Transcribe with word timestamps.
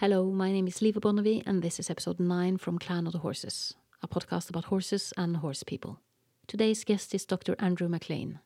Hello, 0.00 0.30
my 0.30 0.52
name 0.52 0.68
is 0.68 0.78
Liva 0.78 1.00
Bonnevie, 1.00 1.42
and 1.44 1.60
this 1.60 1.80
is 1.80 1.90
episode 1.90 2.20
9 2.20 2.58
from 2.58 2.78
Clan 2.78 3.08
of 3.08 3.12
the 3.12 3.18
Horses, 3.18 3.74
a 4.00 4.06
podcast 4.06 4.48
about 4.48 4.66
horses 4.66 5.12
and 5.16 5.38
horse 5.38 5.64
people. 5.64 5.98
Today's 6.46 6.84
guest 6.84 7.16
is 7.16 7.24
Dr. 7.24 7.56
Andrew 7.58 7.88
McLean. 7.88 8.38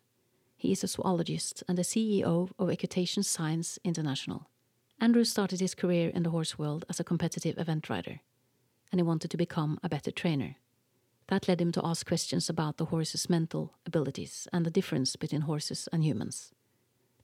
He 0.57 0.73
is 0.73 0.83
a 0.83 0.87
zoologist 0.87 1.63
and 1.69 1.77
the 1.77 1.83
CEO 1.83 2.49
of 2.59 2.71
Equitation 2.71 3.23
Science 3.23 3.79
International. 3.85 4.49
Andrew 4.99 5.25
started 5.25 5.61
his 5.61 5.75
career 5.75 6.09
in 6.09 6.23
the 6.23 6.31
horse 6.31 6.59
world 6.59 6.87
as 6.89 6.99
a 6.99 7.05
competitive 7.05 7.59
event 7.59 7.91
rider, 7.91 8.21
and 8.91 8.99
he 8.99 9.03
wanted 9.03 9.31
to 9.31 9.37
become 9.37 9.79
a 9.83 9.91
better 9.91 10.11
trainer. 10.11 10.57
That 11.27 11.49
led 11.49 11.61
him 11.61 11.73
to 11.73 11.85
ask 11.85 12.07
questions 12.07 12.49
about 12.49 12.79
the 12.79 12.87
horse's 12.87 13.29
mental 13.29 13.75
abilities 13.85 14.49
and 14.55 14.65
the 14.65 14.71
difference 14.71 15.17
between 15.17 15.43
horses 15.43 15.87
and 15.93 16.03
humans. 16.03 16.55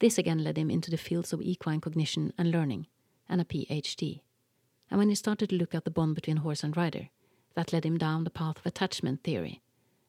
This 0.01 0.19
again 0.19 0.45
led 0.45 0.59
him 0.59 0.71
into 0.71 0.91
the 0.91 0.99
fields 0.99 1.33
of 1.33 1.41
equine 1.41 1.81
cognition 1.81 2.35
and 2.37 2.51
learning 2.51 2.89
and 3.29 3.41
a 3.41 3.45
PhD. 3.45 4.21
And 4.91 4.99
when 4.99 5.09
he 5.09 5.15
started 5.15 5.51
to 5.51 5.57
look 5.57 5.75
at 5.75 5.85
the 5.85 5.91
bond 5.91 6.15
between 6.15 6.39
horse 6.39 6.65
and 6.65 6.77
rider, 6.77 7.11
that 7.55 7.73
led 7.73 7.85
him 7.85 7.99
down 7.99 8.25
the 8.25 8.31
path 8.31 8.59
of 8.59 8.67
attachment 8.67 9.23
theory. 9.23 9.63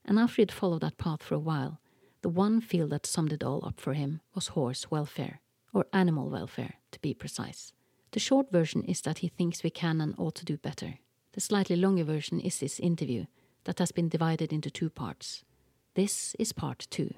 And 0.05 0.17
after 0.17 0.41
he'd 0.41 0.51
followed 0.51 0.81
that 0.81 0.97
path 0.97 1.23
for 1.23 1.35
a 1.35 1.39
while, 1.39 1.79
the 2.21 2.29
one 2.29 2.61
field 2.61 2.89
that 2.91 3.05
summed 3.05 3.33
it 3.33 3.43
all 3.43 3.65
up 3.65 3.79
for 3.79 3.93
him 3.93 4.21
was 4.33 4.49
horse 4.49 4.91
welfare, 4.91 5.41
or 5.73 5.85
animal 5.93 6.29
welfare, 6.29 6.75
to 6.91 6.99
be 6.99 7.13
precise. 7.13 7.73
The 8.11 8.19
short 8.19 8.51
version 8.51 8.83
is 8.83 9.01
that 9.01 9.19
he 9.19 9.27
thinks 9.27 9.63
we 9.63 9.69
can 9.69 10.01
and 10.01 10.15
ought 10.17 10.35
to 10.35 10.45
do 10.45 10.57
better. 10.57 10.99
The 11.33 11.41
slightly 11.41 11.75
longer 11.75 12.03
version 12.03 12.39
is 12.39 12.59
this 12.59 12.79
interview 12.79 13.25
that 13.65 13.79
has 13.79 13.91
been 13.91 14.09
divided 14.09 14.51
into 14.51 14.71
two 14.71 14.89
parts. 14.89 15.43
This 15.93 16.35
is 16.39 16.53
part 16.53 16.87
two. 16.89 17.13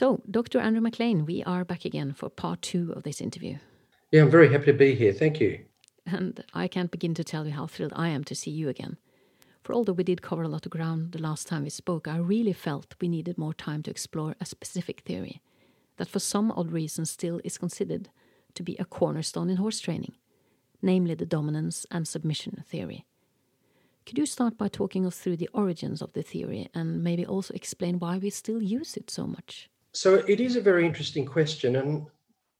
So, 0.00 0.22
Dr. 0.30 0.60
Andrew 0.60 0.80
McLean, 0.80 1.26
we 1.26 1.42
are 1.44 1.62
back 1.62 1.84
again 1.84 2.14
for 2.14 2.30
part 2.30 2.62
two 2.62 2.90
of 2.96 3.02
this 3.02 3.20
interview. 3.20 3.58
Yeah, 4.10 4.22
I'm 4.22 4.30
very 4.30 4.50
happy 4.50 4.64
to 4.64 4.72
be 4.72 4.94
here. 4.94 5.12
Thank 5.12 5.40
you. 5.42 5.66
And 6.06 6.42
I 6.54 6.68
can't 6.68 6.90
begin 6.90 7.12
to 7.16 7.22
tell 7.22 7.44
you 7.44 7.52
how 7.52 7.66
thrilled 7.66 7.92
I 7.94 8.08
am 8.08 8.24
to 8.24 8.34
see 8.34 8.50
you 8.50 8.70
again. 8.70 8.96
For 9.62 9.74
although 9.74 9.92
we 9.92 10.02
did 10.02 10.22
cover 10.22 10.42
a 10.42 10.48
lot 10.48 10.64
of 10.64 10.72
ground 10.72 11.12
the 11.12 11.20
last 11.20 11.46
time 11.46 11.64
we 11.64 11.68
spoke, 11.68 12.08
I 12.08 12.16
really 12.16 12.54
felt 12.54 12.94
we 12.98 13.08
needed 13.08 13.36
more 13.36 13.52
time 13.52 13.82
to 13.82 13.90
explore 13.90 14.36
a 14.40 14.46
specific 14.46 15.00
theory 15.00 15.42
that, 15.98 16.08
for 16.08 16.18
some 16.18 16.50
odd 16.52 16.72
reason, 16.72 17.04
still 17.04 17.38
is 17.44 17.58
considered 17.58 18.08
to 18.54 18.62
be 18.62 18.76
a 18.78 18.86
cornerstone 18.86 19.50
in 19.50 19.58
horse 19.58 19.80
training, 19.80 20.14
namely 20.80 21.14
the 21.14 21.26
dominance 21.26 21.84
and 21.90 22.08
submission 22.08 22.64
theory. 22.66 23.04
Could 24.06 24.16
you 24.16 24.24
start 24.24 24.56
by 24.56 24.68
talking 24.68 25.04
us 25.04 25.18
through 25.18 25.36
the 25.36 25.50
origins 25.52 26.00
of 26.00 26.14
the 26.14 26.22
theory 26.22 26.70
and 26.74 27.04
maybe 27.04 27.26
also 27.26 27.52
explain 27.52 27.98
why 27.98 28.16
we 28.16 28.30
still 28.30 28.62
use 28.62 28.96
it 28.96 29.10
so 29.10 29.26
much? 29.26 29.68
So 29.92 30.16
it 30.28 30.40
is 30.40 30.56
a 30.56 30.60
very 30.60 30.86
interesting 30.86 31.26
question, 31.26 31.76
and 31.76 32.06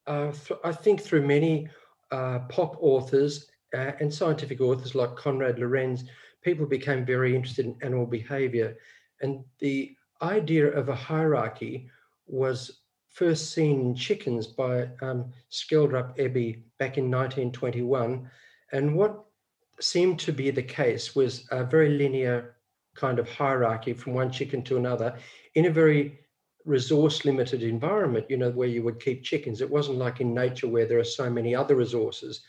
uh, 0.06 0.32
th- 0.32 0.60
I 0.64 0.72
think 0.72 1.00
through 1.00 1.26
many 1.26 1.68
uh, 2.10 2.40
pop 2.48 2.76
authors 2.80 3.46
uh, 3.74 3.92
and 4.00 4.12
scientific 4.12 4.60
authors 4.60 4.94
like 4.94 5.14
Konrad 5.14 5.58
Lorenz, 5.58 6.04
people 6.42 6.66
became 6.66 7.04
very 7.04 7.36
interested 7.36 7.66
in 7.66 7.76
animal 7.82 8.06
behavior, 8.06 8.76
and 9.20 9.44
the 9.60 9.94
idea 10.22 10.66
of 10.72 10.88
a 10.88 10.94
hierarchy 10.94 11.88
was 12.26 12.80
first 13.10 13.52
seen 13.52 13.80
in 13.80 13.94
chickens 13.94 14.46
by 14.46 14.88
um, 15.00 15.32
Schjelderup-Ebbe 15.50 16.62
back 16.78 16.98
in 16.98 17.10
1921, 17.10 18.28
and 18.72 18.94
what 18.94 19.24
seemed 19.80 20.18
to 20.20 20.32
be 20.32 20.50
the 20.50 20.62
case 20.62 21.14
was 21.14 21.46
a 21.50 21.64
very 21.64 21.90
linear 21.90 22.56
kind 22.94 23.18
of 23.18 23.28
hierarchy 23.28 23.92
from 23.92 24.14
one 24.14 24.30
chicken 24.30 24.62
to 24.62 24.76
another 24.76 25.16
in 25.54 25.66
a 25.66 25.70
very 25.70 26.18
resource 26.70 27.24
limited 27.24 27.62
environment, 27.62 28.30
you 28.30 28.38
know, 28.38 28.52
where 28.58 28.72
you 28.74 28.82
would 28.84 29.04
keep 29.04 29.22
chickens. 29.22 29.60
It 29.60 29.70
wasn't 29.76 29.98
like 30.04 30.20
in 30.20 30.32
nature 30.34 30.68
where 30.68 30.86
there 30.86 31.02
are 31.04 31.18
so 31.20 31.28
many 31.28 31.54
other 31.54 31.76
resources 31.76 32.42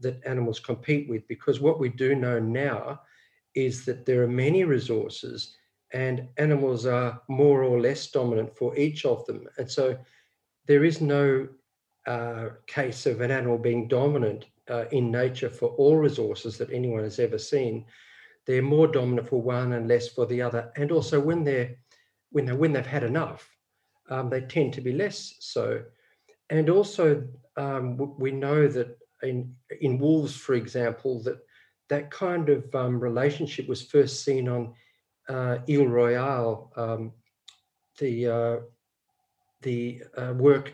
that 0.00 0.24
animals 0.26 0.60
compete 0.60 1.08
with, 1.08 1.26
because 1.28 1.60
what 1.60 1.80
we 1.80 1.88
do 1.88 2.14
know 2.14 2.38
now 2.38 3.00
is 3.54 3.84
that 3.86 4.04
there 4.06 4.22
are 4.22 4.42
many 4.46 4.64
resources 4.64 5.56
and 5.92 6.28
animals 6.36 6.84
are 6.86 7.22
more 7.28 7.62
or 7.62 7.80
less 7.80 8.10
dominant 8.10 8.54
for 8.56 8.76
each 8.76 9.04
of 9.04 9.24
them. 9.26 9.46
And 9.58 9.70
so 9.70 9.96
there 10.66 10.84
is 10.84 11.00
no 11.00 11.48
uh, 12.06 12.48
case 12.66 13.06
of 13.06 13.20
an 13.20 13.30
animal 13.30 13.58
being 13.58 13.88
dominant 13.88 14.46
uh, 14.68 14.84
in 14.90 15.10
nature 15.10 15.50
for 15.50 15.68
all 15.70 15.96
resources 15.96 16.58
that 16.58 16.72
anyone 16.72 17.04
has 17.04 17.18
ever 17.18 17.38
seen. 17.38 17.84
They're 18.46 18.62
more 18.62 18.88
dominant 18.88 19.28
for 19.28 19.40
one 19.40 19.72
and 19.72 19.88
less 19.88 20.08
for 20.08 20.26
the 20.26 20.42
other. 20.42 20.70
And 20.76 20.92
also 20.92 21.18
when 21.20 21.44
they're 21.44 21.76
when 22.32 22.44
they 22.46 22.52
when 22.52 22.72
they've 22.72 22.86
had 22.86 23.04
enough, 23.04 23.55
um, 24.10 24.30
they 24.30 24.42
tend 24.42 24.72
to 24.74 24.80
be 24.80 24.92
less 24.92 25.34
so. 25.40 25.82
And 26.50 26.70
also, 26.70 27.26
um, 27.56 28.14
we 28.18 28.30
know 28.30 28.68
that 28.68 28.98
in 29.22 29.54
in 29.80 29.98
wolves, 29.98 30.36
for 30.36 30.54
example, 30.54 31.22
that 31.24 31.38
that 31.88 32.10
kind 32.10 32.48
of 32.48 32.74
um, 32.74 33.00
relationship 33.00 33.68
was 33.68 33.82
first 33.82 34.24
seen 34.24 34.48
on 34.48 34.74
uh, 35.28 35.58
Isle 35.68 35.86
Royale, 35.86 36.72
um, 36.76 37.12
the 37.98 38.26
uh, 38.26 38.56
the 39.62 40.02
uh, 40.16 40.34
work 40.36 40.72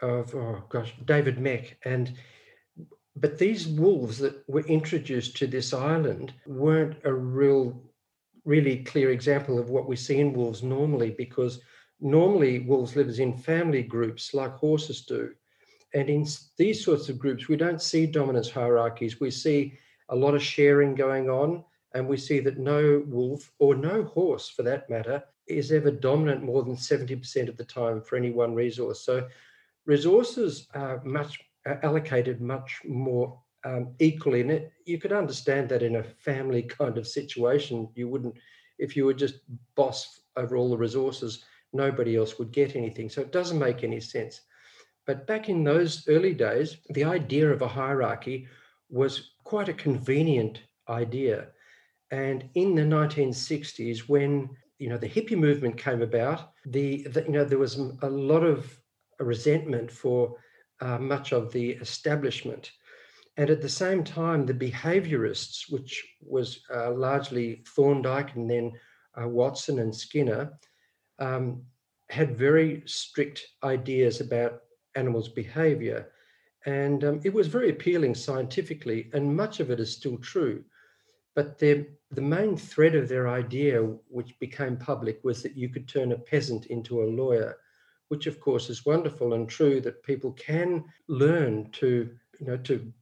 of 0.00 0.34
oh 0.34 0.62
gosh 0.68 0.92
David 1.04 1.38
Mech 1.38 1.76
and 1.84 2.12
but 3.14 3.38
these 3.38 3.68
wolves 3.68 4.18
that 4.18 4.42
were 4.48 4.66
introduced 4.66 5.36
to 5.36 5.46
this 5.46 5.72
island 5.72 6.32
weren't 6.46 6.96
a 7.04 7.12
real 7.12 7.80
really 8.44 8.78
clear 8.84 9.10
example 9.10 9.58
of 9.58 9.70
what 9.70 9.88
we 9.88 9.96
see 9.96 10.18
in 10.18 10.32
wolves 10.32 10.62
normally 10.62 11.10
because 11.10 11.60
normally 12.02 12.58
wolves 12.58 12.96
live 12.96 13.18
in 13.18 13.32
family 13.32 13.82
groups 13.82 14.34
like 14.34 14.52
horses 14.54 15.02
do. 15.02 15.32
And 15.94 16.08
in 16.08 16.26
these 16.56 16.84
sorts 16.84 17.08
of 17.08 17.18
groups, 17.18 17.48
we 17.48 17.56
don't 17.56 17.80
see 17.80 18.06
dominance 18.06 18.50
hierarchies. 18.50 19.20
We 19.20 19.30
see 19.30 19.78
a 20.08 20.16
lot 20.16 20.34
of 20.34 20.42
sharing 20.42 20.94
going 20.94 21.30
on, 21.30 21.64
and 21.94 22.08
we 22.08 22.16
see 22.16 22.40
that 22.40 22.58
no 22.58 23.02
wolf 23.06 23.52
or 23.58 23.74
no 23.74 24.04
horse, 24.04 24.48
for 24.48 24.62
that 24.62 24.88
matter, 24.90 25.22
is 25.46 25.70
ever 25.70 25.90
dominant 25.90 26.42
more 26.42 26.62
than 26.62 26.76
70% 26.76 27.48
of 27.48 27.56
the 27.56 27.64
time 27.64 28.00
for 28.00 28.16
any 28.16 28.30
one 28.30 28.54
resource. 28.54 29.00
So 29.00 29.28
resources 29.86 30.68
are 30.74 31.02
much 31.04 31.38
are 31.66 31.78
allocated 31.84 32.40
much 32.40 32.80
more 32.84 33.38
um, 33.64 33.94
equally. 33.98 34.40
And 34.40 34.50
it, 34.50 34.72
you 34.84 34.98
could 34.98 35.12
understand 35.12 35.68
that 35.68 35.82
in 35.82 35.96
a 35.96 36.02
family 36.02 36.62
kind 36.78 36.98
of 36.98 37.06
situation, 37.06 37.88
you 37.94 38.08
wouldn't, 38.08 38.34
if 38.78 38.96
you 38.96 39.04
were 39.04 39.14
just 39.14 39.36
boss 39.74 40.20
over 40.36 40.56
all 40.56 40.70
the 40.70 40.76
resources, 40.76 41.44
nobody 41.72 42.16
else 42.16 42.38
would 42.38 42.52
get 42.52 42.76
anything. 42.76 43.08
So 43.08 43.20
it 43.20 43.32
doesn't 43.32 43.58
make 43.58 43.82
any 43.82 44.00
sense. 44.00 44.40
But 45.06 45.26
back 45.26 45.48
in 45.48 45.64
those 45.64 46.06
early 46.08 46.34
days, 46.34 46.76
the 46.90 47.04
idea 47.04 47.50
of 47.50 47.62
a 47.62 47.68
hierarchy 47.68 48.46
was 48.88 49.32
quite 49.44 49.68
a 49.68 49.74
convenient 49.74 50.62
idea. 50.88 51.48
And 52.10 52.48
in 52.54 52.74
the 52.74 52.82
1960s, 52.82 54.08
when 54.08 54.50
you 54.78 54.88
know 54.88 54.98
the 54.98 55.08
hippie 55.08 55.36
movement 55.36 55.76
came 55.76 56.02
about, 56.02 56.50
the, 56.66 57.02
the 57.04 57.22
you 57.22 57.32
know 57.32 57.44
there 57.44 57.58
was 57.58 57.76
a 58.02 58.10
lot 58.10 58.44
of 58.44 58.78
resentment 59.18 59.90
for 59.90 60.36
uh, 60.80 60.98
much 60.98 61.32
of 61.32 61.52
the 61.52 61.70
establishment 61.72 62.70
and 63.36 63.48
at 63.48 63.62
the 63.62 63.68
same 63.68 64.04
time, 64.04 64.44
the 64.44 64.54
behaviorists, 64.54 65.70
which 65.70 66.06
was 66.20 66.60
uh, 66.74 66.90
largely 66.90 67.62
Thorndike 67.74 68.34
and 68.34 68.50
then 68.50 68.72
uh, 69.20 69.26
Watson 69.26 69.78
and 69.78 69.94
Skinner, 69.94 70.52
um, 71.22 71.62
had 72.10 72.36
very 72.36 72.82
strict 72.84 73.46
ideas 73.62 74.20
about 74.20 74.62
animals' 74.96 75.28
behavior. 75.28 76.10
And 76.66 77.04
um, 77.04 77.20
it 77.24 77.32
was 77.32 77.46
very 77.46 77.70
appealing 77.70 78.14
scientifically, 78.14 79.10
and 79.14 79.36
much 79.36 79.60
of 79.60 79.70
it 79.70 79.80
is 79.80 79.92
still 79.92 80.18
true. 80.18 80.64
But 81.34 81.58
the 81.58 81.86
main 82.10 82.56
thread 82.56 82.94
of 82.94 83.08
their 83.08 83.28
idea, 83.28 83.80
which 84.08 84.38
became 84.38 84.76
public, 84.76 85.20
was 85.24 85.42
that 85.42 85.56
you 85.56 85.68
could 85.70 85.88
turn 85.88 86.12
a 86.12 86.18
peasant 86.18 86.66
into 86.66 87.02
a 87.02 87.12
lawyer, 87.20 87.56
which 88.08 88.26
of 88.26 88.38
course 88.38 88.68
is 88.68 88.84
wonderful 88.84 89.32
and 89.32 89.48
true 89.48 89.80
that 89.80 90.02
people 90.02 90.32
can 90.32 90.84
learn 91.08 91.70
to, 91.72 92.10
you 92.38 92.46
know, 92.46 92.58
to 92.58 92.92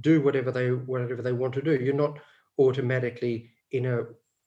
do 0.00 0.20
whatever 0.20 0.50
they 0.50 0.72
whatever 0.72 1.22
they 1.22 1.32
want 1.32 1.54
to 1.54 1.62
do. 1.62 1.76
You're 1.76 1.94
not 1.94 2.18
automatically 2.58 3.50
in 3.70 3.86
a 3.86 3.98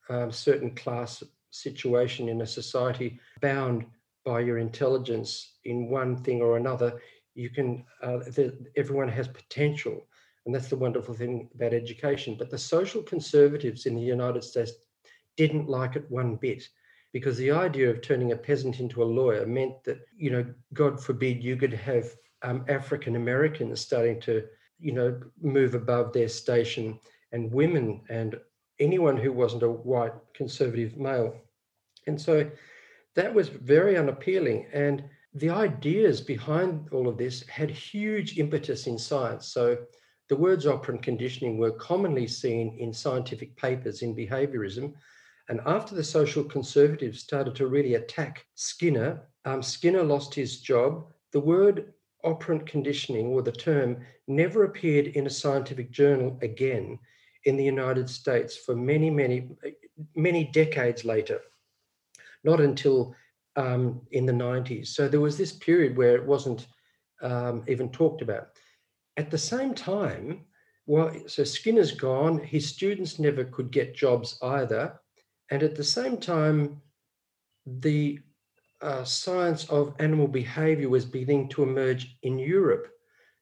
um, 0.10 0.32
certain 0.32 0.76
class 0.76 1.24
situation 1.52 2.30
in 2.30 2.42
a 2.42 2.48
society 2.48 3.20
bound 3.42 3.86
by 4.26 4.40
your 4.40 4.58
intelligence 4.58 5.58
in 5.66 5.90
one 5.90 6.18
thing 6.18 6.42
or 6.42 6.58
another. 6.58 7.00
You 7.36 7.50
can 7.50 7.86
uh, 8.02 8.18
the, 8.18 8.58
everyone 8.76 9.10
has 9.10 9.28
potential, 9.28 10.08
and 10.46 10.54
that's 10.54 10.70
the 10.70 10.76
wonderful 10.76 11.14
thing 11.14 11.50
about 11.56 11.74
education. 11.74 12.36
But 12.38 12.50
the 12.50 12.58
social 12.58 13.02
conservatives 13.02 13.86
in 13.86 13.96
the 13.96 14.02
United 14.02 14.44
States 14.44 14.72
didn't 15.38 15.70
like 15.70 15.96
it 15.96 16.10
one 16.10 16.36
bit 16.36 16.68
because 17.14 17.38
the 17.38 17.52
idea 17.52 17.90
of 17.90 18.02
turning 18.02 18.34
a 18.34 18.36
peasant 18.36 18.80
into 18.80 19.02
a 19.02 19.06
lawyer 19.06 19.46
meant 19.46 19.84
that 19.84 20.00
you 20.16 20.30
know 20.30 20.46
god 20.74 21.02
forbid 21.02 21.44
you 21.44 21.56
could 21.56 21.74
have 21.74 22.14
um, 22.44 22.64
african 22.68 23.16
americans 23.16 23.80
starting 23.82 24.20
to 24.22 24.44
you 24.80 24.94
know, 24.94 25.20
move 25.42 25.76
above 25.76 26.14
their 26.14 26.30
station, 26.30 27.00
and 27.32 27.52
women 27.52 28.02
and 28.10 28.36
anyone 28.80 29.18
who 29.18 29.32
wasn't 29.32 29.64
a 29.64 29.70
white 29.70 30.14
conservative 30.34 30.98
male. 30.98 31.36
And 32.08 32.20
so 32.20 32.50
that 33.16 33.34
was 33.34 33.50
very 33.50 33.98
unappealing. 33.98 34.68
And 34.74 35.04
the 35.34 35.50
ideas 35.50 36.22
behind 36.22 36.90
all 36.92 37.08
of 37.08 37.18
this 37.18 37.48
had 37.48 37.70
huge 37.70 38.38
impetus 38.38 38.88
in 38.88 38.98
science. 38.98 39.48
So 39.48 39.78
the 40.30 40.36
words 40.36 40.66
operant 40.66 41.02
conditioning 41.02 41.58
were 41.58 41.72
commonly 41.72 42.28
seen 42.28 42.78
in 42.80 42.94
scientific 42.94 43.56
papers 43.56 44.02
in 44.02 44.16
behaviorism. 44.16 44.94
And 45.50 45.62
after 45.66 45.96
the 45.96 46.04
social 46.04 46.44
conservatives 46.44 47.20
started 47.20 47.56
to 47.56 47.68
really 47.68 47.96
attack 47.96 48.46
Skinner, 48.56 49.22
um, 49.46 49.64
Skinner 49.64 50.04
lost 50.04 50.34
his 50.34 50.62
job. 50.62 51.06
The 51.32 51.40
word 51.40 51.94
operant 52.24 52.66
conditioning 52.68 53.28
or 53.28 53.42
the 53.42 53.52
term 53.52 53.98
never 54.28 54.66
appeared 54.66 55.08
in 55.08 55.26
a 55.26 55.32
scientific 55.32 55.92
journal 55.92 56.38
again 56.42 57.00
in 57.46 57.58
the 57.58 57.64
United 57.64 58.10
States 58.10 58.58
for 58.58 58.76
many, 58.76 59.10
many, 59.10 59.50
many 60.16 60.46
decades 60.46 61.06
later, 61.06 61.40
not 62.44 62.60
until 62.60 63.16
um, 63.56 64.02
in 64.12 64.26
the 64.26 64.34
90s. 64.34 64.88
So 64.88 65.08
there 65.08 65.20
was 65.20 65.38
this 65.38 65.54
period 65.54 65.98
where 65.98 66.16
it 66.16 66.26
wasn't 66.26 66.68
um, 67.22 67.64
even 67.68 67.90
talked 67.90 68.22
about. 68.22 68.50
At 69.18 69.32
the 69.32 69.38
same 69.38 69.74
time, 69.74 70.46
well, 70.86 71.14
so 71.28 71.44
Skinner's 71.44 71.92
gone, 71.92 72.40
his 72.40 72.68
students 72.68 73.20
never 73.20 73.44
could 73.44 73.72
get 73.72 73.96
jobs 73.96 74.40
either. 74.42 75.00
And 75.52 75.62
at 75.62 75.76
the 75.76 75.84
same 75.84 76.18
time, 76.18 76.82
the 77.66 78.20
uh, 78.82 79.04
science 79.04 79.66
of 79.66 79.94
animal 80.00 80.28
behavior 80.28 80.90
was 80.90 81.06
beginning 81.06 81.50
to 81.50 81.64
emerge 81.64 82.18
in 82.24 82.40
Europe 82.40 82.88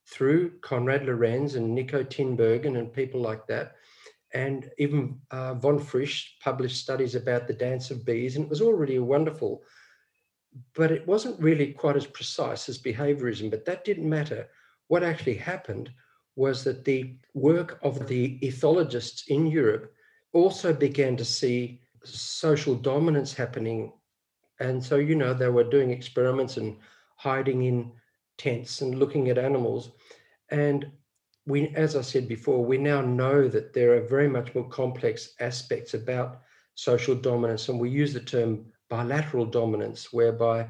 through 0.08 0.58
Konrad 0.60 1.06
Lorenz 1.06 1.56
and 1.56 1.78
Niko 1.78 2.04
Tinbergen 2.04 2.78
and 2.78 2.92
people 2.92 3.22
like 3.22 3.46
that. 3.48 3.77
And 4.34 4.70
even 4.78 5.20
uh, 5.32 5.54
von 5.56 5.80
Frisch 5.80 6.38
published 6.42 6.82
studies 6.82 7.16
about 7.16 7.48
the 7.48 7.54
dance 7.54 7.92
of 7.92 8.06
bees, 8.06 8.36
and 8.36 8.46
it 8.46 8.50
was 8.50 8.62
already 8.62 9.00
wonderful. 9.00 9.64
But 10.76 10.92
it 10.92 11.08
wasn't 11.08 11.40
really 11.40 11.74
quite 11.74 11.96
as 11.96 12.06
precise 12.06 12.68
as 12.68 12.82
behaviorism, 12.82 13.50
but 13.50 13.66
that 13.66 13.86
didn't 13.86 14.10
matter. 14.10 14.48
What 14.88 15.04
actually 15.04 15.36
happened 15.36 15.92
was 16.36 16.64
that 16.64 16.84
the 16.84 17.16
work 17.34 17.80
of 17.84 18.08
the 18.08 18.40
ethologists 18.40 19.28
in 19.28 19.48
Europe 19.48 19.94
also 20.34 20.74
began 20.74 21.18
to 21.18 21.26
see 21.26 21.82
social 22.04 22.76
dominance 22.76 23.34
happening 23.34 23.92
and 24.60 24.84
so, 24.84 24.96
you 24.96 25.16
know, 25.16 25.34
they 25.34 25.50
were 25.50 25.64
doing 25.64 25.92
experiments 25.92 26.58
and 26.58 26.78
hiding 27.16 27.64
in 27.64 27.92
tents 28.38 28.82
and 28.82 28.98
looking 28.98 29.30
at 29.30 29.38
animals. 29.38 29.92
And 30.50 30.92
we, 31.48 31.70
as 31.70 31.96
I 31.96 32.02
said 32.02 32.28
before, 32.28 32.64
we 32.64 32.78
now 32.78 33.02
know 33.02 33.48
that 33.48 33.74
there 33.74 33.94
are 33.96 34.02
very 34.02 34.28
much 34.28 34.54
more 34.54 34.68
complex 34.70 35.34
aspects 35.40 35.94
about 35.94 36.42
social 36.76 37.16
dominance. 37.16 37.70
And 37.70 37.80
we 37.80 37.90
use 37.90 38.14
the 38.14 38.20
term 38.20 38.66
bilateral 38.90 39.46
dominance, 39.46 40.14
whereby 40.14 40.68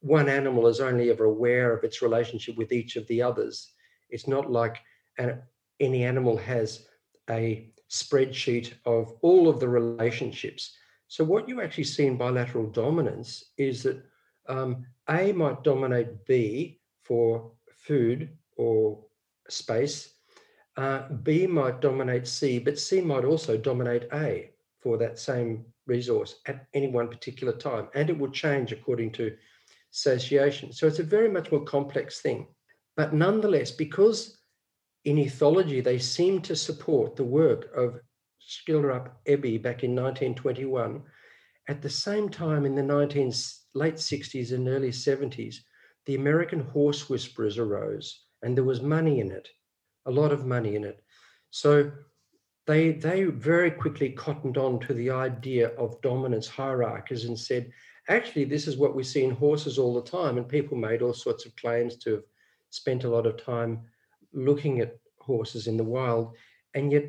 one 0.00 0.28
animal 0.28 0.66
is 0.66 0.80
only 0.80 1.10
ever 1.10 1.24
aware 1.24 1.72
of 1.72 1.84
its 1.84 2.02
relationship 2.02 2.56
with 2.56 2.72
each 2.72 2.96
of 2.96 3.06
the 3.06 3.22
others. 3.22 3.72
It's 4.08 4.26
not 4.26 4.50
like 4.50 4.78
an, 5.18 5.42
any 5.78 6.04
animal 6.04 6.36
has 6.38 6.86
a 7.28 7.70
spreadsheet 7.88 8.72
of 8.86 9.14
all 9.20 9.48
of 9.48 9.60
the 9.60 9.68
relationships 9.68 10.76
so 11.10 11.24
what 11.24 11.48
you 11.48 11.60
actually 11.60 11.84
see 11.84 12.06
in 12.06 12.16
bilateral 12.16 12.68
dominance 12.68 13.46
is 13.58 13.82
that 13.82 14.00
um, 14.48 14.86
A 15.08 15.32
might 15.32 15.64
dominate 15.64 16.24
B 16.24 16.78
for 17.02 17.50
food 17.68 18.30
or 18.56 19.04
space. 19.52 20.14
Uh, 20.76 21.08
B 21.08 21.46
might 21.46 21.80
dominate 21.80 22.26
C, 22.26 22.58
but 22.58 22.78
C 22.78 23.00
might 23.00 23.24
also 23.24 23.56
dominate 23.56 24.04
A 24.12 24.50
for 24.80 24.96
that 24.98 25.18
same 25.18 25.64
resource 25.86 26.36
at 26.46 26.66
any 26.74 26.88
one 26.88 27.08
particular 27.08 27.52
time. 27.52 27.88
And 27.94 28.08
it 28.08 28.18
will 28.18 28.30
change 28.30 28.72
according 28.72 29.12
to 29.12 29.36
association. 29.92 30.72
So 30.72 30.86
it's 30.86 31.00
a 31.00 31.04
very 31.04 31.28
much 31.28 31.50
more 31.50 31.64
complex 31.64 32.20
thing. 32.20 32.46
But 32.96 33.12
nonetheless, 33.12 33.70
because 33.70 34.38
in 35.04 35.16
ethology 35.16 35.82
they 35.82 35.98
seem 35.98 36.40
to 36.42 36.54
support 36.54 37.16
the 37.16 37.24
work 37.24 37.70
of 37.74 38.00
Schillerup 38.40 39.10
Eby 39.26 39.62
back 39.62 39.84
in 39.84 39.94
1921. 39.94 41.02
At 41.68 41.82
the 41.82 41.90
same 41.90 42.28
time, 42.28 42.66
in 42.66 42.74
the 42.74 42.82
19, 42.82 43.32
late 43.74 43.94
60s 43.94 44.52
and 44.52 44.68
early 44.68 44.90
70s, 44.90 45.56
the 46.06 46.14
American 46.16 46.60
horse 46.60 47.08
whisperers 47.08 47.58
arose, 47.58 48.24
and 48.42 48.56
there 48.56 48.64
was 48.64 48.80
money 48.80 49.20
in 49.20 49.30
it, 49.30 49.48
a 50.06 50.10
lot 50.10 50.32
of 50.32 50.46
money 50.46 50.76
in 50.76 50.84
it. 50.84 51.02
So 51.50 51.90
they, 52.66 52.92
they 52.92 53.24
very 53.24 53.70
quickly 53.70 54.10
cottoned 54.10 54.56
on 54.56 54.80
to 54.80 54.94
the 54.94 55.10
idea 55.10 55.68
of 55.76 56.00
dominance 56.02 56.48
hierarchies 56.48 57.24
and 57.24 57.38
said, 57.38 57.70
actually, 58.08 58.44
this 58.44 58.66
is 58.66 58.76
what 58.76 58.94
we 58.94 59.02
see 59.02 59.24
in 59.24 59.30
horses 59.30 59.78
all 59.78 59.94
the 59.94 60.08
time. 60.08 60.38
And 60.38 60.48
people 60.48 60.76
made 60.76 61.02
all 61.02 61.14
sorts 61.14 61.46
of 61.46 61.56
claims 61.56 61.96
to 61.98 62.10
have 62.12 62.24
spent 62.70 63.04
a 63.04 63.08
lot 63.08 63.26
of 63.26 63.42
time 63.42 63.80
looking 64.32 64.80
at 64.80 64.98
horses 65.18 65.66
in 65.66 65.76
the 65.76 65.84
wild. 65.84 66.36
And 66.74 66.92
yet 66.92 67.04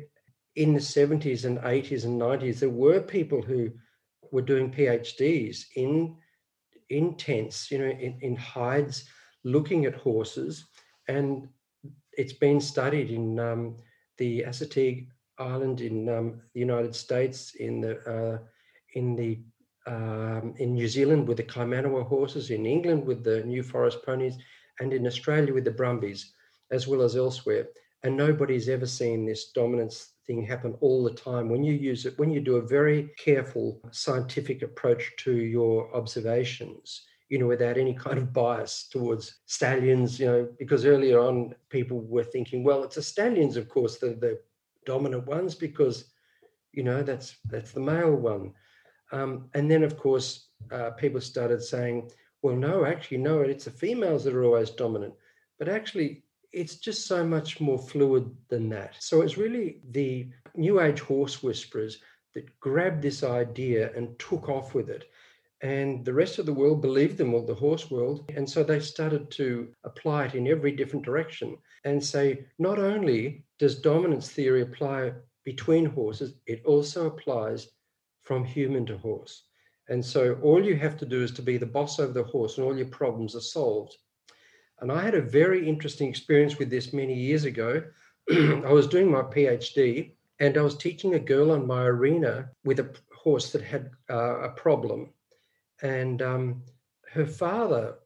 in 0.56 0.74
the 0.74 0.80
70s 0.80 1.44
and 1.44 1.58
80s 1.58 2.04
and 2.04 2.20
90s, 2.20 2.58
there 2.58 2.70
were 2.70 3.00
people 3.00 3.40
who 3.40 3.70
were 4.30 4.42
doing 4.42 4.72
PhDs 4.72 5.64
in 5.76 6.16
in 6.88 7.14
tents, 7.14 7.70
you 7.70 7.78
know, 7.78 7.86
in, 7.86 8.18
in 8.20 8.36
hides, 8.36 9.04
looking 9.44 9.86
at 9.86 9.94
horses, 9.94 10.66
and 11.08 11.48
it's 12.12 12.32
been 12.32 12.60
studied 12.60 13.10
in 13.10 13.38
um, 13.38 13.76
the 14.18 14.42
Assateague 14.42 15.08
Island 15.38 15.80
in 15.80 16.08
um, 16.08 16.40
the 16.54 16.60
United 16.60 16.94
States, 16.94 17.54
in 17.54 17.80
the 17.80 17.98
uh, 18.08 18.38
in 18.94 19.16
the 19.16 19.40
um, 19.86 20.54
in 20.58 20.74
New 20.74 20.88
Zealand 20.88 21.26
with 21.26 21.38
the 21.38 21.42
Kaimanawa 21.42 22.06
horses, 22.06 22.50
in 22.50 22.66
England 22.66 23.04
with 23.04 23.24
the 23.24 23.42
New 23.44 23.62
Forest 23.62 24.04
ponies, 24.04 24.36
and 24.80 24.92
in 24.92 25.06
Australia 25.06 25.52
with 25.52 25.64
the 25.64 25.70
Brumbies, 25.70 26.32
as 26.70 26.86
well 26.86 27.02
as 27.02 27.16
elsewhere. 27.16 27.66
And 28.04 28.16
nobody's 28.16 28.68
ever 28.68 28.86
seen 28.86 29.24
this 29.24 29.52
dominance 29.52 30.12
thing 30.26 30.42
happen 30.44 30.76
all 30.80 31.02
the 31.02 31.14
time 31.14 31.48
when 31.48 31.64
you 31.64 31.72
use 31.72 32.06
it 32.06 32.18
when 32.18 32.30
you 32.30 32.40
do 32.40 32.56
a 32.56 32.68
very 32.78 33.10
careful 33.18 33.80
scientific 33.90 34.62
approach 34.62 35.12
to 35.18 35.36
your 35.36 35.94
observations 35.96 37.02
you 37.32 37.38
know 37.38 37.46
without 37.46 37.78
any 37.78 37.94
kind 37.94 38.18
of 38.18 38.32
bias 38.32 38.88
towards 38.90 39.40
stallions 39.46 40.20
you 40.20 40.26
know 40.26 40.48
because 40.58 40.84
earlier 40.84 41.18
on 41.18 41.54
people 41.70 42.00
were 42.00 42.24
thinking 42.24 42.62
well 42.62 42.84
it's 42.84 42.96
the 42.96 43.02
stallions 43.02 43.56
of 43.56 43.68
course 43.68 43.96
the 43.98 44.08
the 44.24 44.38
dominant 44.84 45.26
ones 45.26 45.54
because 45.54 46.12
you 46.72 46.82
know 46.82 47.02
that's 47.02 47.36
that's 47.46 47.72
the 47.72 47.80
male 47.80 48.14
one 48.14 48.52
um, 49.12 49.48
and 49.54 49.70
then 49.70 49.82
of 49.82 49.96
course 49.96 50.48
uh, 50.72 50.90
people 50.90 51.20
started 51.20 51.62
saying 51.62 52.10
well 52.42 52.56
no 52.56 52.84
actually 52.84 53.16
no 53.16 53.40
it's 53.40 53.64
the 53.64 53.70
females 53.70 54.24
that 54.24 54.34
are 54.34 54.44
always 54.44 54.70
dominant 54.70 55.14
but 55.58 55.68
actually 55.70 56.22
it's 56.52 56.76
just 56.76 57.06
so 57.06 57.24
much 57.24 57.60
more 57.60 57.78
fluid 57.78 58.30
than 58.48 58.68
that. 58.68 58.94
So 58.98 59.22
it's 59.22 59.38
really 59.38 59.80
the 59.90 60.28
New 60.54 60.80
Age 60.80 61.00
horse 61.00 61.42
whisperers 61.42 61.98
that 62.34 62.60
grabbed 62.60 63.02
this 63.02 63.22
idea 63.22 63.90
and 63.96 64.18
took 64.18 64.48
off 64.48 64.74
with 64.74 64.90
it. 64.90 65.10
And 65.62 66.04
the 66.04 66.12
rest 66.12 66.40
of 66.40 66.46
the 66.46 66.52
world 66.52 66.82
believed 66.82 67.16
them, 67.16 67.34
or 67.34 67.42
the 67.42 67.54
horse 67.54 67.88
world. 67.88 68.30
And 68.36 68.48
so 68.48 68.64
they 68.64 68.80
started 68.80 69.30
to 69.32 69.72
apply 69.84 70.26
it 70.26 70.34
in 70.34 70.48
every 70.48 70.72
different 70.72 71.04
direction 71.04 71.56
and 71.84 72.02
say 72.02 72.46
not 72.58 72.80
only 72.80 73.44
does 73.58 73.80
dominance 73.80 74.28
theory 74.28 74.62
apply 74.62 75.12
between 75.44 75.84
horses, 75.84 76.34
it 76.46 76.64
also 76.64 77.06
applies 77.06 77.68
from 78.22 78.44
human 78.44 78.86
to 78.86 78.98
horse. 78.98 79.44
And 79.88 80.04
so 80.04 80.34
all 80.42 80.64
you 80.64 80.76
have 80.76 80.96
to 80.98 81.06
do 81.06 81.22
is 81.22 81.30
to 81.32 81.42
be 81.42 81.58
the 81.58 81.66
boss 81.66 81.98
over 82.00 82.12
the 82.12 82.24
horse, 82.24 82.58
and 82.58 82.66
all 82.66 82.76
your 82.76 82.86
problems 82.86 83.36
are 83.36 83.40
solved. 83.40 83.96
And 84.80 84.90
I 84.90 85.00
had 85.00 85.14
a 85.14 85.22
very 85.22 85.68
interesting 85.68 86.08
experience 86.08 86.58
with 86.58 86.70
this 86.70 86.92
many 86.92 87.14
years 87.14 87.44
ago. 87.44 87.84
I 88.30 88.72
was 88.72 88.88
doing 88.88 89.10
my 89.10 89.22
PhD 89.22 90.12
and 90.40 90.58
I 90.58 90.62
was 90.62 90.76
teaching 90.76 91.14
a 91.14 91.20
girl 91.20 91.52
on 91.52 91.66
my 91.66 91.84
arena 91.84 92.50
with 92.64 92.80
a 92.80 92.92
horse 93.14 93.52
that 93.52 93.62
had 93.62 93.90
uh, 94.10 94.40
a 94.40 94.48
problem. 94.50 95.10
And 95.82 96.22
um, 96.22 96.62
her 97.12 97.26
father 97.26 97.96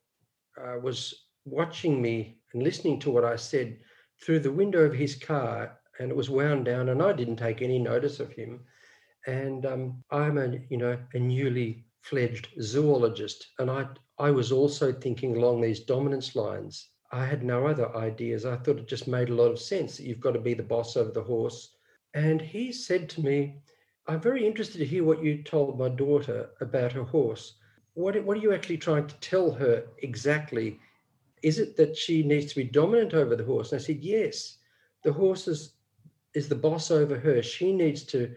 uh, 0.58 0.78
was 0.80 1.14
watching 1.44 2.00
me 2.00 2.38
and 2.52 2.62
listening 2.62 2.98
to 3.00 3.10
what 3.10 3.24
I 3.24 3.36
said 3.36 3.78
through 4.22 4.40
the 4.40 4.52
window 4.52 4.80
of 4.80 4.94
his 4.94 5.14
car, 5.14 5.78
and 5.98 6.10
it 6.10 6.16
was 6.16 6.30
wound 6.30 6.64
down, 6.64 6.88
and 6.88 7.02
I 7.02 7.12
didn't 7.12 7.36
take 7.36 7.60
any 7.60 7.78
notice 7.78 8.18
of 8.18 8.32
him. 8.32 8.60
And 9.26 9.66
um, 9.66 10.04
I'm 10.10 10.38
a, 10.38 10.58
you 10.70 10.78
know, 10.78 10.98
a 11.12 11.18
newly 11.18 11.84
fledged 12.00 12.48
zoologist, 12.60 13.46
and 13.58 13.70
I 13.70 13.86
I 14.18 14.30
was 14.30 14.50
also 14.50 14.92
thinking 14.92 15.36
along 15.36 15.60
these 15.60 15.80
dominance 15.80 16.34
lines. 16.34 16.88
I 17.12 17.26
had 17.26 17.44
no 17.44 17.66
other 17.66 17.94
ideas. 17.94 18.46
I 18.46 18.56
thought 18.56 18.78
it 18.78 18.88
just 18.88 19.06
made 19.06 19.28
a 19.28 19.34
lot 19.34 19.50
of 19.50 19.58
sense 19.58 19.96
that 19.96 20.04
you've 20.04 20.20
got 20.20 20.32
to 20.32 20.40
be 20.40 20.54
the 20.54 20.62
boss 20.62 20.96
over 20.96 21.10
the 21.10 21.22
horse. 21.22 21.76
And 22.14 22.40
he 22.40 22.72
said 22.72 23.10
to 23.10 23.20
me, 23.20 23.60
I'm 24.06 24.20
very 24.20 24.46
interested 24.46 24.78
to 24.78 24.86
hear 24.86 25.04
what 25.04 25.22
you 25.22 25.42
told 25.42 25.78
my 25.78 25.90
daughter 25.90 26.50
about 26.60 26.92
her 26.92 27.02
horse. 27.04 27.58
What, 27.96 28.22
what 28.24 28.36
are 28.36 28.40
you 28.42 28.52
actually 28.52 28.76
trying 28.76 29.06
to 29.06 29.14
tell 29.16 29.50
her 29.52 29.86
exactly? 30.02 30.78
Is 31.42 31.58
it 31.58 31.78
that 31.78 31.96
she 31.96 32.22
needs 32.22 32.52
to 32.52 32.56
be 32.56 32.64
dominant 32.64 33.14
over 33.14 33.34
the 33.34 33.44
horse? 33.44 33.72
And 33.72 33.80
I 33.80 33.84
said, 33.84 34.04
Yes. 34.04 34.58
The 35.02 35.12
horse 35.12 35.48
is, 35.48 35.72
is 36.34 36.48
the 36.48 36.56
boss 36.56 36.90
over 36.90 37.18
her. 37.18 37.42
She 37.42 37.72
needs 37.72 38.02
to, 38.04 38.34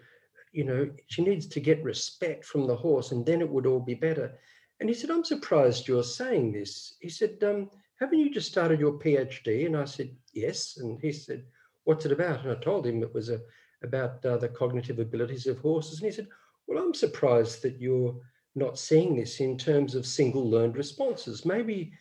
you 0.54 0.64
know, 0.64 0.90
she 1.08 1.24
needs 1.24 1.46
to 1.48 1.60
get 1.60 1.84
respect 1.84 2.46
from 2.46 2.68
the 2.68 2.76
horse, 2.76 3.12
and 3.12 3.26
then 3.26 3.42
it 3.42 3.50
would 3.50 3.66
all 3.66 3.82
be 3.82 3.96
better. 3.96 4.32
And 4.80 4.88
he 4.88 4.96
said, 4.96 5.10
I'm 5.10 5.26
surprised 5.26 5.88
you're 5.88 6.04
saying 6.04 6.54
this. 6.54 6.96
He 7.02 7.10
said, 7.10 7.44
um, 7.44 7.70
Haven't 8.00 8.20
you 8.20 8.34
just 8.34 8.50
started 8.50 8.80
your 8.80 8.94
PhD? 8.94 9.66
And 9.66 9.76
I 9.76 9.84
said, 9.84 10.16
Yes. 10.32 10.78
And 10.78 11.02
he 11.02 11.12
said, 11.12 11.44
What's 11.84 12.06
it 12.06 12.14
about? 12.14 12.46
And 12.46 12.52
I 12.52 12.62
told 12.62 12.88
him 12.88 13.04
it 13.04 13.14
was 13.14 13.28
a, 13.28 13.42
about 13.84 14.26
uh, 14.26 14.38
the 14.38 14.48
cognitive 14.48 15.00
abilities 15.00 15.48
of 15.48 15.60
horses. 15.60 16.00
And 16.00 16.06
he 16.06 16.16
said, 16.16 16.30
Well, 16.66 16.82
I'm 16.82 16.94
surprised 16.94 17.62
that 17.64 17.82
you're 17.82 18.16
not 18.56 18.80
seeing 18.80 19.16
this 19.16 19.40
in 19.40 19.58
terms 19.58 19.96
of 19.96 20.06
single 20.06 20.50
learned 20.50 20.76
responses. 20.76 21.46
Maybe 21.46 21.92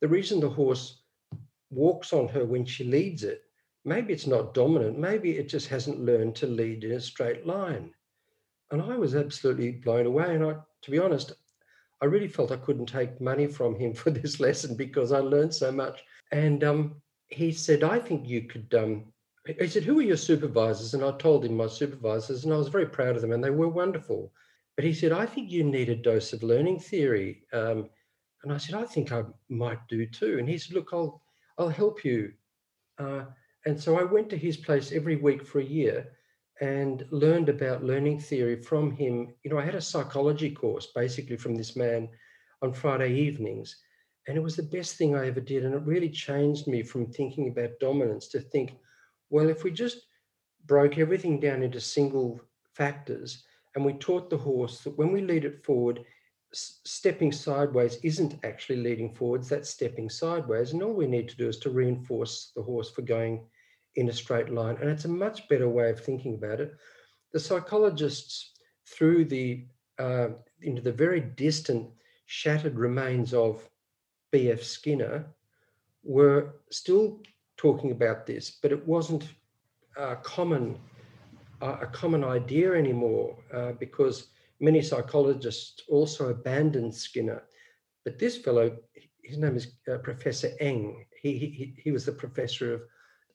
the 0.00 0.08
reason 0.08 0.40
the 0.40 0.48
horse 0.48 1.02
walks 1.70 2.12
on 2.12 2.28
her 2.28 2.44
when 2.44 2.64
she 2.64 2.84
leads 2.84 3.24
it, 3.24 3.42
maybe 3.84 4.12
it's 4.12 4.26
not 4.26 4.54
dominant, 4.54 4.98
maybe 4.98 5.36
it 5.38 5.48
just 5.48 5.68
hasn't 5.68 6.00
learned 6.00 6.34
to 6.36 6.46
lead 6.46 6.84
in 6.84 6.92
a 6.92 7.00
straight 7.00 7.46
line. 7.46 7.90
And 8.70 8.82
I 8.82 8.96
was 8.96 9.14
absolutely 9.14 9.72
blown 9.72 10.06
away. 10.06 10.34
And 10.34 10.44
I, 10.44 10.56
to 10.82 10.90
be 10.90 10.98
honest, 10.98 11.32
I 12.00 12.06
really 12.06 12.28
felt 12.28 12.52
I 12.52 12.56
couldn't 12.56 12.86
take 12.86 13.20
money 13.20 13.46
from 13.46 13.74
him 13.74 13.94
for 14.00 14.10
this 14.10 14.40
lesson 14.40 14.76
because 14.76 15.12
I 15.12 15.18
learned 15.18 15.54
so 15.54 15.72
much. 15.72 16.04
And 16.32 16.62
um, 16.64 16.96
he 17.28 17.52
said, 17.52 17.82
I 17.82 17.98
think 17.98 18.28
you 18.28 18.42
could. 18.42 18.72
Um, 18.74 19.04
he 19.58 19.66
said, 19.66 19.84
Who 19.84 19.98
are 19.98 20.02
your 20.02 20.16
supervisors? 20.18 20.92
And 20.92 21.02
I 21.02 21.12
told 21.12 21.44
him 21.44 21.56
my 21.56 21.68
supervisors, 21.68 22.44
and 22.44 22.52
I 22.52 22.56
was 22.58 22.68
very 22.68 22.86
proud 22.86 23.16
of 23.16 23.22
them, 23.22 23.32
and 23.32 23.42
they 23.42 23.50
were 23.50 23.68
wonderful. 23.68 24.30
But 24.78 24.84
he 24.84 24.94
said, 24.94 25.10
I 25.10 25.26
think 25.26 25.50
you 25.50 25.64
need 25.64 25.88
a 25.88 25.96
dose 25.96 26.32
of 26.32 26.44
learning 26.44 26.78
theory. 26.78 27.42
Um, 27.52 27.90
and 28.44 28.52
I 28.52 28.58
said, 28.58 28.76
I 28.76 28.84
think 28.84 29.10
I 29.10 29.24
might 29.48 29.80
do 29.88 30.06
too. 30.06 30.38
And 30.38 30.48
he 30.48 30.56
said, 30.56 30.76
Look, 30.76 30.90
I'll, 30.92 31.20
I'll 31.58 31.68
help 31.68 32.04
you. 32.04 32.32
Uh, 32.96 33.24
and 33.66 33.82
so 33.82 33.98
I 33.98 34.04
went 34.04 34.30
to 34.30 34.38
his 34.38 34.56
place 34.56 34.92
every 34.92 35.16
week 35.16 35.44
for 35.44 35.58
a 35.58 35.64
year 35.64 36.12
and 36.60 37.04
learned 37.10 37.48
about 37.48 37.82
learning 37.82 38.20
theory 38.20 38.62
from 38.62 38.92
him. 38.92 39.34
You 39.42 39.50
know, 39.50 39.58
I 39.58 39.64
had 39.64 39.74
a 39.74 39.80
psychology 39.80 40.52
course 40.52 40.86
basically 40.94 41.38
from 41.38 41.56
this 41.56 41.74
man 41.74 42.08
on 42.62 42.72
Friday 42.72 43.12
evenings, 43.14 43.74
and 44.28 44.36
it 44.36 44.42
was 44.44 44.54
the 44.54 44.62
best 44.62 44.94
thing 44.94 45.16
I 45.16 45.26
ever 45.26 45.40
did. 45.40 45.64
And 45.64 45.74
it 45.74 45.82
really 45.82 46.08
changed 46.08 46.68
me 46.68 46.84
from 46.84 47.06
thinking 47.06 47.48
about 47.48 47.80
dominance 47.80 48.28
to 48.28 48.38
think, 48.38 48.76
well, 49.28 49.48
if 49.48 49.64
we 49.64 49.72
just 49.72 50.02
broke 50.66 50.98
everything 50.98 51.40
down 51.40 51.64
into 51.64 51.80
single 51.80 52.40
factors 52.74 53.42
and 53.78 53.86
we 53.86 53.92
taught 53.92 54.28
the 54.28 54.36
horse 54.36 54.80
that 54.80 54.98
when 54.98 55.12
we 55.12 55.20
lead 55.20 55.44
it 55.44 55.64
forward, 55.64 56.04
stepping 56.52 57.30
sideways 57.30 57.96
isn't 58.02 58.34
actually 58.42 58.82
leading 58.82 59.14
forwards, 59.14 59.48
that's 59.48 59.70
stepping 59.70 60.10
sideways. 60.10 60.72
And 60.72 60.82
all 60.82 60.94
we 60.94 61.06
need 61.06 61.28
to 61.28 61.36
do 61.36 61.46
is 61.46 61.58
to 61.60 61.70
reinforce 61.70 62.50
the 62.56 62.62
horse 62.62 62.90
for 62.90 63.02
going 63.02 63.46
in 63.94 64.08
a 64.08 64.12
straight 64.12 64.50
line. 64.50 64.78
And 64.80 64.90
it's 64.90 65.04
a 65.04 65.08
much 65.24 65.48
better 65.48 65.68
way 65.68 65.90
of 65.90 66.00
thinking 66.00 66.34
about 66.34 66.58
it. 66.58 66.74
The 67.32 67.38
psychologists, 67.38 68.50
through 68.88 69.26
the 69.26 69.66
uh, 70.00 70.30
into 70.62 70.82
the 70.82 70.90
very 70.90 71.20
distant, 71.20 71.88
shattered 72.26 72.76
remains 72.76 73.32
of 73.32 73.62
B.F. 74.32 74.60
Skinner, 74.60 75.24
were 76.02 76.56
still 76.70 77.20
talking 77.56 77.92
about 77.92 78.26
this, 78.26 78.58
but 78.60 78.72
it 78.72 78.88
wasn't 78.88 79.28
a 79.96 80.16
common 80.16 80.80
a 81.60 81.86
common 81.86 82.24
idea 82.24 82.74
anymore 82.74 83.36
uh, 83.52 83.72
because 83.72 84.28
many 84.60 84.82
psychologists 84.82 85.82
also 85.88 86.30
abandoned 86.30 86.94
Skinner. 86.94 87.42
But 88.04 88.18
this 88.18 88.36
fellow, 88.36 88.76
his 89.22 89.38
name 89.38 89.56
is 89.56 89.72
uh, 89.92 89.98
Professor 89.98 90.50
Eng. 90.60 91.04
He, 91.20 91.36
he, 91.38 91.74
he 91.82 91.90
was 91.90 92.04
the 92.04 92.12
professor 92.12 92.74
of 92.74 92.80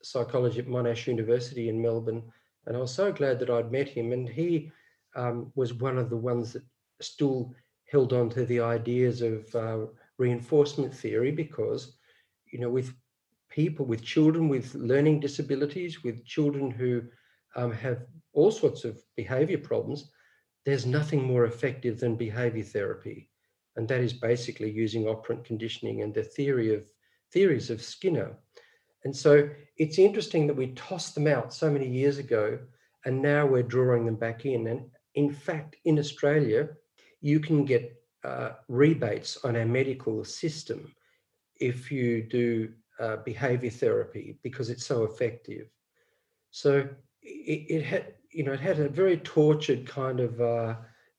psychology 0.01 0.59
at 0.59 0.67
Monash 0.67 1.07
University 1.07 1.69
in 1.69 1.81
Melbourne. 1.81 2.23
And 2.65 2.75
I 2.75 2.79
was 2.79 2.93
so 2.93 3.11
glad 3.11 3.39
that 3.39 3.49
I'd 3.49 3.71
met 3.71 3.89
him. 3.89 4.11
And 4.11 4.27
he 4.27 4.71
um, 5.15 5.51
was 5.55 5.73
one 5.73 5.97
of 5.97 6.09
the 6.09 6.17
ones 6.17 6.53
that 6.53 6.63
still 7.01 7.53
held 7.91 8.13
on 8.13 8.29
to 8.31 8.45
the 8.45 8.59
ideas 8.59 9.21
of 9.21 9.55
uh, 9.55 9.85
reinforcement 10.17 10.93
theory 10.93 11.31
because, 11.31 11.97
you 12.51 12.59
know, 12.59 12.69
with 12.69 12.93
people, 13.53 13.85
with 13.85 14.01
children 14.01 14.49
with 14.49 14.73
learning 14.73 15.19
disabilities, 15.19 16.03
with 16.03 16.25
children 16.25 16.71
who 16.71 17.03
um, 17.55 17.71
have 17.71 18.05
all 18.33 18.51
sorts 18.51 18.83
of 18.83 19.01
behavior 19.15 19.57
problems, 19.57 20.11
there's 20.65 20.85
nothing 20.85 21.23
more 21.23 21.45
effective 21.45 21.99
than 21.99 22.15
behavior 22.15 22.63
therapy. 22.63 23.29
And 23.75 23.87
that 23.87 24.01
is 24.01 24.13
basically 24.13 24.71
using 24.71 25.07
operant 25.07 25.45
conditioning 25.45 26.01
and 26.01 26.13
the 26.13 26.23
theory 26.23 26.73
of 26.73 26.85
theories 27.31 27.69
of 27.69 27.81
Skinner. 27.81 28.37
And 29.03 29.15
so 29.15 29.49
it's 29.77 29.99
interesting 29.99 30.47
that 30.47 30.55
we 30.55 30.67
tossed 30.67 31.15
them 31.15 31.27
out 31.27 31.53
so 31.53 31.69
many 31.69 31.87
years 31.87 32.17
ago 32.17 32.59
and 33.05 33.21
now 33.21 33.45
we're 33.45 33.63
drawing 33.63 34.05
them 34.05 34.15
back 34.15 34.45
in. 34.45 34.67
And 34.67 34.85
in 35.15 35.31
fact, 35.31 35.75
in 35.85 35.99
Australia, 35.99 36.69
you 37.19 37.39
can 37.39 37.65
get 37.65 37.95
uh, 38.23 38.51
rebates 38.69 39.37
on 39.43 39.55
our 39.57 39.65
medical 39.65 40.23
system 40.23 40.93
if 41.59 41.91
you 41.91 42.23
do 42.23 42.71
uh, 42.99 43.17
behavior 43.25 43.69
therapy 43.69 44.37
because 44.43 44.69
it's 44.69 44.85
so 44.85 45.03
effective. 45.03 45.67
So 46.51 46.87
it, 47.23 47.83
had, 47.83 48.13
you 48.31 48.43
know, 48.43 48.53
it 48.53 48.59
had 48.59 48.79
a 48.79 48.89
very 48.89 49.17
tortured 49.17 49.87
kind 49.87 50.19
of 50.19 50.39
uh, 50.41 50.75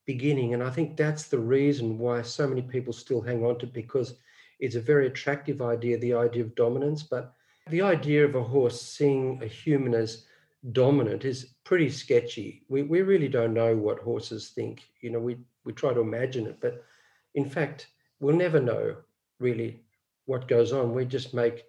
beginning, 0.06 0.54
and 0.54 0.62
I 0.62 0.70
think 0.70 0.96
that's 0.96 1.24
the 1.28 1.38
reason 1.38 1.98
why 1.98 2.22
so 2.22 2.46
many 2.46 2.62
people 2.62 2.92
still 2.92 3.20
hang 3.20 3.44
on 3.44 3.58
to 3.58 3.66
it 3.66 3.72
because 3.72 4.14
it's 4.60 4.76
a 4.76 4.80
very 4.80 5.06
attractive 5.06 5.62
idea, 5.62 5.98
the 5.98 6.14
idea 6.14 6.42
of 6.42 6.54
dominance, 6.54 7.02
but 7.02 7.34
the 7.68 7.82
idea 7.82 8.24
of 8.24 8.34
a 8.34 8.42
horse 8.42 8.80
seeing 8.80 9.42
a 9.42 9.46
human 9.46 9.94
as 9.94 10.26
dominant 10.72 11.24
is 11.24 11.54
pretty 11.64 11.90
sketchy. 11.90 12.62
We, 12.68 12.82
we 12.82 13.02
really 13.02 13.28
don't 13.28 13.54
know 13.54 13.74
what 13.76 13.98
horses 13.98 14.50
think. 14.50 14.82
You 15.00 15.10
know, 15.10 15.18
we, 15.18 15.38
we 15.64 15.72
try 15.72 15.92
to 15.92 16.00
imagine 16.00 16.46
it, 16.46 16.58
but 16.60 16.84
in 17.34 17.48
fact, 17.48 17.88
we'll 18.20 18.36
never 18.36 18.60
know 18.60 18.96
really 19.40 19.82
what 20.26 20.48
goes 20.48 20.72
on. 20.72 20.94
We 20.94 21.04
just 21.04 21.34
make 21.34 21.64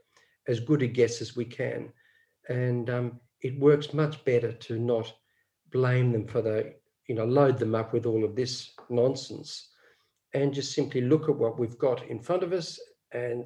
as 0.47 0.59
good 0.59 0.81
a 0.81 0.87
guess 0.87 1.21
as 1.21 1.35
we 1.35 1.45
can. 1.45 1.91
And 2.47 2.89
um, 2.89 3.19
it 3.45 3.59
works 3.59 3.93
much 3.93 4.25
better 4.25 4.51
to 4.51 4.79
not 4.79 5.13
blame 5.71 6.11
them 6.11 6.25
for 6.25 6.41
the, 6.41 6.73
you 7.07 7.13
know, 7.13 7.25
load 7.25 7.59
them 7.59 7.75
up 7.75 7.93
with 7.93 8.07
all 8.07 8.23
of 8.23 8.35
this 8.35 8.71
nonsense 8.89 9.69
and 10.33 10.51
just 10.51 10.73
simply 10.73 11.01
look 11.01 11.29
at 11.29 11.35
what 11.35 11.59
we've 11.59 11.77
got 11.77 12.07
in 12.07 12.19
front 12.19 12.41
of 12.41 12.53
us 12.53 12.79
and 13.11 13.45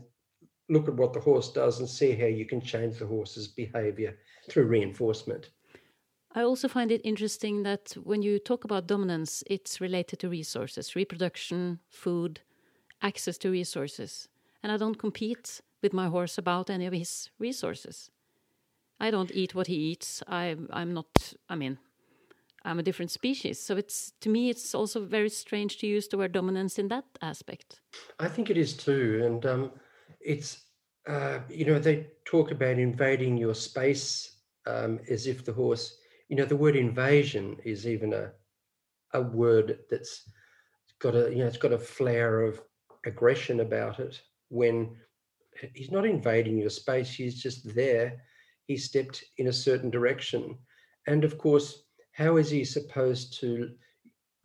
look 0.69 0.87
at 0.87 0.93
what 0.93 1.11
the 1.11 1.19
horse 1.19 1.51
does 1.51 1.79
and 1.79 1.89
see 1.89 2.13
how 2.15 2.27
you 2.27 2.45
can 2.45 2.61
change 2.61 2.97
the 2.97 3.05
horse's 3.05 3.49
behavior 3.49 4.17
through 4.49 4.67
reinforcement. 4.67 5.49
I 6.33 6.43
also 6.43 6.69
find 6.69 6.93
it 6.93 7.01
interesting 7.03 7.63
that 7.63 7.97
when 8.01 8.21
you 8.21 8.39
talk 8.39 8.63
about 8.63 8.87
dominance, 8.87 9.43
it's 9.47 9.81
related 9.81 10.19
to 10.19 10.29
resources, 10.29 10.95
reproduction, 10.95 11.79
food, 11.89 12.39
access 13.01 13.37
to 13.39 13.51
resources. 13.51 14.29
And 14.63 14.71
I 14.71 14.77
don't 14.77 14.97
compete 14.97 15.59
with 15.81 15.91
my 15.91 16.07
horse 16.07 16.37
about 16.37 16.69
any 16.69 16.85
of 16.85 16.93
his 16.93 17.29
resources. 17.37 18.11
I 18.99 19.11
don't 19.11 19.31
eat 19.31 19.55
what 19.55 19.67
he 19.67 19.75
eats. 19.75 20.21
I, 20.27 20.55
I'm 20.71 20.93
not, 20.93 21.33
I 21.47 21.55
mean, 21.55 21.77
I'm 22.65 22.79
a 22.79 22.83
different 22.83 23.11
species. 23.11 23.59
So 23.59 23.77
it's, 23.77 24.13
to 24.21 24.29
me, 24.29 24.49
it's 24.49 24.75
also 24.75 25.05
very 25.05 25.29
strange 25.29 25.77
to 25.77 25.87
use 25.87 26.07
the 26.07 26.17
word 26.17 26.33
dominance 26.33 26.77
in 26.77 26.89
that 26.89 27.05
aspect. 27.21 27.79
I 28.19 28.27
think 28.27 28.49
it 28.49 28.57
is 28.57 28.75
too. 28.75 29.21
And 29.25 29.45
um, 29.45 29.71
it's 30.19 30.65
uh, 31.07 31.39
you 31.49 31.65
know 31.65 31.79
they 31.79 32.07
talk 32.25 32.51
about 32.51 32.77
invading 32.77 33.37
your 33.37 33.55
space 33.55 34.37
um, 34.67 34.99
as 35.09 35.27
if 35.27 35.43
the 35.43 35.53
horse 35.53 35.97
you 36.27 36.35
know 36.35 36.45
the 36.45 36.55
word 36.55 36.75
invasion 36.75 37.57
is 37.63 37.87
even 37.87 38.13
a 38.13 38.31
a 39.13 39.21
word 39.21 39.79
that's 39.89 40.29
got 40.99 41.15
a 41.15 41.29
you 41.31 41.39
know 41.39 41.47
it's 41.47 41.57
got 41.57 41.73
a 41.73 41.79
flair 41.79 42.41
of 42.41 42.61
aggression 43.05 43.61
about 43.61 43.99
it 43.99 44.21
when 44.49 44.95
he's 45.73 45.91
not 45.91 46.05
invading 46.05 46.57
your 46.57 46.69
space 46.69 47.09
he's 47.09 47.41
just 47.41 47.73
there 47.73 48.17
he 48.69 48.77
stepped 48.77 49.25
in 49.37 49.47
a 49.47 49.59
certain 49.67 49.89
direction 49.89 50.57
and 51.07 51.23
of 51.25 51.37
course 51.37 51.83
how 52.13 52.37
is 52.37 52.49
he 52.49 52.63
supposed 52.63 53.37
to 53.39 53.71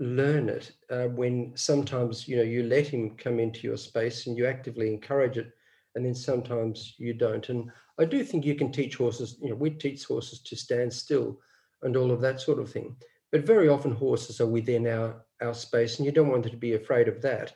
learn 0.01 0.49
it 0.49 0.73
uh, 0.91 1.07
when 1.21 1.53
sometimes 1.55 2.27
you 2.27 2.37
know 2.37 2.43
you 2.55 2.65
let 2.65 2.87
him 2.87 3.17
come 3.17 3.39
into 3.39 3.61
your 3.61 3.77
space 3.77 4.27
and 4.27 4.37
you 4.37 4.47
actively 4.47 4.89
encourage 4.89 5.39
it 5.39 5.53
and 5.95 6.05
then 6.05 6.15
sometimes 6.15 6.95
you 6.99 7.15
don't. 7.15 7.49
And 7.49 7.71
I 7.99 8.05
do 8.05 8.25
think 8.25 8.45
you 8.45 8.55
can 8.55 8.73
teach 8.73 8.97
horses, 8.97 9.37
you 9.41 9.51
know, 9.51 9.55
we 9.55 9.71
teach 9.71 10.05
horses 10.05 10.41
to 10.41 10.57
stand 10.57 10.93
still 10.93 11.41
and 11.83 11.97
all 11.97 12.11
of 12.11 12.21
that 12.23 12.41
sort 12.41 12.59
of 12.59 12.71
thing. 12.71 12.97
But 13.31 13.47
very 13.47 13.69
often 13.69 13.93
horses 13.93 14.41
are 14.41 14.47
within 14.47 14.87
our, 14.87 15.25
our 15.41 15.55
space 15.55 15.99
and 15.99 16.07
you 16.07 16.13
don't 16.13 16.29
want 16.29 16.43
them 16.43 16.53
to 16.53 16.59
be 16.59 16.75
afraid 16.75 17.09
of 17.09 17.23
that. 17.23 17.55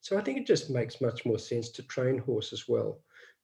So 0.00 0.16
I 0.16 0.22
think 0.22 0.38
it 0.38 0.46
just 0.46 0.70
makes 0.70 1.00
much 1.00 1.26
more 1.26 1.38
sense 1.38 1.70
to 1.70 1.82
train 1.82 2.18
horses 2.18 2.68
well. 2.68 3.00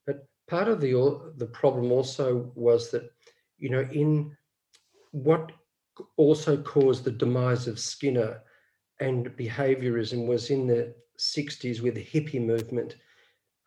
But 0.06 0.26
part 0.48 0.68
of 0.68 0.80
the 0.80 0.92
the 1.36 1.46
problem 1.46 1.92
also 1.92 2.50
was 2.54 2.90
that, 2.90 3.10
you 3.58 3.68
know, 3.68 3.88
in 3.92 4.36
what 5.12 5.52
also 6.16 6.56
caused 6.62 7.04
the 7.04 7.10
demise 7.10 7.66
of 7.66 7.78
Skinner 7.78 8.42
and 9.00 9.28
behaviorism 9.36 10.26
was 10.26 10.50
in 10.50 10.66
the 10.66 10.94
60s 11.18 11.80
with 11.80 11.94
the 11.94 12.04
hippie 12.04 12.44
movement. 12.44 12.96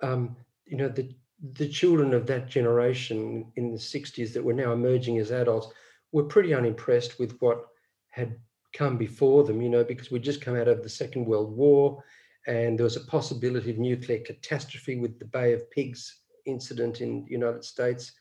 Um, 0.01 0.35
you 0.65 0.77
know, 0.77 0.89
the 0.89 1.15
the 1.53 1.69
children 1.69 2.13
of 2.13 2.27
that 2.27 2.49
generation 2.49 3.49
in 3.55 3.71
the 3.71 3.77
60s 3.77 4.33
that 4.33 4.43
were 4.43 4.53
now 4.53 4.73
emerging 4.73 5.19
as 5.19 5.31
adults 5.31 5.67
were 6.11 6.23
pretty 6.23 6.53
unimpressed 6.53 7.17
with 7.17 7.37
what 7.39 7.67
had 8.09 8.37
come 8.73 8.97
before 8.97 9.45
them, 9.45 9.61
you 9.61 9.69
know, 9.69 9.85
because 9.85 10.11
we'd 10.11 10.21
just 10.21 10.41
come 10.41 10.57
out 10.57 10.67
of 10.67 10.83
the 10.83 10.89
Second 10.89 11.25
World 11.25 11.55
War 11.55 12.03
and 12.45 12.77
there 12.77 12.83
was 12.83 12.97
a 12.97 13.01
possibility 13.01 13.71
of 13.71 13.77
nuclear 13.77 14.19
catastrophe 14.19 14.97
with 14.97 15.17
the 15.17 15.25
Bay 15.25 15.53
of 15.53 15.69
Pigs 15.71 16.19
incident 16.49 17.01
in 17.01 17.25
the 17.25 17.31
United 17.31 17.63
States. 17.63 18.11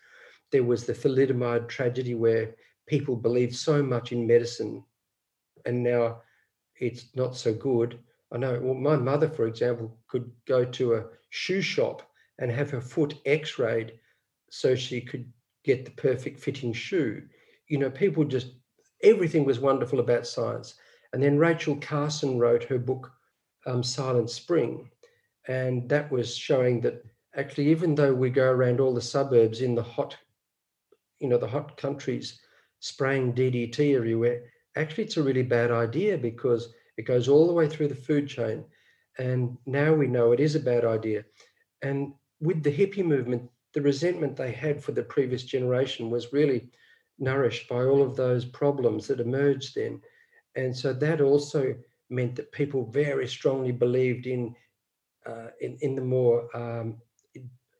There 0.53 0.65
was 0.65 0.85
the 0.85 0.93
thalidomide 0.95 1.69
tragedy 1.69 2.15
where 2.15 2.55
people 2.87 3.17
believed 3.17 3.55
so 3.55 3.83
much 3.83 4.13
in 4.13 4.27
medicine 4.27 4.85
and 5.65 5.83
now 5.83 6.23
it's 6.81 7.07
not 7.15 7.37
so 7.37 7.53
good. 7.53 7.99
I 8.33 8.39
know 8.39 8.59
well, 8.63 8.75
my 8.75 8.97
mother, 8.97 9.29
for 9.29 9.47
example, 9.47 9.97
could 10.09 10.31
go 10.47 10.65
to 10.65 10.95
a 10.95 11.05
shoe 11.31 11.61
shop 11.61 12.03
and 12.39 12.51
have 12.51 12.71
her 12.71 12.81
foot 12.81 13.15
x 13.27 13.59
rayed 13.59 13.93
so 14.51 14.75
she 14.75 15.01
could 15.01 15.31
get 15.65 15.85
the 15.85 15.91
perfect 15.93 16.41
fitting 16.41 16.73
shoe. 16.73 17.23
You 17.69 17.79
know, 17.79 17.91
people 17.91 18.25
just, 18.25 18.53
everything 19.03 19.45
was 19.45 19.61
wonderful 19.61 20.01
about 20.01 20.27
science. 20.27 20.75
And 21.13 21.23
then 21.23 21.39
Rachel 21.39 21.77
Carson 21.77 22.39
wrote 22.39 22.65
her 22.65 22.79
book, 22.79 23.11
um, 23.67 23.83
Silent 23.83 24.31
Spring. 24.31 24.91
And 25.47 25.89
that 25.89 26.11
was 26.11 26.35
showing 26.37 26.81
that 26.83 27.03
actually, 27.37 27.69
even 27.71 27.95
though 27.95 28.15
we 28.15 28.31
go 28.31 28.51
around 28.51 28.81
all 28.81 28.95
the 28.95 29.01
suburbs 29.01 29.61
in 29.61 29.75
the 29.75 29.83
hot, 29.83 30.17
you 31.21 31.29
know, 31.29 31.39
the 31.39 31.49
hot 31.49 31.77
countries 31.77 32.41
spraying 32.81 33.35
DDT 33.35 33.97
everywhere, 33.97 34.43
actually 34.77 35.05
it's 35.05 35.17
a 35.17 35.23
really 35.23 35.43
bad 35.43 35.71
idea 35.71 36.17
because 36.17 36.73
it 36.97 37.07
goes 37.07 37.29
all 37.29 37.47
the 37.47 37.53
way 37.53 37.69
through 37.69 37.89
the 37.89 37.95
food 37.95 38.29
chain. 38.29 38.65
And 39.19 39.57
now 39.67 39.93
we 39.95 40.07
know 40.07 40.33
it 40.33 40.41
is 40.41 40.55
a 40.55 40.61
bad 40.61 40.85
idea. 40.85 41.25
And 41.83 42.13
with 42.41 42.63
the 42.63 42.73
hippie 42.73 43.05
movement, 43.05 43.51
the 43.75 43.83
resentment 43.83 44.37
they 44.37 44.53
had 44.53 44.83
for 44.83 44.93
the 44.93 45.03
previous 45.03 45.45
generation 45.45 46.11
was 46.11 46.33
really 46.33 46.71
nourished 47.19 47.69
by 47.69 47.85
all 47.85 48.03
of 48.03 48.17
those 48.17 48.45
problems 48.45 49.07
that 49.09 49.21
emerged 49.21 49.75
then. 49.75 50.01
And 50.55 50.77
so 50.77 50.93
that 50.93 51.21
also 51.21 51.75
meant 52.11 52.37
that 52.37 52.53
people 52.53 52.91
very 52.91 53.29
strongly 53.29 53.73
believed 53.73 54.27
in 54.27 54.55
uh, 55.27 55.49
in, 55.61 55.77
in 55.83 55.95
the 55.95 56.03
more 56.03 56.49
um, 56.57 56.97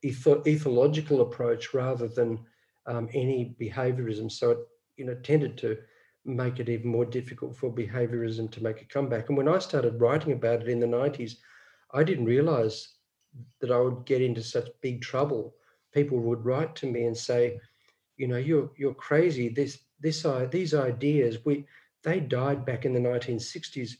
ethological 0.03 1.21
approach 1.21 1.73
rather 1.73 2.07
than 2.07 2.39
um, 2.85 3.09
any 3.13 3.55
behaviorism. 3.59 4.31
So 4.31 4.51
it 4.51 4.59
you 4.97 5.05
know 5.05 5.15
tended 5.15 5.57
to 5.59 5.77
make 6.25 6.59
it 6.59 6.69
even 6.69 6.91
more 6.91 7.05
difficult 7.05 7.55
for 7.55 7.73
behaviorism 7.73 8.51
to 8.51 8.63
make 8.63 8.81
a 8.81 8.85
comeback. 8.85 9.29
And 9.29 9.37
when 9.37 9.47
I 9.47 9.59
started 9.59 9.99
writing 9.99 10.33
about 10.33 10.61
it 10.61 10.67
in 10.67 10.79
the 10.79 10.85
90s, 10.85 11.35
I 11.93 12.03
didn't 12.03 12.25
realize 12.25 12.95
that 13.61 13.71
I 13.71 13.79
would 13.79 14.05
get 14.05 14.21
into 14.21 14.43
such 14.43 14.67
big 14.81 15.01
trouble. 15.01 15.55
People 15.93 16.19
would 16.19 16.45
write 16.45 16.75
to 16.77 16.91
me 16.91 17.05
and 17.05 17.17
say, 17.17 17.59
you 18.17 18.27
know, 18.27 18.37
you're 18.37 18.69
you're 18.77 18.93
crazy. 18.93 19.49
This 19.49 19.79
this 19.99 20.25
these 20.51 20.73
ideas, 20.73 21.37
we 21.45 21.65
they 22.03 22.19
died 22.19 22.65
back 22.65 22.85
in 22.85 22.93
the 22.93 22.99
1960s. 22.99 23.91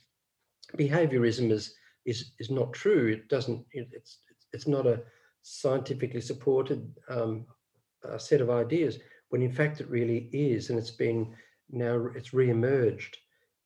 Behaviorism 0.77 1.51
is 1.51 1.73
is 2.05 2.31
is 2.39 2.49
not 2.49 2.73
true. 2.73 3.07
It 3.07 3.29
doesn't. 3.29 3.65
It's 3.71 4.19
it's 4.53 4.67
not 4.67 4.85
a 4.85 5.01
scientifically 5.49 6.21
supported 6.21 6.93
um, 7.09 7.45
set 8.17 8.41
of 8.41 8.49
ideas. 8.49 8.99
When 9.29 9.41
in 9.41 9.51
fact 9.51 9.81
it 9.81 9.89
really 9.89 10.29
is, 10.31 10.69
and 10.69 10.77
it's 10.77 10.91
been 10.91 11.33
now 11.71 12.07
it's 12.15 12.33
re-emerged. 12.33 13.17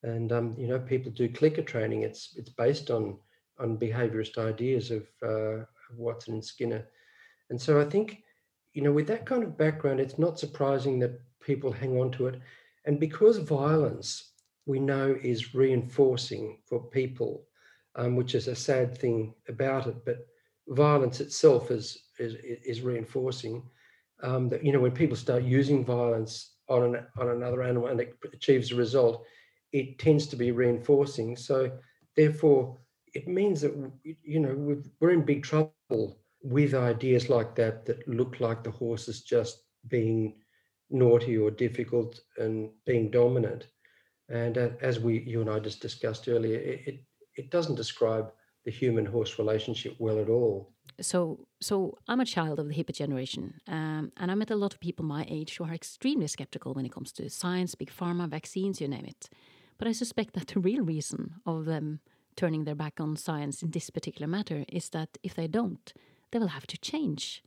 And 0.02 0.32
um, 0.32 0.54
you 0.58 0.66
know 0.66 0.78
people 0.78 1.12
do 1.12 1.28
clicker 1.28 1.62
training. 1.62 2.02
It's 2.02 2.34
it's 2.36 2.50
based 2.50 2.90
on 2.90 3.18
on 3.58 3.78
behaviorist 3.78 4.36
ideas 4.38 4.90
of, 4.90 5.06
uh, 5.22 5.60
of 5.60 5.96
watson 5.96 6.34
and 6.34 6.44
skinner. 6.44 6.84
And 7.50 7.60
so 7.60 7.80
i 7.80 7.84
think 7.84 8.22
you 8.72 8.82
know 8.82 8.92
with 8.92 9.06
that 9.06 9.26
kind 9.26 9.44
of 9.44 9.56
background 9.56 10.00
it's 10.00 10.18
not 10.18 10.38
surprising 10.38 10.98
that 11.00 11.20
people 11.40 11.70
hang 11.70 11.98
on 11.98 12.10
to 12.12 12.26
it. 12.26 12.40
And 12.86 12.98
because 12.98 13.38
violence 13.38 14.32
we 14.66 14.78
know 14.80 15.16
is 15.22 15.54
reinforcing 15.54 16.58
for 16.66 16.80
people 16.80 17.46
um, 17.96 18.16
which 18.16 18.34
is 18.34 18.48
a 18.48 18.56
sad 18.56 18.96
thing 18.98 19.34
about 19.48 19.86
it 19.86 19.96
but 20.04 20.26
violence 20.68 21.20
itself 21.20 21.70
is 21.70 21.98
is, 22.18 22.34
is 22.64 22.80
reinforcing 22.80 23.62
um, 24.22 24.48
that 24.48 24.64
you 24.64 24.72
know 24.72 24.80
when 24.80 24.92
people 24.92 25.16
start 25.16 25.42
using 25.42 25.84
violence 25.84 26.54
on 26.68 26.82
an, 26.94 27.06
on 27.18 27.30
another 27.30 27.62
animal 27.62 27.88
and 27.88 28.00
it 28.00 28.16
achieves 28.32 28.72
a 28.72 28.76
result, 28.76 29.24
it 29.72 29.98
tends 29.98 30.26
to 30.28 30.36
be 30.36 30.50
reinforcing. 30.50 31.36
So 31.36 31.70
therefore, 32.16 32.78
it 33.12 33.28
means 33.28 33.60
that 33.60 33.74
you 34.22 34.40
know 34.40 34.82
we're 35.00 35.10
in 35.10 35.24
big 35.24 35.42
trouble 35.42 36.18
with 36.42 36.74
ideas 36.74 37.28
like 37.28 37.54
that 37.56 37.86
that 37.86 38.06
look 38.06 38.40
like 38.40 38.62
the 38.62 38.70
horse 38.70 39.08
is 39.08 39.22
just 39.22 39.62
being 39.88 40.34
naughty 40.90 41.36
or 41.36 41.50
difficult 41.50 42.20
and 42.38 42.70
being 42.86 43.10
dominant. 43.10 43.66
And 44.28 44.56
as 44.56 45.00
we, 45.00 45.20
you 45.20 45.40
and 45.40 45.50
I 45.50 45.58
just 45.58 45.80
discussed 45.80 46.28
earlier, 46.28 46.58
it, 46.58 47.00
it 47.36 47.50
doesn't 47.50 47.74
describe 47.74 48.32
the 48.64 48.70
human 48.70 49.06
horse 49.06 49.38
relationship 49.38 49.94
well 49.98 50.18
at 50.18 50.28
all 50.28 50.74
so 51.00 51.46
so 51.60 51.98
I'm 52.06 52.20
a 52.20 52.24
child 52.24 52.58
of 52.58 52.68
the 52.68 52.74
hippie 52.74 52.94
generation, 52.94 53.60
um, 53.66 54.12
and 54.16 54.30
I 54.30 54.34
met 54.34 54.50
a 54.50 54.56
lot 54.56 54.74
of 54.74 54.80
people 54.80 55.04
my 55.04 55.26
age 55.28 55.56
who 55.56 55.64
are 55.64 55.72
extremely 55.72 56.26
skeptical 56.26 56.74
when 56.74 56.86
it 56.86 56.92
comes 56.92 57.12
to 57.12 57.28
science, 57.30 57.74
big 57.74 57.90
pharma, 57.90 58.28
vaccines, 58.28 58.80
you 58.80 58.88
name 58.88 59.06
it. 59.06 59.28
But 59.78 59.88
I 59.88 59.92
suspect 59.92 60.34
that 60.34 60.48
the 60.48 60.60
real 60.60 60.84
reason 60.84 61.34
of 61.46 61.64
them 61.64 62.00
turning 62.36 62.64
their 62.64 62.74
back 62.74 63.00
on 63.00 63.16
science 63.16 63.62
in 63.62 63.70
this 63.70 63.90
particular 63.90 64.26
matter 64.26 64.64
is 64.68 64.90
that 64.90 65.18
if 65.22 65.34
they 65.34 65.48
don't, 65.48 65.92
they 66.30 66.38
will 66.38 66.48
have 66.48 66.66
to 66.68 66.78
change. 66.78 67.42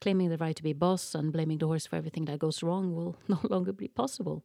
Claiming 0.00 0.30
the 0.30 0.38
right 0.38 0.56
to 0.56 0.62
be 0.62 0.72
boss 0.72 1.14
and 1.14 1.32
blaming 1.32 1.58
the 1.58 1.66
horse 1.66 1.86
for 1.86 1.96
everything 1.96 2.24
that 2.26 2.38
goes 2.38 2.62
wrong 2.62 2.94
will 2.94 3.16
no 3.28 3.40
longer 3.42 3.72
be 3.72 3.88
possible. 3.88 4.44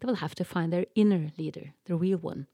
They 0.00 0.06
will 0.06 0.16
have 0.16 0.34
to 0.36 0.44
find 0.44 0.72
their 0.72 0.86
inner 0.94 1.30
leader, 1.38 1.74
the 1.84 1.96
real 1.96 2.18
one, 2.18 2.48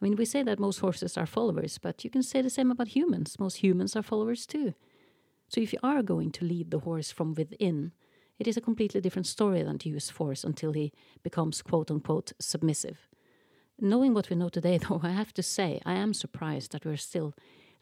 I 0.00 0.04
mean, 0.04 0.16
we 0.16 0.24
say 0.24 0.42
that 0.44 0.60
most 0.60 0.78
horses 0.78 1.16
are 1.16 1.26
followers, 1.26 1.78
but 1.78 2.04
you 2.04 2.10
can 2.10 2.22
say 2.22 2.40
the 2.40 2.50
same 2.50 2.70
about 2.70 2.88
humans. 2.88 3.38
Most 3.40 3.56
humans 3.56 3.96
are 3.96 4.02
followers 4.02 4.46
too. 4.46 4.74
So 5.48 5.60
if 5.60 5.72
you 5.72 5.78
are 5.82 6.02
going 6.02 6.30
to 6.32 6.44
lead 6.44 6.70
the 6.70 6.80
horse 6.80 7.10
from 7.10 7.34
within, 7.34 7.92
it 8.38 8.46
is 8.46 8.56
a 8.56 8.60
completely 8.60 9.00
different 9.00 9.26
story 9.26 9.62
than 9.62 9.78
to 9.78 9.88
use 9.88 10.10
force 10.10 10.44
until 10.44 10.72
he 10.72 10.92
becomes 11.22 11.62
quote 11.62 11.90
unquote 11.90 12.32
submissive. 12.38 13.08
Knowing 13.80 14.14
what 14.14 14.30
we 14.30 14.36
know 14.36 14.48
today, 14.48 14.78
though, 14.88 15.00
I 15.02 15.10
have 15.10 15.34
to 15.34 15.42
say 15.42 15.80
I 15.84 15.94
am 15.94 16.14
surprised 16.14 16.72
that 16.72 16.84
we're 16.84 16.96
still 16.96 17.34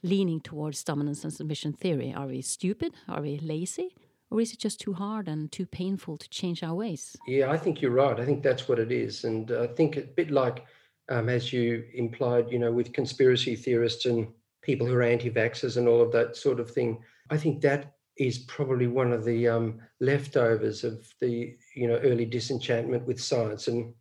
leaning 0.02 0.40
towards 0.40 0.84
dominance 0.84 1.24
and 1.24 1.32
submission 1.32 1.72
theory. 1.72 2.14
Are 2.14 2.26
we 2.26 2.40
stupid? 2.40 2.94
Are 3.08 3.20
we 3.20 3.38
lazy? 3.38 3.94
Or 4.30 4.40
is 4.40 4.52
it 4.52 4.58
just 4.58 4.80
too 4.80 4.92
hard 4.92 5.28
and 5.28 5.52
too 5.52 5.66
painful 5.66 6.16
to 6.18 6.28
change 6.28 6.62
our 6.62 6.74
ways? 6.74 7.16
Yeah, 7.26 7.50
I 7.50 7.58
think 7.58 7.80
you're 7.80 7.92
right. 7.92 8.18
I 8.18 8.24
think 8.24 8.42
that's 8.42 8.68
what 8.68 8.78
it 8.78 8.90
is. 8.90 9.24
And 9.24 9.50
I 9.52 9.66
think 9.68 9.96
a 9.96 10.02
bit 10.02 10.30
like 10.30 10.64
um, 11.08 11.28
as 11.28 11.52
you 11.52 11.84
implied, 11.94 12.50
you 12.50 12.58
know, 12.58 12.72
with 12.72 12.92
conspiracy 12.92 13.56
theorists 13.56 14.06
and 14.06 14.28
people 14.62 14.86
who 14.86 14.94
are 14.94 15.02
anti-vaxxers 15.02 15.76
and 15.76 15.86
all 15.88 16.00
of 16.02 16.12
that 16.12 16.36
sort 16.36 16.60
of 16.60 16.70
thing. 16.70 17.02
I 17.30 17.36
think 17.36 17.60
that 17.60 17.94
is 18.18 18.38
probably 18.38 18.86
one 18.86 19.12
of 19.12 19.24
the 19.24 19.46
um, 19.46 19.78
leftovers 20.00 20.84
of 20.84 21.06
the, 21.20 21.56
you 21.74 21.86
know, 21.86 21.96
early 21.98 22.24
disenchantment 22.24 23.06
with 23.06 23.20
science 23.20 23.68
and 23.68 23.94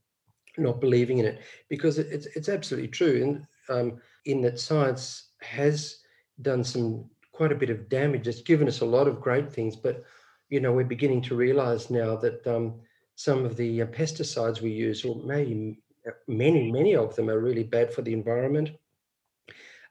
not 0.58 0.80
believing 0.80 1.18
in 1.18 1.26
it, 1.26 1.42
because 1.70 2.00
it's 2.00 2.28
it's 2.28 2.48
absolutely 2.48 2.88
true, 2.88 3.22
and 3.70 3.78
um, 3.78 4.00
in 4.24 4.42
that 4.42 4.60
science 4.60 5.32
has 5.42 6.00
done 6.42 6.64
some 6.64 7.10
quite 7.34 7.52
a 7.52 7.56
bit 7.56 7.70
of 7.70 7.90
damage. 7.90 8.28
It's 8.28 8.42
given 8.42 8.68
us 8.68 8.80
a 8.80 8.86
lot 8.86 9.08
of 9.08 9.20
great 9.20 9.52
things, 9.52 9.76
but 9.76 10.04
you 10.50 10.62
know, 10.62 10.72
we're 10.72 10.86
beginning 10.86 11.22
to 11.24 11.36
realize 11.36 11.90
now 11.90 12.16
that 12.18 12.48
um, 12.48 12.76
some 13.16 13.44
of 13.44 13.58
the 13.58 13.82
uh, 13.82 13.86
pesticides 13.88 14.62
we 14.62 14.72
use, 14.72 15.04
or 15.04 15.22
maybe 15.26 15.82
many, 16.28 16.72
many 16.72 16.96
of 16.96 17.16
them 17.16 17.30
are 17.30 17.40
really 17.40 17.64
bad 17.64 17.94
for 17.94 18.02
the 18.02 18.14
environment. 18.14 18.72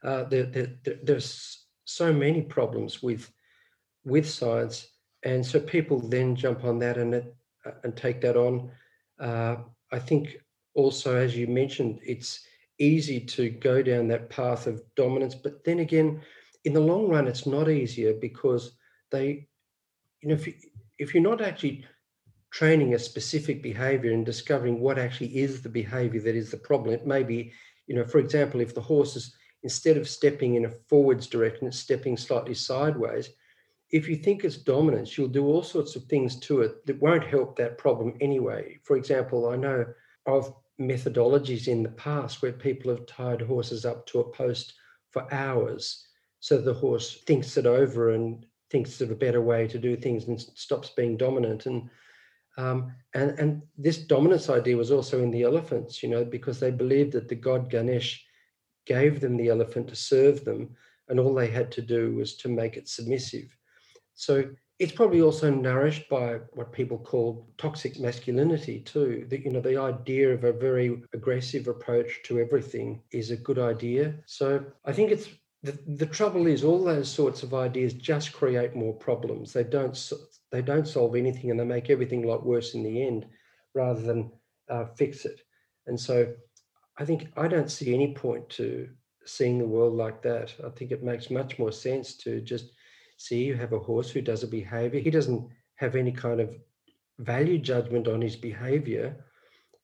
Uh, 0.02 0.24
there, 0.24 0.44
there, 0.44 0.68
there's 1.02 1.66
so 1.84 2.12
many 2.12 2.42
problems 2.42 3.02
with 3.02 3.30
with 4.04 4.28
science, 4.28 4.88
and 5.22 5.44
so 5.44 5.58
people 5.58 5.98
then 5.98 6.36
jump 6.36 6.64
on 6.64 6.78
that 6.78 6.98
and 6.98 7.14
uh, 7.14 7.70
and 7.82 7.96
take 7.96 8.20
that 8.20 8.36
on. 8.36 8.70
Uh, 9.18 9.56
I 9.90 9.98
think 9.98 10.36
also, 10.74 11.16
as 11.16 11.36
you 11.36 11.46
mentioned, 11.46 12.00
it's 12.02 12.40
easy 12.78 13.20
to 13.20 13.48
go 13.48 13.82
down 13.82 14.08
that 14.08 14.28
path 14.28 14.66
of 14.66 14.82
dominance, 14.96 15.34
but 15.34 15.64
then 15.64 15.78
again, 15.78 16.20
in 16.64 16.72
the 16.72 16.80
long 16.80 17.08
run, 17.08 17.28
it's 17.28 17.46
not 17.46 17.68
easier 17.68 18.14
because 18.14 18.76
they, 19.10 19.46
you 20.20 20.28
know, 20.28 20.34
if 20.34 20.46
you, 20.46 20.54
if 20.98 21.14
you're 21.14 21.22
not 21.22 21.40
actually 21.40 21.86
training 22.54 22.94
a 22.94 22.98
specific 23.00 23.60
behavior 23.64 24.12
and 24.12 24.24
discovering 24.24 24.78
what 24.78 24.96
actually 24.96 25.36
is 25.36 25.60
the 25.60 25.68
behavior 25.68 26.20
that 26.20 26.36
is 26.36 26.52
the 26.52 26.56
problem. 26.56 26.94
It 26.94 27.04
may 27.04 27.24
be, 27.24 27.52
you 27.88 27.96
know, 27.96 28.04
for 28.04 28.18
example, 28.18 28.60
if 28.60 28.72
the 28.72 28.80
horse 28.80 29.16
is 29.16 29.34
instead 29.64 29.96
of 29.96 30.08
stepping 30.08 30.54
in 30.54 30.66
a 30.66 30.70
forwards 30.88 31.26
direction, 31.26 31.66
it's 31.66 31.80
stepping 31.80 32.16
slightly 32.16 32.54
sideways. 32.54 33.30
If 33.90 34.08
you 34.08 34.14
think 34.14 34.44
it's 34.44 34.56
dominance, 34.56 35.18
you'll 35.18 35.26
do 35.26 35.46
all 35.46 35.64
sorts 35.64 35.96
of 35.96 36.04
things 36.04 36.36
to 36.40 36.62
it 36.62 36.86
that 36.86 37.02
won't 37.02 37.24
help 37.24 37.56
that 37.56 37.76
problem 37.76 38.14
anyway. 38.20 38.78
For 38.84 38.96
example, 38.96 39.48
I 39.48 39.56
know 39.56 39.84
of 40.26 40.54
methodologies 40.80 41.66
in 41.66 41.82
the 41.82 41.88
past 41.88 42.40
where 42.40 42.52
people 42.52 42.92
have 42.92 43.06
tied 43.06 43.42
horses 43.42 43.84
up 43.84 44.06
to 44.06 44.20
a 44.20 44.30
post 44.30 44.74
for 45.10 45.26
hours 45.34 46.06
so 46.38 46.58
the 46.58 46.74
horse 46.74 47.22
thinks 47.26 47.56
it 47.56 47.66
over 47.66 48.10
and 48.10 48.46
thinks 48.70 49.00
of 49.00 49.10
a 49.10 49.16
better 49.16 49.40
way 49.40 49.66
to 49.66 49.78
do 49.78 49.96
things 49.96 50.28
and 50.28 50.40
stops 50.40 50.90
being 50.90 51.16
dominant. 51.16 51.66
And 51.66 51.90
um, 52.56 52.92
and, 53.14 53.38
and 53.38 53.62
this 53.76 53.98
dominance 53.98 54.48
idea 54.48 54.76
was 54.76 54.90
also 54.90 55.22
in 55.22 55.30
the 55.30 55.42
elephants, 55.42 56.02
you 56.02 56.08
know, 56.08 56.24
because 56.24 56.60
they 56.60 56.70
believed 56.70 57.12
that 57.12 57.28
the 57.28 57.34
god 57.34 57.70
Ganesh 57.70 58.24
gave 58.86 59.20
them 59.20 59.36
the 59.36 59.48
elephant 59.48 59.88
to 59.88 59.96
serve 59.96 60.44
them, 60.44 60.70
and 61.08 61.18
all 61.18 61.34
they 61.34 61.48
had 61.48 61.72
to 61.72 61.82
do 61.82 62.14
was 62.14 62.36
to 62.36 62.48
make 62.48 62.76
it 62.76 62.88
submissive. 62.88 63.56
So 64.14 64.44
it's 64.78 64.92
probably 64.92 65.22
also 65.22 65.50
nourished 65.50 66.08
by 66.08 66.40
what 66.52 66.72
people 66.72 66.98
call 66.98 67.48
toxic 67.58 67.98
masculinity 68.00 68.80
too. 68.80 69.26
The, 69.28 69.40
you 69.40 69.50
know, 69.50 69.60
the 69.60 69.80
idea 69.80 70.32
of 70.32 70.44
a 70.44 70.52
very 70.52 71.02
aggressive 71.12 71.68
approach 71.68 72.20
to 72.24 72.40
everything 72.40 73.02
is 73.12 73.30
a 73.30 73.36
good 73.36 73.58
idea. 73.58 74.14
So 74.26 74.64
I 74.84 74.92
think 74.92 75.10
it's 75.10 75.28
the, 75.62 75.78
the 75.86 76.06
trouble 76.06 76.46
is 76.46 76.64
all 76.64 76.84
those 76.84 77.10
sorts 77.10 77.42
of 77.42 77.54
ideas 77.54 77.94
just 77.94 78.32
create 78.32 78.74
more 78.74 78.92
problems. 78.92 79.52
They 79.52 79.64
don't 79.64 79.96
they 80.54 80.62
don't 80.62 80.86
solve 80.86 81.16
anything 81.16 81.50
and 81.50 81.58
they 81.58 81.64
make 81.64 81.90
everything 81.90 82.22
a 82.22 82.28
lot 82.28 82.46
worse 82.46 82.74
in 82.74 82.84
the 82.84 83.02
end 83.04 83.26
rather 83.74 84.00
than 84.00 84.30
uh, 84.70 84.84
fix 84.96 85.24
it. 85.24 85.40
And 85.88 85.98
so 85.98 86.32
I 86.96 87.04
think 87.04 87.26
I 87.36 87.48
don't 87.48 87.72
see 87.72 87.92
any 87.92 88.14
point 88.14 88.48
to 88.50 88.88
seeing 89.26 89.58
the 89.58 89.66
world 89.66 89.94
like 89.94 90.22
that. 90.22 90.54
I 90.64 90.68
think 90.68 90.92
it 90.92 91.02
makes 91.02 91.28
much 91.28 91.58
more 91.58 91.72
sense 91.72 92.16
to 92.18 92.40
just 92.40 92.66
see 93.16 93.42
you 93.42 93.56
have 93.56 93.72
a 93.72 93.80
horse 93.80 94.10
who 94.10 94.20
does 94.20 94.44
a 94.44 94.46
behavior. 94.46 95.00
He 95.00 95.10
doesn't 95.10 95.44
have 95.74 95.96
any 95.96 96.12
kind 96.12 96.40
of 96.40 96.54
value 97.18 97.58
judgment 97.58 98.06
on 98.06 98.22
his 98.22 98.36
behavior, 98.36 99.24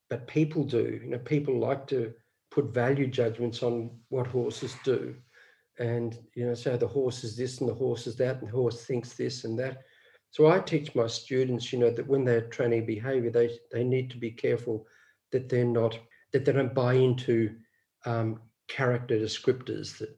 but 0.08 0.28
people 0.28 0.62
do. 0.62 1.00
You 1.02 1.10
know, 1.10 1.18
people 1.18 1.58
like 1.58 1.88
to 1.88 2.12
put 2.52 2.72
value 2.72 3.08
judgments 3.08 3.64
on 3.64 3.90
what 4.08 4.28
horses 4.28 4.76
do. 4.84 5.16
And, 5.80 6.16
you 6.36 6.46
know, 6.46 6.54
so 6.54 6.76
the 6.76 6.86
horse 6.86 7.24
is 7.24 7.36
this 7.36 7.58
and 7.58 7.68
the 7.68 7.74
horse 7.74 8.06
is 8.06 8.14
that, 8.18 8.38
and 8.38 8.46
the 8.46 8.52
horse 8.52 8.84
thinks 8.84 9.14
this 9.14 9.42
and 9.42 9.58
that. 9.58 9.82
So 10.30 10.48
I 10.48 10.60
teach 10.60 10.94
my 10.94 11.06
students, 11.06 11.72
you 11.72 11.78
know, 11.78 11.90
that 11.90 12.06
when 12.06 12.24
they're 12.24 12.42
training 12.48 12.86
behavior, 12.86 13.30
they, 13.30 13.50
they 13.72 13.84
need 13.84 14.10
to 14.10 14.16
be 14.16 14.30
careful 14.30 14.86
that 15.32 15.48
they're 15.48 15.64
not, 15.64 15.98
that 16.32 16.44
they 16.44 16.52
don't 16.52 16.74
buy 16.74 16.94
into 16.94 17.54
um, 18.06 18.40
character 18.68 19.18
descriptors 19.18 19.98
that 19.98 20.16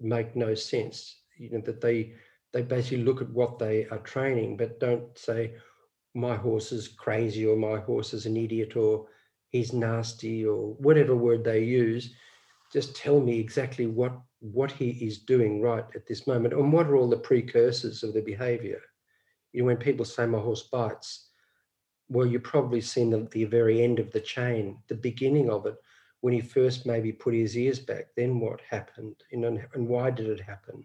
make 0.00 0.34
no 0.34 0.54
sense. 0.54 1.16
You 1.36 1.50
know, 1.50 1.60
that 1.60 1.80
they 1.80 2.14
they 2.52 2.62
basically 2.62 3.02
look 3.02 3.22
at 3.22 3.30
what 3.30 3.58
they 3.58 3.86
are 3.86 3.98
training, 3.98 4.56
but 4.56 4.78
don't 4.78 5.16
say, 5.16 5.54
my 6.14 6.36
horse 6.36 6.72
is 6.72 6.88
crazy 6.88 7.46
or 7.46 7.56
my 7.56 7.78
horse 7.80 8.12
is 8.12 8.26
an 8.26 8.36
idiot 8.36 8.76
or 8.76 9.06
he's 9.48 9.72
nasty 9.72 10.44
or 10.44 10.74
whatever 10.74 11.16
word 11.16 11.44
they 11.44 11.64
use. 11.64 12.14
Just 12.70 12.94
tell 12.94 13.20
me 13.20 13.38
exactly 13.38 13.86
what, 13.86 14.12
what 14.40 14.70
he 14.70 14.90
is 14.90 15.20
doing 15.20 15.62
right 15.62 15.84
at 15.94 16.06
this 16.06 16.26
moment 16.26 16.52
and 16.52 16.70
what 16.72 16.86
are 16.86 16.96
all 16.96 17.08
the 17.08 17.16
precursors 17.16 18.02
of 18.02 18.12
the 18.12 18.20
behavior. 18.20 18.80
You 19.52 19.62
know, 19.62 19.66
when 19.66 19.76
people 19.76 20.04
say 20.04 20.26
my 20.26 20.38
horse 20.38 20.62
bites, 20.62 21.28
well, 22.08 22.26
you've 22.26 22.42
probably 22.42 22.80
seen 22.80 23.10
the, 23.10 23.28
the 23.30 23.44
very 23.44 23.82
end 23.82 23.98
of 23.98 24.10
the 24.12 24.20
chain, 24.20 24.78
the 24.88 24.94
beginning 24.94 25.50
of 25.50 25.66
it, 25.66 25.76
when 26.20 26.34
he 26.34 26.40
first 26.40 26.86
maybe 26.86 27.12
put 27.12 27.34
his 27.34 27.56
ears 27.56 27.78
back. 27.78 28.06
Then 28.16 28.38
what 28.38 28.60
happened? 28.68 29.16
You 29.30 29.38
know, 29.38 29.58
and 29.74 29.88
why 29.88 30.10
did 30.10 30.28
it 30.28 30.40
happen? 30.40 30.84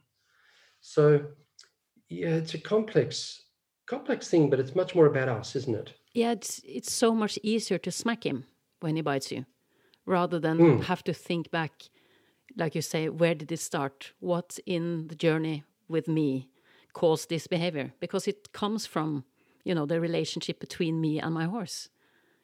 So 0.82 1.25
yeah, 2.10 2.30
it's 2.30 2.53
a 2.53 2.60
complex 2.60 3.43
complex 3.86 4.30
thing, 4.30 4.49
but 4.49 4.60
it's 4.60 4.75
much 4.75 4.95
more 4.95 5.08
about 5.08 5.30
us, 5.30 5.56
isn't 5.56 5.75
it? 5.75 5.93
Yeah, 6.13 6.32
it's 6.32 6.62
it's 6.63 6.91
so 6.91 7.13
much 7.13 7.39
easier 7.43 7.77
to 7.80 7.91
smack 7.91 8.25
him 8.25 8.45
when 8.80 8.95
he 8.95 9.01
bites 9.01 9.32
you, 9.32 9.45
rather 10.06 10.39
than 10.39 10.58
mm. 10.58 10.84
have 10.84 11.03
to 11.06 11.13
think 11.13 11.51
back, 11.51 11.71
like 12.56 12.75
you 12.75 12.82
say, 12.82 13.10
where 13.10 13.36
did 13.36 13.51
it 13.51 13.60
start? 13.60 14.13
What's 14.19 14.60
in 14.65 15.08
the 15.08 15.15
journey 15.15 15.63
with 15.88 16.08
me 16.08 16.49
caused 16.97 17.29
this 17.29 17.45
behavior? 17.47 17.93
Because 17.99 18.27
it 18.27 18.51
comes 18.53 18.88
from, 18.88 19.23
you 19.63 19.75
know, 19.75 19.86
the 19.86 19.99
relationship 20.01 20.60
between 20.60 20.99
me 20.99 21.19
and 21.19 21.31
my 21.31 21.45
horse. 21.45 21.89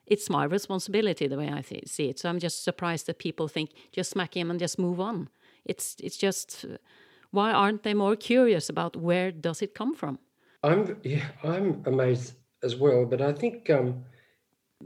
It's 0.06 0.30
my 0.30 0.44
responsibility 0.44 1.28
the 1.28 1.38
way 1.38 1.50
I 1.50 1.62
see 1.62 2.10
it. 2.12 2.20
So 2.20 2.30
I'm 2.30 2.39
just 2.39 2.63
surprised 2.63 3.08
that 3.08 3.18
people 3.18 3.48
think 3.48 3.70
just 3.92 4.12
smack 4.12 4.38
him 4.38 4.52
and 4.52 4.60
just 4.60 4.78
move 4.78 5.00
on. 5.00 5.30
It's 5.66 5.96
it's 6.00 6.18
just 6.18 6.66
why 7.32 7.52
aren't 7.52 7.82
they 7.84 7.96
more 7.96 8.16
curious 8.16 8.70
about 8.70 8.96
where 8.96 9.32
does 9.32 9.62
it 9.62 9.74
come 9.74 9.96
from? 9.96 10.20
I'm 10.62 10.98
yeah, 11.04 11.26
I'm 11.44 11.82
amazed 11.86 12.34
as 12.62 12.76
well, 12.76 13.06
but 13.06 13.22
I 13.22 13.34
think 13.34 13.70
um, 13.70 14.06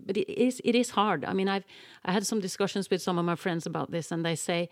but 0.06 0.18
it 0.18 0.30
is 0.48 0.62
it 0.64 0.76
is 0.76 0.92
hard. 0.92 1.26
I 1.26 1.34
mean, 1.34 1.50
I've 1.50 1.66
I 2.06 2.12
had 2.14 2.26
some 2.26 2.42
discussions 2.42 2.90
with 2.90 3.02
some 3.02 3.20
of 3.20 3.26
my 3.26 3.36
friends 3.36 3.66
about 3.66 3.92
this, 3.92 4.12
and 4.12 4.24
they 4.24 4.36
say, 4.36 4.70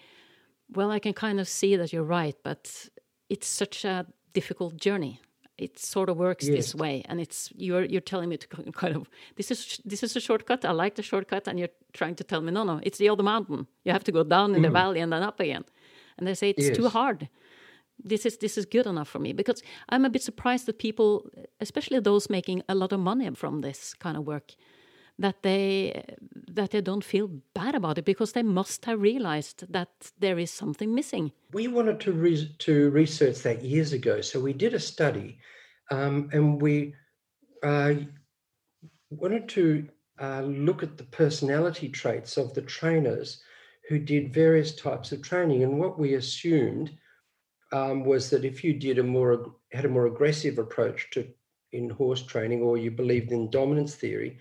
"Well, 0.78 0.92
I 0.96 1.00
can 1.00 1.14
kind 1.14 1.40
of 1.40 1.48
see 1.48 1.78
that 1.78 1.92
you're 1.92 2.12
right, 2.22 2.38
but 2.44 2.90
it's 3.30 3.48
such 3.48 3.86
a 3.86 4.06
difficult 4.40 4.74
journey. 4.88 5.20
It 5.58 5.80
sort 5.80 6.10
of 6.10 6.18
works 6.18 6.46
yes. 6.48 6.56
this 6.58 6.76
way, 6.76 6.96
and 7.10 7.20
it's 7.20 7.50
you're 7.66 7.86
you're 7.92 8.10
telling 8.12 8.30
me 8.30 8.38
to 8.38 8.48
kind 8.82 8.96
of 8.96 9.04
this 9.38 9.52
is 9.52 9.82
this 9.92 10.04
is 10.04 10.16
a 10.16 10.20
shortcut. 10.20 10.66
I 10.66 10.74
like 10.84 10.96
the 10.96 11.04
shortcut, 11.04 11.48
and 11.48 11.58
you're 11.60 11.76
trying 11.94 12.16
to 12.16 12.24
tell 12.24 12.42
me 12.42 12.52
no, 12.52 12.64
no, 12.64 12.80
it's 12.84 12.98
the 12.98 13.10
other 13.12 13.24
mountain. 13.24 13.68
You 13.86 13.94
have 13.94 14.04
to 14.04 14.12
go 14.12 14.24
down 14.24 14.56
in 14.56 14.62
mm. 14.62 14.66
the 14.68 14.74
valley 14.82 15.02
and 15.02 15.12
then 15.12 15.24
up 15.24 15.40
again." 15.40 15.64
And 16.18 16.28
they 16.28 16.36
say 16.36 16.50
it's 16.50 16.68
yes. 16.68 16.78
too 16.78 16.90
hard 16.90 17.30
this 18.04 18.26
is 18.26 18.38
this 18.38 18.58
is 18.58 18.66
good 18.66 18.86
enough 18.86 19.08
for 19.08 19.20
me 19.20 19.34
because 19.34 19.64
I'm 19.90 20.06
a 20.06 20.10
bit 20.10 20.24
surprised 20.24 20.66
that 20.66 20.78
people, 20.80 21.30
especially 21.60 22.00
those 22.00 22.30
making 22.30 22.62
a 22.68 22.76
lot 22.76 22.92
of 22.92 23.00
money 23.00 23.30
from 23.36 23.62
this 23.62 23.94
kind 23.94 24.18
of 24.18 24.26
work, 24.26 24.56
that 25.18 25.44
they 25.44 26.04
that 26.48 26.72
they 26.72 26.82
don't 26.82 27.04
feel 27.04 27.30
bad 27.54 27.76
about 27.76 27.98
it 27.98 28.06
because 28.06 28.34
they 28.34 28.44
must 28.44 28.86
have 28.86 29.02
realized 29.02 29.66
that 29.72 29.90
there 30.20 30.40
is 30.40 30.52
something 30.52 30.94
missing. 30.94 31.32
We 31.52 31.68
wanted 31.68 32.00
to 32.02 32.12
re- 32.12 32.56
to 32.60 32.90
research 32.92 33.40
that 33.40 33.64
years 33.64 33.94
ago, 33.94 34.22
so 34.22 34.40
we 34.40 34.54
did 34.54 34.74
a 34.74 34.80
study, 34.80 35.40
um, 35.92 36.30
and 36.34 36.62
we 36.62 36.94
uh, 37.64 37.94
wanted 39.10 39.48
to 39.50 39.88
uh, 40.20 40.42
look 40.42 40.84
at 40.84 40.98
the 40.98 41.04
personality 41.06 41.90
traits 41.90 42.38
of 42.38 42.54
the 42.54 42.62
trainers 42.62 43.42
who 43.90 44.00
did 44.00 44.34
various 44.34 44.76
types 44.76 45.12
of 45.12 45.22
training, 45.22 45.64
and 45.64 45.80
what 45.80 46.00
we 46.00 46.16
assumed 46.16 46.92
um, 47.72 48.04
was 48.04 48.30
that 48.30 48.46
if 48.46 48.64
you 48.64 48.74
did 48.74 49.00
a 49.00 49.04
more 49.04 49.54
had 49.72 49.86
a 49.86 49.90
more 49.90 50.08
aggressive 50.08 50.58
approach 50.58 51.10
to 51.12 51.28
in 51.72 51.90
horse 51.90 52.24
training, 52.24 52.62
or 52.62 52.78
you 52.78 52.92
believed 52.92 53.32
in 53.32 53.50
dominance 53.50 53.96
theory, 53.96 54.40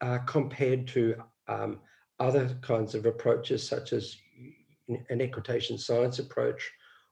uh, 0.00 0.18
compared 0.26 0.86
to 0.88 1.14
um, 1.48 1.80
other 2.20 2.56
kinds 2.62 2.94
of 2.94 3.06
approaches, 3.06 3.66
such 3.66 3.92
as 3.92 4.16
an 5.10 5.20
equitation 5.20 5.76
science 5.78 6.18
approach 6.18 6.70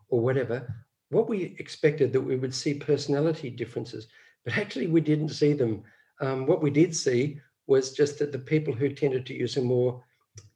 or 0.09 0.21
whatever, 0.21 0.85
what 1.11 1.29
we 1.29 1.57
expected 1.59 2.13
that 2.13 2.21
we 2.21 2.37
would 2.37 2.55
see 2.55 2.75
personality 2.75 3.51
differences, 3.51 4.09
but 4.45 4.57
actually 4.57 4.87
we 4.87 5.01
didn't 5.01 5.29
see 5.29 5.53
them. 5.53 5.83
Um, 6.21 6.47
what 6.47 6.63
we 6.63 6.71
did 6.71 6.95
see 6.95 7.41
was 7.67 7.93
just 7.93 8.19
that 8.19 8.33
the 8.33 8.39
people 8.39 8.73
who 8.73 8.89
tended 8.89 9.27
to 9.27 9.35
use 9.35 9.57
a 9.57 9.63
more 9.63 10.03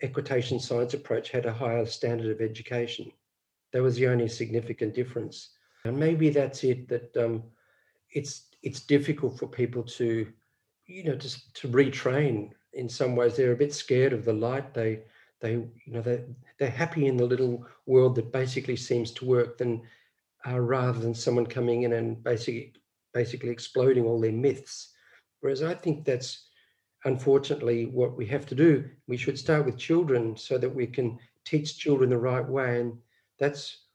equitation 0.03 0.59
science 0.59 0.95
approach 0.95 1.31
had 1.31 1.47
a 1.47 1.53
higher 1.53 1.87
standard 1.87 2.31
of 2.31 2.41
education. 2.41 3.11
That 3.73 3.83
was 3.83 3.97
the 3.97 4.09
only 4.09 4.29
significant 4.29 4.95
difference. 4.95 5.51
And 5.85 5.97
maybe 5.97 6.31
that's 6.31 6.65
it. 6.65 6.89
That 6.89 7.17
um, 7.17 7.45
it's 8.13 8.49
it's 8.63 8.81
difficult 8.81 9.39
for 9.39 9.47
people 9.47 9.83
to, 9.83 10.31
you 10.91 11.05
know, 11.05 11.15
just 11.15 11.55
to 11.55 11.69
retrain. 11.69 12.51
In 12.73 12.89
some 12.89 13.17
ways, 13.17 13.37
they're 13.37 13.53
a 13.53 13.57
bit 13.57 13.73
scared 13.73 14.13
of 14.13 14.25
the 14.25 14.33
light. 14.33 14.75
They 14.75 15.03
they 15.41 15.53
you 15.53 15.93
know 15.93 16.03
they 16.03 16.25
they're 16.59 16.71
happy 16.71 17.07
in 17.07 17.17
the 17.17 17.25
little 17.25 17.65
world 17.87 18.15
that 18.17 18.33
basically 18.33 18.77
seems 18.77 19.11
to 19.13 19.25
work 19.25 19.59
than 19.59 19.83
uh, 20.47 20.59
rather 20.61 20.99
than 20.99 21.15
someone 21.15 21.47
coming 21.47 21.83
in 21.83 21.93
and 21.95 22.23
basically 22.23 22.75
basically 23.15 23.51
exploding 23.51 24.05
all 24.05 24.21
their 24.21 24.33
myths. 24.33 24.93
Whereas 25.41 25.63
I 25.63 25.75
think 25.75 26.05
that's 26.05 26.49
unfortunately 27.05 27.87
what 27.87 28.17
we 28.17 28.27
have 28.27 28.47
to 28.47 28.55
do. 28.55 28.89
We 29.09 29.17
should 29.17 29.39
start 29.39 29.65
with 29.65 29.79
children 29.79 30.37
so 30.37 30.59
that 30.59 30.75
we 30.75 30.87
can 30.87 31.19
teach 31.45 31.79
children 31.79 32.11
the 32.11 32.19
right 32.19 32.47
way 32.47 32.81
and 32.81 32.99
that's 33.39 33.87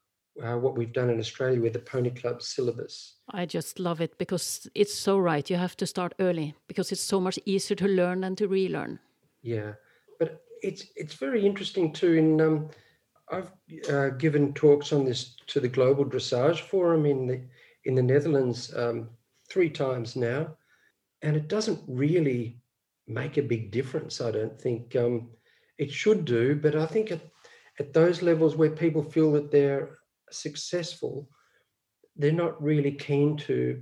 uh, 0.43 0.57
what 0.57 0.77
we've 0.77 0.93
done 0.93 1.09
in 1.09 1.19
Australia 1.19 1.61
with 1.61 1.73
the 1.73 1.79
Pony 1.79 2.09
Club 2.09 2.41
syllabus. 2.41 3.15
I 3.31 3.45
just 3.45 3.79
love 3.79 4.01
it 4.01 4.17
because 4.17 4.67
it's 4.75 4.93
so 4.93 5.17
right. 5.17 5.49
You 5.49 5.55
have 5.55 5.77
to 5.77 5.87
start 5.87 6.13
early 6.19 6.55
because 6.67 6.91
it's 6.91 7.01
so 7.01 7.19
much 7.19 7.39
easier 7.45 7.75
to 7.77 7.87
learn 7.87 8.21
than 8.21 8.35
to 8.37 8.47
relearn. 8.47 8.99
Yeah, 9.41 9.73
but 10.19 10.43
it's 10.61 10.85
it's 10.95 11.13
very 11.13 11.45
interesting 11.45 11.93
too. 11.93 12.13
In 12.13 12.41
um, 12.41 12.69
I've 13.31 13.51
uh, 13.89 14.09
given 14.09 14.53
talks 14.53 14.91
on 14.91 15.05
this 15.05 15.35
to 15.47 15.59
the 15.59 15.69
Global 15.69 16.05
Dressage 16.05 16.61
Forum 16.61 17.05
in 17.05 17.27
the 17.27 17.41
in 17.85 17.95
the 17.95 18.03
Netherlands 18.03 18.73
um, 18.75 19.09
three 19.49 19.69
times 19.69 20.15
now, 20.15 20.55
and 21.21 21.35
it 21.35 21.47
doesn't 21.47 21.81
really 21.87 22.59
make 23.07 23.37
a 23.37 23.41
big 23.41 23.71
difference. 23.71 24.19
I 24.19 24.31
don't 24.31 24.59
think 24.59 24.95
um, 24.95 25.29
it 25.77 25.91
should 25.91 26.25
do, 26.25 26.55
but 26.55 26.75
I 26.75 26.85
think 26.85 27.11
it 27.11 27.21
at 27.79 27.93
those 27.93 28.21
levels 28.21 28.55
where 28.55 28.69
people 28.69 29.03
feel 29.03 29.31
that 29.33 29.51
they're 29.51 29.97
successful, 30.31 31.29
they're 32.15 32.31
not 32.31 32.61
really 32.61 32.91
keen 32.91 33.37
to 33.37 33.81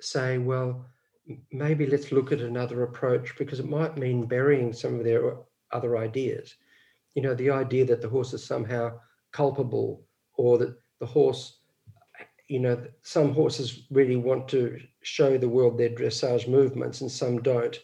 say, 0.00 0.38
well, 0.38 0.86
maybe 1.52 1.86
let's 1.86 2.12
look 2.12 2.32
at 2.32 2.40
another 2.40 2.82
approach 2.82 3.36
because 3.38 3.60
it 3.60 3.68
might 3.68 3.96
mean 3.96 4.26
burying 4.26 4.72
some 4.72 4.98
of 4.98 5.04
their 5.04 5.36
other 5.72 5.96
ideas. 5.96 6.54
You 7.14 7.22
know, 7.22 7.34
the 7.34 7.50
idea 7.50 7.84
that 7.86 8.00
the 8.02 8.08
horse 8.08 8.32
is 8.32 8.44
somehow 8.44 8.98
culpable 9.32 10.04
or 10.34 10.58
that 10.58 10.76
the 10.98 11.06
horse, 11.06 11.60
you 12.48 12.60
know, 12.60 12.82
some 13.02 13.32
horses 13.32 13.82
really 13.90 14.16
want 14.16 14.48
to 14.48 14.80
show 15.02 15.38
the 15.38 15.48
world 15.48 15.78
their 15.78 15.90
dressage 15.90 16.48
movements 16.48 17.00
and 17.00 17.10
some 17.10 17.42
don't. 17.42 17.78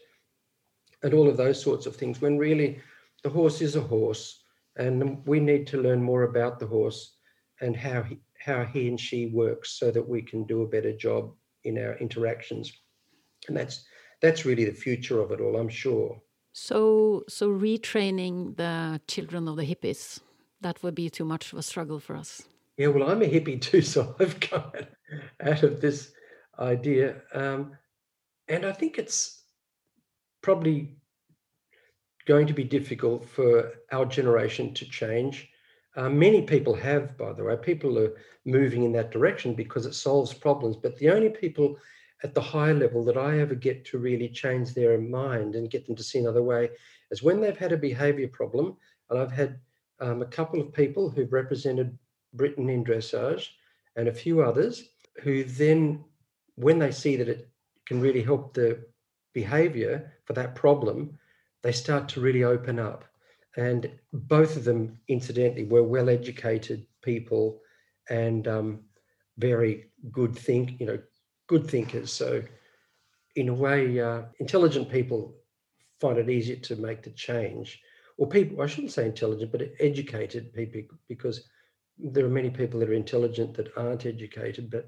And 1.03 1.15
all 1.15 1.29
of 1.29 1.37
those 1.37 1.61
sorts 1.61 1.87
of 1.87 1.97
things, 1.97 2.21
when 2.21 2.39
really 2.39 2.81
the 3.23 3.31
horse 3.31 3.61
is 3.61 3.77
a 3.77 3.81
horse 3.81 4.43
and 4.77 5.25
we 5.27 5.41
need 5.41 5.67
to 5.69 5.81
learn 5.81 6.03
more 6.03 6.25
about 6.25 6.59
the 6.59 6.67
horse 6.67 7.16
and 7.61 7.77
how 7.77 8.03
he, 8.03 8.19
how 8.39 8.65
he 8.65 8.89
and 8.89 9.01
she 9.01 9.27
works 9.27 9.71
so 9.79 9.91
that 9.91 10.07
we 10.07 10.23
can 10.23 10.45
do 10.45 10.63
a 10.63 10.69
better 10.69 10.93
job 10.93 11.33
in 11.65 11.79
our 11.79 11.97
interactions. 11.99 12.73
And 13.49 13.57
that's 13.57 13.85
that's 14.23 14.45
really 14.45 14.65
the 14.65 14.73
future 14.73 15.21
of 15.21 15.31
it 15.31 15.41
all 15.41 15.57
i'm 15.57 15.69
sure. 15.69 16.21
So 16.53 17.25
so 17.29 17.49
retraining 17.49 18.57
the 18.57 19.01
children 19.07 19.49
of 19.49 19.57
the 19.57 19.65
hippies 19.65 20.21
that 20.63 20.83
would 20.83 20.95
be 20.95 21.11
too 21.11 21.25
much 21.25 21.53
of 21.53 21.59
a 21.59 21.63
struggle 21.63 22.01
for 22.01 22.17
us. 22.17 22.43
Yeah 22.77 22.89
well 22.89 23.09
i'm 23.11 23.23
a 23.23 23.27
hippie 23.27 23.61
too 23.61 23.83
so 23.95 24.15
i've 24.21 24.41
come 24.41 24.73
out 25.41 25.63
of 25.63 25.81
this 25.81 26.13
idea. 26.59 27.23
Um, 27.33 27.77
and 28.49 28.65
i 28.65 28.73
think 28.73 28.99
it's 28.99 29.43
probably 30.43 30.97
going 32.27 32.47
to 32.47 32.53
be 32.53 32.65
difficult 32.65 33.29
for 33.29 33.73
our 33.93 34.05
generation 34.05 34.75
to 34.75 34.85
change. 34.85 35.49
Uh, 35.97 36.11
many 36.11 36.43
people 36.43 36.75
have, 36.75 37.17
by 37.17 37.33
the 37.33 37.43
way, 37.43 37.57
people 37.57 37.99
are 37.99 38.15
moving 38.45 38.85
in 38.85 38.93
that 38.93 39.11
direction 39.11 39.55
because 39.55 39.87
it 39.87 39.95
solves 39.95 40.35
problems. 40.35 40.77
But 40.77 40.97
the 40.99 41.11
only 41.11 41.31
people 41.31 41.79
at 42.23 42.35
the 42.35 42.41
high 42.41 42.73
level 42.73 43.05
that 43.05 43.17
I 43.17 43.41
ever 43.41 43.55
get 43.55 43.85
to 43.87 43.99
really 43.99 44.29
change 44.29 44.75
their 44.75 44.99
mind 44.99 45.55
and 45.55 45.71
get 45.71 45.87
them 45.87 45.97
to 45.97 46.03
see 46.03 46.19
another 46.19 46.43
way 46.43 46.71
is 47.11 47.23
when 47.23 47.41
they've 47.41 47.57
had 47.57 47.73
a 47.73 47.79
behavior 47.79 48.29
problem. 48.29 48.77
And 49.11 49.19
I've 49.19 49.33
had 49.33 49.59
um, 50.01 50.23
a 50.23 50.27
couple 50.27 50.61
of 50.61 50.73
people 50.73 51.09
who've 51.09 51.33
represented 51.33 51.99
Britain 52.35 52.69
in 52.69 52.85
dressage 52.85 53.49
and 53.97 54.09
a 54.09 54.15
few 54.15 54.43
others 54.43 54.91
who 55.23 55.45
then, 55.45 56.05
when 56.57 56.79
they 56.79 56.93
see 56.93 57.17
that 57.17 57.29
it 57.29 57.49
can 57.87 58.01
really 58.01 58.23
help 58.23 58.53
the 58.53 58.85
behavior 59.33 60.13
for 60.25 60.35
that 60.35 60.55
problem, 60.55 61.19
they 61.63 61.73
start 61.73 62.09
to 62.11 62.21
really 62.21 62.45
open 62.45 62.79
up. 62.79 63.05
And 63.57 63.91
both 64.13 64.57
of 64.57 64.65
them, 64.65 64.99
incidentally, 65.09 65.65
were 65.65 65.83
well 65.83 66.09
educated 66.09 66.87
people 67.03 67.61
and 68.11 68.47
um, 68.47 68.81
very 69.39 69.91
good 70.11 70.37
think, 70.37 70.79
you 70.79 70.87
know, 70.87 70.99
good 71.47 71.69
thinkers. 71.69 72.13
So, 72.13 72.43
in 73.35 73.49
a 73.49 73.55
way, 73.55 74.01
uh, 74.01 74.23
intelligent 74.41 74.91
people 74.91 75.35
find 76.01 76.19
it 76.19 76.31
easier 76.31 76.57
to 76.57 76.77
make 76.77 77.03
the 77.03 77.11
change. 77.11 77.81
Or 78.19 78.29
people, 78.29 78.63
I 78.63 78.67
shouldn't 78.67 78.93
say 78.93 79.07
intelligent, 79.07 79.53
but 79.53 79.63
educated 79.81 80.53
people, 80.55 80.99
because 81.09 81.49
there 81.99 82.25
are 82.25 82.31
many 82.31 82.51
people 82.51 82.81
that 82.81 82.89
are 82.91 82.95
intelligent 82.95 83.55
that 83.55 83.77
aren't 83.77 84.07
educated. 84.07 84.71
But 84.71 84.87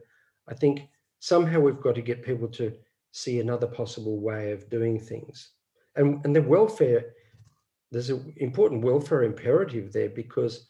I 0.48 0.54
think 0.54 0.88
somehow 1.20 1.60
we've 1.60 1.80
got 1.80 1.94
to 1.94 2.02
get 2.02 2.24
people 2.24 2.48
to 2.48 2.72
see 3.12 3.40
another 3.40 3.66
possible 3.66 4.20
way 4.20 4.52
of 4.52 4.68
doing 4.68 5.00
things 5.00 5.52
and 5.98 6.24
and 6.24 6.34
the 6.34 6.42
welfare 6.42 7.04
there's 7.90 8.10
an 8.10 8.32
important 8.36 8.82
welfare 8.82 9.22
imperative 9.22 9.92
there 9.92 10.10
because 10.10 10.66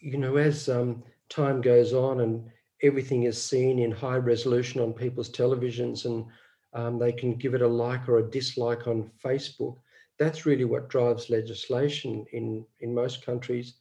you 0.00 0.18
know 0.18 0.36
as 0.36 0.68
um, 0.68 1.02
time 1.28 1.60
goes 1.60 1.92
on 1.92 2.20
and 2.20 2.48
everything 2.82 3.24
is 3.24 3.42
seen 3.42 3.78
in 3.78 3.90
high 3.90 4.16
resolution 4.16 4.80
on 4.80 4.92
people's 4.92 5.30
televisions 5.30 6.04
and 6.04 6.24
um, 6.72 6.98
they 6.98 7.12
can 7.12 7.34
give 7.34 7.54
it 7.54 7.62
a 7.62 7.68
like 7.68 8.08
or 8.08 8.18
a 8.18 8.30
dislike 8.30 8.86
on 8.86 9.10
facebook 9.24 9.76
that's 10.20 10.44
really 10.44 10.66
what 10.66 10.90
drives 10.90 11.30
legislation 11.30 12.26
in 12.32 12.64
in 12.80 12.94
most 12.94 13.24
countries. 13.24 13.74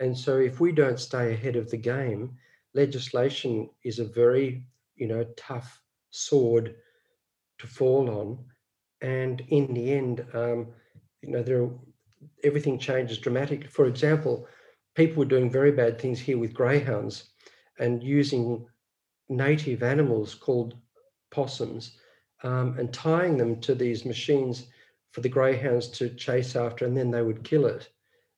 And 0.00 0.18
so 0.18 0.38
if 0.38 0.58
we 0.58 0.72
don't 0.72 0.98
stay 0.98 1.32
ahead 1.32 1.56
of 1.56 1.70
the 1.70 1.78
game 1.78 2.36
legislation 2.74 3.70
is 3.84 4.00
a 4.00 4.04
very 4.04 4.66
you 4.96 5.06
know 5.06 5.24
tough 5.36 5.80
sword 6.10 6.74
to 7.58 7.66
fall 7.66 8.10
on. 8.10 8.44
And 9.00 9.40
in 9.48 9.72
the 9.72 9.92
end, 9.92 10.26
um, 10.34 10.66
you 11.22 11.30
know, 11.30 11.42
there 11.42 11.68
everything 12.42 12.78
changes 12.78 13.18
dramatically. 13.18 13.68
For 13.68 13.86
example, 13.86 14.46
people 14.94 15.16
were 15.16 15.24
doing 15.24 15.50
very 15.50 15.72
bad 15.72 15.98
things 15.98 16.20
here 16.20 16.38
with 16.38 16.54
greyhounds 16.54 17.30
and 17.78 18.02
using 18.02 18.66
native 19.28 19.82
animals 19.82 20.34
called 20.34 20.74
possums 21.30 21.98
um, 22.42 22.76
and 22.78 22.92
tying 22.92 23.36
them 23.36 23.60
to 23.60 23.74
these 23.74 24.04
machines 24.04 24.66
for 25.12 25.20
the 25.20 25.28
greyhounds 25.28 25.88
to 25.88 26.10
chase 26.10 26.56
after, 26.56 26.84
and 26.84 26.96
then 26.96 27.10
they 27.10 27.22
would 27.22 27.44
kill 27.44 27.66
it. 27.66 27.88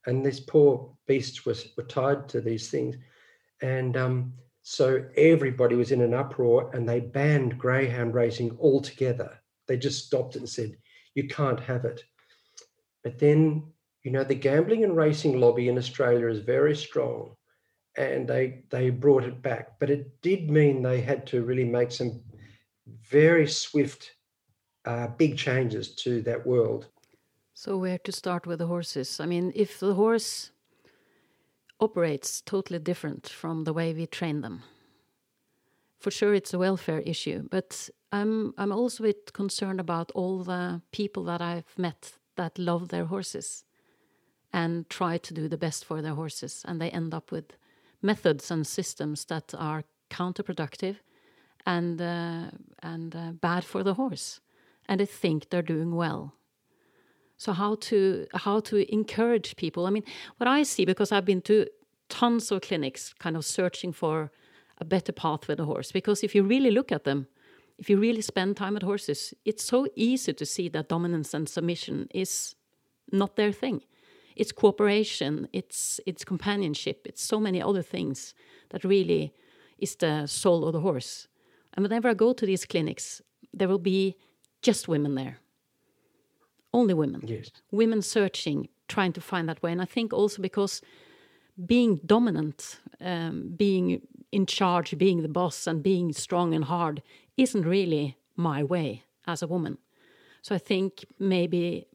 And 0.06 0.24
these 0.24 0.40
poor 0.40 0.94
beasts 1.06 1.44
were, 1.44 1.56
were 1.76 1.82
tied 1.84 2.28
to 2.28 2.40
these 2.40 2.70
things. 2.70 2.96
And 3.62 3.96
um, 3.96 4.34
so 4.62 5.04
everybody 5.16 5.74
was 5.74 5.90
in 5.90 6.00
an 6.00 6.14
uproar 6.14 6.70
and 6.74 6.88
they 6.88 7.00
banned 7.00 7.58
greyhound 7.58 8.14
racing 8.14 8.56
altogether. 8.60 9.40
They 9.66 9.76
just 9.76 10.06
stopped 10.06 10.36
it 10.36 10.40
and 10.40 10.48
said, 10.48 10.76
you 11.14 11.26
can't 11.26 11.60
have 11.60 11.84
it. 11.84 12.04
But 13.02 13.18
then, 13.18 13.64
you 14.06 14.12
know, 14.12 14.22
the 14.22 14.36
gambling 14.36 14.84
and 14.84 14.96
racing 14.96 15.40
lobby 15.40 15.68
in 15.68 15.76
Australia 15.76 16.28
is 16.28 16.38
very 16.38 16.76
strong 16.76 17.34
and 17.96 18.28
they 18.28 18.62
they 18.70 18.88
brought 18.88 19.24
it 19.24 19.42
back. 19.42 19.80
But 19.80 19.90
it 19.90 20.22
did 20.22 20.48
mean 20.48 20.80
they 20.80 21.00
had 21.00 21.26
to 21.26 21.42
really 21.42 21.64
make 21.64 21.90
some 21.90 22.20
very 23.10 23.48
swift, 23.48 24.12
uh, 24.84 25.08
big 25.08 25.36
changes 25.36 25.96
to 26.04 26.22
that 26.22 26.46
world. 26.46 26.86
So 27.54 27.78
where 27.78 27.98
to 27.98 28.12
start 28.12 28.46
with 28.46 28.60
the 28.60 28.68
horses? 28.68 29.18
I 29.18 29.26
mean, 29.26 29.52
if 29.56 29.80
the 29.80 29.94
horse 29.94 30.52
operates 31.80 32.40
totally 32.40 32.78
different 32.78 33.28
from 33.28 33.64
the 33.64 33.72
way 33.72 33.92
we 33.92 34.06
train 34.06 34.40
them, 34.40 34.62
for 35.98 36.12
sure 36.12 36.32
it's 36.32 36.54
a 36.54 36.58
welfare 36.58 37.00
issue, 37.00 37.48
but 37.50 37.90
I'm 38.12 38.54
I'm 38.56 38.70
also 38.70 39.02
a 39.02 39.08
bit 39.08 39.32
concerned 39.32 39.80
about 39.80 40.12
all 40.14 40.44
the 40.44 40.80
people 40.92 41.24
that 41.24 41.40
I've 41.40 41.76
met 41.76 42.12
that 42.36 42.56
love 42.56 42.88
their 42.88 43.06
horses 43.06 43.64
and 44.56 44.88
try 44.88 45.18
to 45.18 45.34
do 45.34 45.48
the 45.48 45.58
best 45.58 45.84
for 45.84 46.00
their 46.00 46.14
horses, 46.14 46.64
and 46.66 46.80
they 46.80 46.90
end 46.90 47.12
up 47.12 47.30
with 47.30 47.58
methods 48.00 48.50
and 48.50 48.66
systems 48.66 49.26
that 49.26 49.54
are 49.54 49.84
counterproductive 50.08 50.96
and 51.66 52.00
uh, 52.00 52.50
and 52.82 53.14
uh, 53.14 53.32
bad 53.32 53.64
for 53.64 53.84
the 53.84 53.94
horse, 53.94 54.40
and 54.88 55.00
they 55.00 55.06
think 55.06 55.50
they're 55.50 55.74
doing 55.74 55.94
well. 55.94 56.32
So 57.36 57.52
how 57.52 57.74
to 57.74 58.26
how 58.46 58.60
to 58.60 58.76
encourage 58.90 59.56
people? 59.56 59.86
I 59.86 59.90
mean, 59.90 60.04
what 60.38 60.48
I 60.48 60.64
see 60.64 60.86
because 60.86 61.12
I've 61.12 61.26
been 61.26 61.42
to 61.42 61.66
tons 62.08 62.50
of 62.50 62.62
clinics, 62.62 63.14
kind 63.18 63.36
of 63.36 63.44
searching 63.44 63.92
for 63.92 64.30
a 64.78 64.84
better 64.84 65.12
path 65.12 65.48
with 65.48 65.60
a 65.60 65.64
horse. 65.64 65.92
Because 65.92 66.24
if 66.24 66.34
you 66.34 66.42
really 66.48 66.70
look 66.70 66.92
at 66.92 67.04
them, 67.04 67.26
if 67.78 67.90
you 67.90 68.00
really 68.00 68.22
spend 68.22 68.56
time 68.56 68.74
with 68.74 68.84
horses, 68.84 69.34
it's 69.44 69.64
so 69.64 69.86
easy 69.96 70.32
to 70.32 70.46
see 70.46 70.70
that 70.70 70.88
dominance 70.88 71.34
and 71.34 71.48
submission 71.48 72.08
is 72.14 72.54
not 73.12 73.36
their 73.36 73.52
thing. 73.52 73.82
It's 74.36 74.52
cooperation, 74.52 75.48
it's 75.52 76.00
it's 76.06 76.24
companionship, 76.24 77.06
it's 77.06 77.22
so 77.22 77.40
many 77.40 77.62
other 77.62 77.82
things 77.82 78.34
that 78.68 78.84
really 78.84 79.32
is 79.78 79.96
the 79.96 80.26
soul 80.26 80.66
of 80.66 80.72
the 80.72 80.80
horse. 80.80 81.28
And 81.74 81.82
whenever 81.82 82.08
I 82.08 82.14
go 82.14 82.32
to 82.32 82.46
these 82.46 82.64
clinics, 82.66 83.22
there 83.52 83.68
will 83.68 83.78
be 83.78 84.16
just 84.62 84.88
women 84.88 85.14
there. 85.14 85.38
Only 86.72 86.94
women. 86.94 87.22
Yes. 87.26 87.50
Women 87.70 88.02
searching, 88.02 88.68
trying 88.88 89.12
to 89.14 89.20
find 89.20 89.48
that 89.48 89.62
way. 89.62 89.72
And 89.72 89.82
I 89.82 89.86
think 89.86 90.12
also 90.12 90.42
because 90.42 90.82
being 91.64 92.00
dominant, 92.04 92.80
um, 93.00 93.54
being 93.56 94.02
in 94.32 94.46
charge, 94.46 94.98
being 94.98 95.22
the 95.22 95.28
boss, 95.28 95.66
and 95.66 95.82
being 95.82 96.12
strong 96.12 96.54
and 96.54 96.64
hard 96.64 97.02
isn't 97.36 97.64
really 97.64 98.16
my 98.36 98.62
way 98.62 99.04
as 99.26 99.42
a 99.42 99.46
woman. 99.46 99.78
So 100.42 100.54
I 100.54 100.58
think 100.58 101.04
maybe 101.18 101.86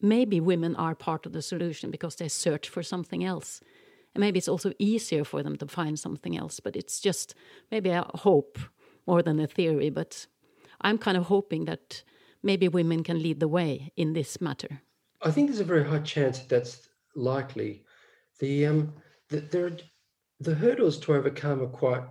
maybe 0.00 0.40
women 0.40 0.76
are 0.76 0.94
part 0.94 1.26
of 1.26 1.32
the 1.32 1.42
solution 1.42 1.90
because 1.90 2.16
they 2.16 2.28
search 2.28 2.68
for 2.68 2.82
something 2.82 3.24
else. 3.24 3.60
And 4.14 4.20
maybe 4.20 4.38
it's 4.38 4.48
also 4.48 4.72
easier 4.78 5.24
for 5.24 5.42
them 5.42 5.56
to 5.56 5.66
find 5.66 5.98
something 5.98 6.36
else, 6.36 6.60
but 6.60 6.76
it's 6.76 7.00
just 7.00 7.34
maybe 7.70 7.90
a 7.90 8.06
hope 8.14 8.58
more 9.06 9.22
than 9.22 9.40
a 9.40 9.46
theory. 9.46 9.90
But 9.90 10.26
I'm 10.80 10.98
kind 10.98 11.16
of 11.16 11.24
hoping 11.24 11.64
that 11.66 12.02
maybe 12.42 12.68
women 12.68 13.02
can 13.02 13.22
lead 13.22 13.40
the 13.40 13.48
way 13.48 13.92
in 13.96 14.12
this 14.12 14.40
matter. 14.40 14.82
I 15.22 15.30
think 15.30 15.48
there's 15.48 15.60
a 15.60 15.64
very 15.64 15.84
high 15.84 16.00
chance 16.00 16.38
that 16.38 16.48
that's 16.48 16.88
likely. 17.14 17.84
The 18.38 18.66
um, 18.66 18.94
the, 19.28 19.40
there 19.40 19.76
the 20.40 20.54
hurdles 20.54 20.98
to 21.00 21.14
overcome 21.14 21.62
are 21.62 21.66
quite 21.66 22.04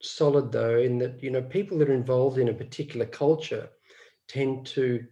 solid 0.00 0.52
though 0.52 0.78
in 0.78 0.98
that 0.98 1.22
you 1.22 1.30
know 1.30 1.42
people 1.42 1.78
that 1.78 1.90
are 1.90 1.94
involved 1.94 2.38
in 2.38 2.48
a 2.48 2.54
particular 2.54 3.06
culture 3.06 3.68
tend 4.28 4.66
to 4.66 5.04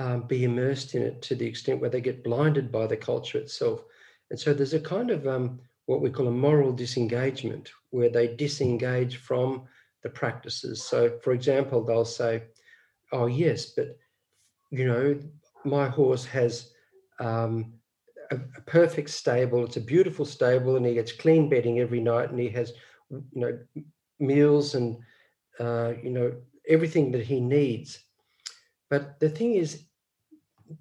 um, 0.00 0.22
be 0.22 0.44
immersed 0.44 0.94
in 0.94 1.02
it 1.02 1.20
to 1.20 1.34
the 1.34 1.46
extent 1.46 1.78
where 1.78 1.90
they 1.90 2.00
get 2.00 2.24
blinded 2.24 2.72
by 2.72 2.86
the 2.86 2.96
culture 2.96 3.36
itself. 3.36 3.84
And 4.30 4.40
so 4.40 4.54
there's 4.54 4.72
a 4.72 4.80
kind 4.80 5.10
of 5.10 5.26
um, 5.26 5.60
what 5.84 6.00
we 6.00 6.08
call 6.08 6.28
a 6.28 6.32
moral 6.32 6.72
disengagement 6.72 7.70
where 7.90 8.08
they 8.08 8.34
disengage 8.34 9.18
from 9.18 9.64
the 10.02 10.08
practices. 10.08 10.82
So 10.82 11.18
for 11.22 11.32
example 11.34 11.84
they'll 11.84 12.06
say 12.06 12.44
oh 13.12 13.26
yes 13.26 13.72
but 13.76 13.98
you 14.70 14.86
know 14.86 15.18
my 15.66 15.86
horse 15.88 16.24
has 16.24 16.70
um, 17.18 17.74
a, 18.30 18.36
a 18.36 18.60
perfect 18.62 19.10
stable. 19.10 19.64
It's 19.66 19.76
a 19.76 19.82
beautiful 19.82 20.24
stable 20.24 20.76
and 20.76 20.86
he 20.86 20.94
gets 20.94 21.12
clean 21.12 21.50
bedding 21.50 21.80
every 21.80 22.00
night 22.00 22.30
and 22.30 22.40
he 22.40 22.48
has 22.50 22.72
you 23.10 23.22
know 23.34 23.58
meals 24.18 24.74
and 24.74 24.96
uh, 25.58 25.92
you 26.02 26.08
know 26.08 26.32
everything 26.66 27.12
that 27.12 27.24
he 27.24 27.38
needs. 27.38 27.98
But 28.88 29.20
the 29.20 29.28
thing 29.28 29.54
is, 29.54 29.84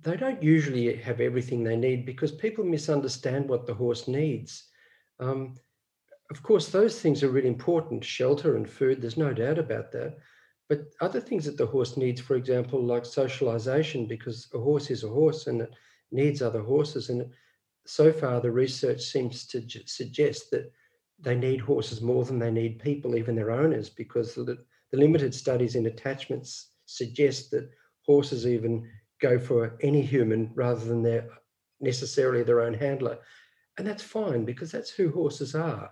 they 0.01 0.15
don't 0.15 0.41
usually 0.43 0.95
have 0.95 1.19
everything 1.19 1.63
they 1.63 1.75
need 1.75 2.05
because 2.05 2.31
people 2.31 2.63
misunderstand 2.63 3.49
what 3.49 3.65
the 3.65 3.73
horse 3.73 4.07
needs. 4.07 4.65
Um, 5.19 5.55
of 6.31 6.43
course, 6.43 6.69
those 6.69 7.01
things 7.01 7.23
are 7.23 7.31
really 7.31 7.47
important 7.47 8.03
shelter 8.03 8.55
and 8.55 8.69
food, 8.69 9.01
there's 9.01 9.17
no 9.17 9.33
doubt 9.33 9.57
about 9.57 9.91
that. 9.93 10.17
But 10.67 10.81
other 11.01 11.19
things 11.19 11.45
that 11.45 11.57
the 11.57 11.65
horse 11.65 11.97
needs, 11.97 12.21
for 12.21 12.35
example, 12.35 12.83
like 12.83 13.03
socialization, 13.03 14.05
because 14.05 14.47
a 14.53 14.59
horse 14.59 14.91
is 14.91 15.03
a 15.03 15.09
horse 15.09 15.47
and 15.47 15.61
it 15.61 15.73
needs 16.11 16.43
other 16.43 16.61
horses. 16.61 17.09
And 17.09 17.27
so 17.87 18.13
far, 18.13 18.39
the 18.39 18.51
research 18.51 19.01
seems 19.01 19.47
to 19.47 19.63
suggest 19.87 20.51
that 20.51 20.71
they 21.19 21.35
need 21.35 21.59
horses 21.59 22.01
more 22.01 22.23
than 22.23 22.37
they 22.37 22.51
need 22.51 22.79
people, 22.79 23.15
even 23.15 23.35
their 23.35 23.49
owners, 23.49 23.89
because 23.89 24.35
the, 24.35 24.59
the 24.91 24.97
limited 24.97 25.33
studies 25.33 25.75
in 25.75 25.87
attachments 25.87 26.67
suggest 26.85 27.49
that 27.51 27.71
horses 28.05 28.45
even 28.45 28.87
go 29.21 29.39
for 29.39 29.77
any 29.81 30.01
human 30.01 30.51
rather 30.55 30.83
than 30.85 31.03
their 31.03 31.29
necessarily 31.81 32.43
their 32.43 32.61
own 32.61 32.73
handler. 32.73 33.17
And 33.77 33.87
that's 33.87 34.03
fine 34.03 34.45
because 34.45 34.71
that's 34.71 34.89
who 34.89 35.11
horses 35.11 35.55
are. 35.55 35.91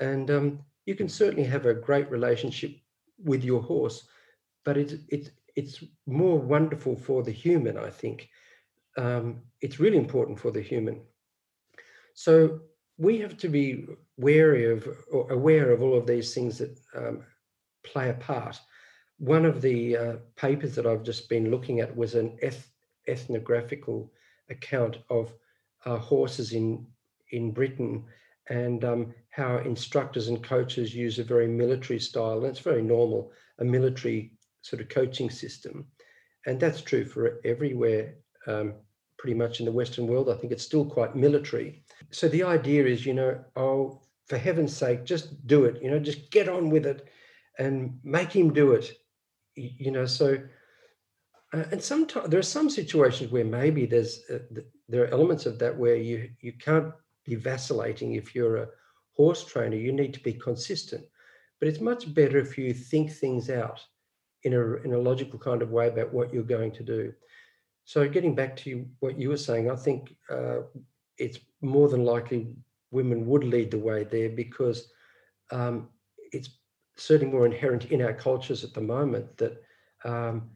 And 0.00 0.30
um, 0.30 0.60
you 0.86 0.94
can 0.94 1.08
certainly 1.08 1.44
have 1.44 1.66
a 1.66 1.74
great 1.74 2.10
relationship 2.10 2.76
with 3.18 3.44
your 3.44 3.62
horse, 3.62 4.06
but 4.64 4.76
it's 4.76 4.94
it's 5.08 5.30
it's 5.54 5.84
more 6.06 6.38
wonderful 6.38 6.96
for 6.96 7.22
the 7.22 7.30
human, 7.32 7.76
I 7.76 7.90
think. 7.90 8.28
Um, 8.96 9.42
it's 9.60 9.80
really 9.80 9.98
important 9.98 10.38
for 10.38 10.50
the 10.50 10.60
human. 10.62 11.02
So 12.14 12.60
we 12.98 13.18
have 13.18 13.36
to 13.38 13.48
be 13.48 13.86
wary 14.16 14.70
of 14.70 14.86
or 15.10 15.30
aware 15.30 15.72
of 15.72 15.82
all 15.82 15.96
of 15.96 16.06
these 16.06 16.34
things 16.34 16.58
that 16.58 16.78
um, 16.94 17.24
play 17.84 18.10
a 18.10 18.14
part. 18.14 18.60
One 19.22 19.44
of 19.44 19.62
the 19.62 19.96
uh, 19.96 20.16
papers 20.34 20.74
that 20.74 20.84
I've 20.84 21.04
just 21.04 21.28
been 21.28 21.48
looking 21.48 21.78
at 21.78 21.96
was 21.96 22.16
an 22.16 22.36
eth- 22.42 22.72
ethnographical 23.06 24.12
account 24.50 24.98
of 25.10 25.32
uh, 25.86 25.98
horses 25.98 26.52
in 26.52 26.84
in 27.30 27.52
Britain 27.52 28.04
and 28.50 28.84
um, 28.84 29.14
how 29.30 29.58
instructors 29.58 30.26
and 30.26 30.42
coaches 30.42 30.92
use 30.92 31.20
a 31.20 31.24
very 31.24 31.46
military 31.46 32.00
style, 32.00 32.38
and 32.38 32.46
it's 32.46 32.58
very 32.58 32.82
normal, 32.82 33.30
a 33.60 33.64
military 33.64 34.32
sort 34.60 34.82
of 34.82 34.88
coaching 34.88 35.30
system. 35.30 35.86
And 36.46 36.58
that's 36.58 36.80
true 36.80 37.04
for 37.04 37.40
everywhere, 37.44 38.16
um, 38.48 38.74
pretty 39.18 39.34
much 39.34 39.60
in 39.60 39.66
the 39.66 39.78
Western 39.80 40.08
world. 40.08 40.30
I 40.30 40.34
think 40.34 40.52
it's 40.52 40.64
still 40.64 40.84
quite 40.84 41.14
military. 41.14 41.84
So 42.10 42.28
the 42.28 42.42
idea 42.42 42.86
is, 42.86 43.06
you 43.06 43.14
know, 43.14 43.38
oh, 43.54 44.02
for 44.26 44.36
heaven's 44.36 44.76
sake, 44.76 45.04
just 45.04 45.46
do 45.46 45.64
it, 45.66 45.80
you 45.80 45.92
know, 45.92 46.00
just 46.00 46.32
get 46.32 46.48
on 46.48 46.70
with 46.70 46.86
it 46.86 47.06
and 47.60 48.00
make 48.02 48.32
him 48.32 48.52
do 48.52 48.72
it, 48.72 48.90
you 49.54 49.90
know. 49.90 50.06
So, 50.06 50.38
uh, 51.52 51.64
and 51.70 51.82
sometimes 51.82 52.28
there 52.28 52.40
are 52.40 52.54
some 52.56 52.70
situations 52.70 53.30
where 53.30 53.44
maybe 53.44 53.86
there's 53.86 54.20
uh, 54.30 54.38
there 54.88 55.04
are 55.04 55.12
elements 55.12 55.46
of 55.46 55.58
that 55.58 55.76
where 55.76 55.96
you 55.96 56.30
you 56.40 56.52
can't 56.52 56.92
be 57.24 57.34
vacillating 57.34 58.14
if 58.14 58.34
you're 58.34 58.56
a 58.56 58.68
horse 59.14 59.44
trainer. 59.44 59.76
You 59.76 59.92
need 59.92 60.14
to 60.14 60.20
be 60.20 60.32
consistent. 60.32 61.04
But 61.60 61.68
it's 61.68 61.80
much 61.80 62.12
better 62.12 62.38
if 62.38 62.58
you 62.58 62.74
think 62.74 63.12
things 63.12 63.48
out 63.48 63.80
in 64.42 64.54
a, 64.54 64.74
in 64.82 64.94
a 64.94 64.98
logical 64.98 65.38
kind 65.38 65.62
of 65.62 65.70
way 65.70 65.88
about 65.88 66.12
what 66.12 66.34
you're 66.34 66.42
going 66.42 66.72
to 66.72 66.82
do. 66.82 67.12
So, 67.84 68.08
getting 68.08 68.34
back 68.34 68.56
to 68.58 68.84
what 69.00 69.18
you 69.18 69.28
were 69.28 69.36
saying, 69.36 69.70
I 69.70 69.76
think 69.76 70.14
uh, 70.30 70.62
it's 71.18 71.38
more 71.60 71.88
than 71.88 72.04
likely 72.04 72.48
women 72.90 73.26
would 73.26 73.44
lead 73.44 73.70
the 73.70 73.78
way 73.78 74.04
there 74.04 74.28
because 74.28 74.88
um, 75.50 75.88
it's 76.32 76.50
certainly 76.96 77.32
more 77.32 77.46
inherent 77.46 77.86
in 77.86 78.02
our 78.02 78.12
cultures 78.12 78.64
at 78.64 78.74
the 78.74 78.80
moment 78.80 79.36
that 79.38 79.62
um, 80.04 80.50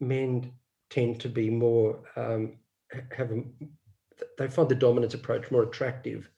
men 0.00 0.52
tend 0.90 1.20
to 1.20 1.28
be 1.28 1.50
more 1.50 2.00
um, 2.16 2.56
have 3.12 3.30
a 3.30 3.42
they 4.38 4.48
find 4.48 4.68
the 4.68 4.74
dominance 4.74 5.14
approach 5.14 5.50
more 5.50 5.62
attractive 5.62 6.28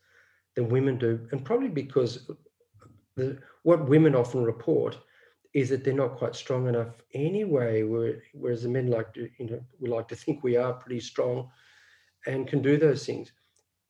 than 0.54 0.68
women 0.68 0.98
do, 0.98 1.26
and 1.32 1.44
probably 1.44 1.68
because 1.68 2.30
the, 3.16 3.38
what 3.62 3.88
women 3.88 4.14
often 4.14 4.44
report 4.44 4.98
is 5.54 5.68
that 5.68 5.84
they're 5.84 5.94
not 5.94 6.16
quite 6.16 6.34
strong 6.34 6.66
enough 6.68 6.94
anyway. 7.14 7.82
Whereas 7.82 8.62
the 8.62 8.68
men 8.68 8.88
like 8.88 9.12
to, 9.14 9.28
you 9.38 9.46
know, 9.50 9.60
we 9.80 9.88
like 9.88 10.08
to 10.08 10.16
think 10.16 10.42
we 10.42 10.56
are 10.56 10.72
pretty 10.72 11.00
strong 11.00 11.50
and 12.26 12.46
can 12.46 12.62
do 12.62 12.76
those 12.76 13.04
things. 13.04 13.32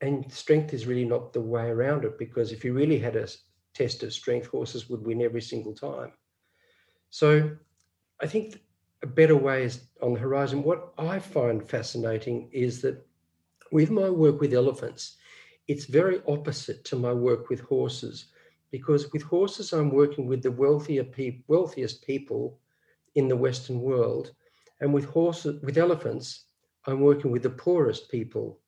And 0.00 0.30
strength 0.32 0.74
is 0.74 0.86
really 0.86 1.04
not 1.04 1.32
the 1.32 1.40
way 1.40 1.68
around 1.68 2.04
it 2.04 2.18
because 2.18 2.50
if 2.50 2.64
you 2.64 2.72
really 2.72 2.98
had 2.98 3.14
a 3.14 3.28
test 3.74 4.02
of 4.02 4.12
strength, 4.12 4.46
horses 4.46 4.88
would 4.88 5.04
win 5.04 5.22
every 5.22 5.42
single 5.42 5.74
time. 5.74 6.12
So 7.10 7.50
I 8.20 8.26
think 8.26 8.60
a 9.02 9.06
better 9.06 9.36
way 9.36 9.64
is 9.64 9.88
on 10.00 10.14
the 10.14 10.20
horizon. 10.20 10.62
What 10.62 10.92
I 10.98 11.18
find 11.18 11.68
fascinating 11.68 12.48
is 12.52 12.80
that 12.82 13.04
with 13.72 13.90
my 13.90 14.08
work 14.08 14.40
with 14.40 14.52
elephants, 14.54 15.16
it's 15.68 15.86
very 15.86 16.22
opposite 16.28 16.84
to 16.84 16.96
my 16.96 17.12
work 17.12 17.48
with 17.48 17.60
horses 17.60 18.26
because 18.70 19.12
with 19.12 19.22
horses, 19.22 19.72
I'm 19.72 19.90
working 19.90 20.26
with 20.26 20.42
the 20.42 20.50
wealthier 20.50 21.04
pe- 21.04 21.42
wealthiest 21.46 22.04
people 22.06 22.58
in 23.14 23.28
the 23.28 23.36
Western 23.36 23.80
world. 23.80 24.32
And 24.80 24.92
with 24.92 25.04
horses, 25.04 25.62
with 25.62 25.78
elephants, 25.78 26.46
I'm 26.86 27.00
working 27.00 27.30
with 27.30 27.42
the 27.42 27.50
poorest 27.50 28.10
people 28.10 28.60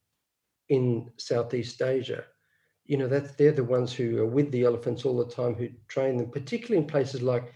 in 0.68 1.10
Southeast 1.16 1.80
Asia. 1.82 2.24
You 2.86 2.98
know, 2.98 3.08
that 3.08 3.38
they're 3.38 3.52
the 3.52 3.64
ones 3.64 3.92
who 3.92 4.18
are 4.18 4.26
with 4.26 4.50
the 4.50 4.64
elephants 4.64 5.04
all 5.04 5.16
the 5.16 5.32
time, 5.32 5.54
who 5.54 5.68
train 5.88 6.16
them, 6.18 6.30
particularly 6.30 6.82
in 6.82 6.88
places 6.88 7.22
like 7.22 7.52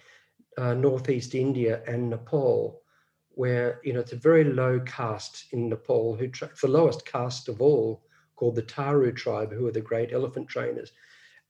uh, 0.56 0.74
Northeast 0.74 1.34
India 1.34 1.82
and 1.86 2.10
Nepal, 2.10 2.82
where 3.30 3.80
you 3.84 3.92
know 3.92 4.00
it's 4.00 4.12
a 4.12 4.16
very 4.16 4.44
low 4.44 4.80
caste 4.80 5.46
in 5.52 5.68
Nepal, 5.68 6.16
who 6.16 6.28
tra- 6.28 6.50
the 6.60 6.68
lowest 6.68 7.06
caste 7.06 7.48
of 7.48 7.60
all, 7.60 8.02
called 8.36 8.56
the 8.56 8.62
Tharu 8.62 9.14
tribe, 9.14 9.52
who 9.52 9.66
are 9.66 9.72
the 9.72 9.80
great 9.80 10.12
elephant 10.12 10.48
trainers, 10.48 10.92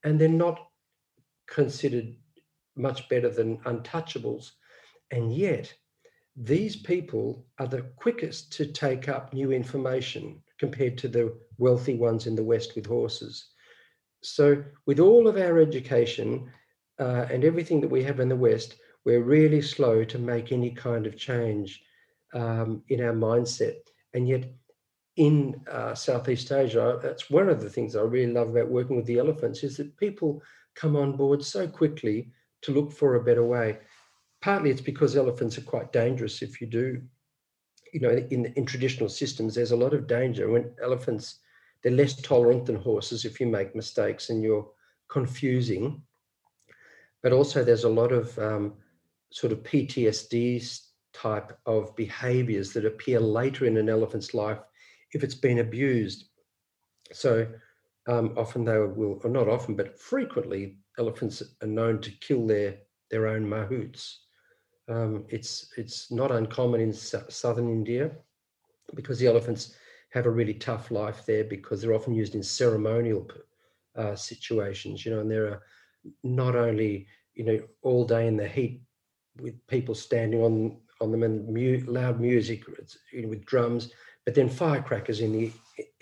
and 0.04 0.20
they're 0.20 0.28
not 0.28 0.58
considered 1.46 2.16
much 2.76 3.08
better 3.08 3.28
than 3.30 3.58
untouchables, 3.58 4.52
and 5.10 5.34
yet 5.34 5.72
these 6.36 6.76
people 6.76 7.46
are 7.58 7.66
the 7.66 7.82
quickest 7.96 8.52
to 8.52 8.66
take 8.66 9.08
up 9.08 9.32
new 9.32 9.52
information 9.52 10.42
compared 10.58 10.98
to 10.98 11.08
the 11.08 11.36
wealthy 11.58 11.94
ones 11.94 12.26
in 12.26 12.36
the 12.36 12.44
West 12.44 12.74
with 12.76 12.86
horses. 12.86 13.52
So, 14.22 14.62
with 14.86 14.98
all 15.00 15.28
of 15.28 15.36
our 15.36 15.58
education 15.58 16.50
uh, 16.98 17.26
and 17.30 17.44
everything 17.44 17.80
that 17.80 17.90
we 17.90 18.02
have 18.04 18.20
in 18.20 18.28
the 18.28 18.36
West, 18.36 18.76
we're 19.04 19.22
really 19.22 19.62
slow 19.62 20.04
to 20.04 20.18
make 20.18 20.52
any 20.52 20.70
kind 20.70 21.06
of 21.06 21.16
change 21.16 21.82
um, 22.34 22.82
in 22.88 23.00
our 23.02 23.12
mindset. 23.12 23.76
And 24.14 24.28
yet, 24.28 24.44
in 25.16 25.60
uh, 25.70 25.94
Southeast 25.94 26.52
Asia, 26.52 26.98
that's 27.02 27.30
one 27.30 27.48
of 27.48 27.60
the 27.60 27.70
things 27.70 27.96
I 27.96 28.02
really 28.02 28.32
love 28.32 28.50
about 28.50 28.68
working 28.68 28.96
with 28.96 29.06
the 29.06 29.18
elephants 29.18 29.64
is 29.64 29.76
that 29.76 29.96
people 29.96 30.42
come 30.74 30.94
on 30.94 31.16
board 31.16 31.44
so 31.44 31.66
quickly 31.66 32.30
to 32.62 32.72
look 32.72 32.92
for 32.92 33.16
a 33.16 33.24
better 33.24 33.44
way. 33.44 33.78
Partly 34.40 34.70
it's 34.70 34.80
because 34.80 35.16
elephants 35.16 35.58
are 35.58 35.62
quite 35.62 35.92
dangerous 35.92 36.40
if 36.40 36.60
you 36.60 36.68
do, 36.68 37.02
you 37.92 38.00
know, 38.00 38.10
in, 38.30 38.46
in 38.56 38.64
traditional 38.64 39.08
systems, 39.08 39.54
there's 39.54 39.72
a 39.72 39.76
lot 39.76 39.94
of 39.94 40.06
danger. 40.06 40.48
When 40.48 40.70
elephants, 40.82 41.40
they're 41.82 41.92
less 41.92 42.20
tolerant 42.20 42.66
than 42.66 42.76
horses 42.76 43.24
if 43.24 43.40
you 43.40 43.46
make 43.46 43.74
mistakes 43.74 44.30
and 44.30 44.42
you're 44.42 44.68
confusing. 45.08 46.02
But 47.22 47.32
also, 47.32 47.64
there's 47.64 47.84
a 47.84 47.88
lot 47.88 48.12
of 48.12 48.38
um, 48.38 48.74
sort 49.30 49.52
of 49.52 49.62
PTSD 49.62 50.80
type 51.12 51.58
of 51.66 51.94
behaviors 51.96 52.72
that 52.72 52.84
appear 52.84 53.20
later 53.20 53.66
in 53.66 53.76
an 53.76 53.88
elephant's 53.88 54.34
life 54.34 54.58
if 55.12 55.24
it's 55.24 55.34
been 55.34 55.58
abused. 55.58 56.28
So 57.12 57.46
um, 58.06 58.34
often 58.36 58.64
they 58.64 58.78
will, 58.78 59.20
or 59.24 59.30
not 59.30 59.48
often, 59.48 59.74
but 59.74 59.98
frequently, 59.98 60.78
elephants 60.98 61.42
are 61.62 61.68
known 61.68 62.00
to 62.00 62.10
kill 62.10 62.46
their 62.46 62.78
their 63.10 63.26
own 63.26 63.44
mahouts. 63.44 64.16
Um, 64.88 65.24
it's 65.28 65.72
it's 65.76 66.10
not 66.10 66.30
uncommon 66.30 66.80
in 66.80 66.92
southern 66.92 67.68
India 67.68 68.10
because 68.94 69.18
the 69.18 69.26
elephants 69.26 69.74
have 70.10 70.26
a 70.26 70.30
really 70.30 70.54
tough 70.54 70.90
life 70.90 71.24
there 71.26 71.44
because 71.44 71.82
they're 71.82 71.94
often 71.94 72.14
used 72.14 72.34
in 72.34 72.42
ceremonial 72.42 73.28
uh, 73.96 74.14
situations, 74.14 75.04
you 75.04 75.12
know, 75.12 75.20
and 75.20 75.30
there 75.30 75.46
are 75.46 75.62
not 76.22 76.54
only 76.56 77.06
you 77.34 77.44
know 77.44 77.60
all 77.82 78.04
day 78.04 78.26
in 78.26 78.36
the 78.36 78.48
heat 78.48 78.80
with 79.40 79.54
people 79.66 79.94
standing 79.94 80.42
on 80.42 80.76
on 81.00 81.12
them 81.12 81.22
and 81.22 81.48
mu- 81.48 81.84
loud 81.86 82.20
music 82.20 82.64
you 83.12 83.22
know, 83.22 83.28
with 83.28 83.44
drums, 83.44 83.92
but 84.24 84.34
then 84.34 84.48
firecrackers 84.48 85.20
in 85.20 85.32
the 85.32 85.52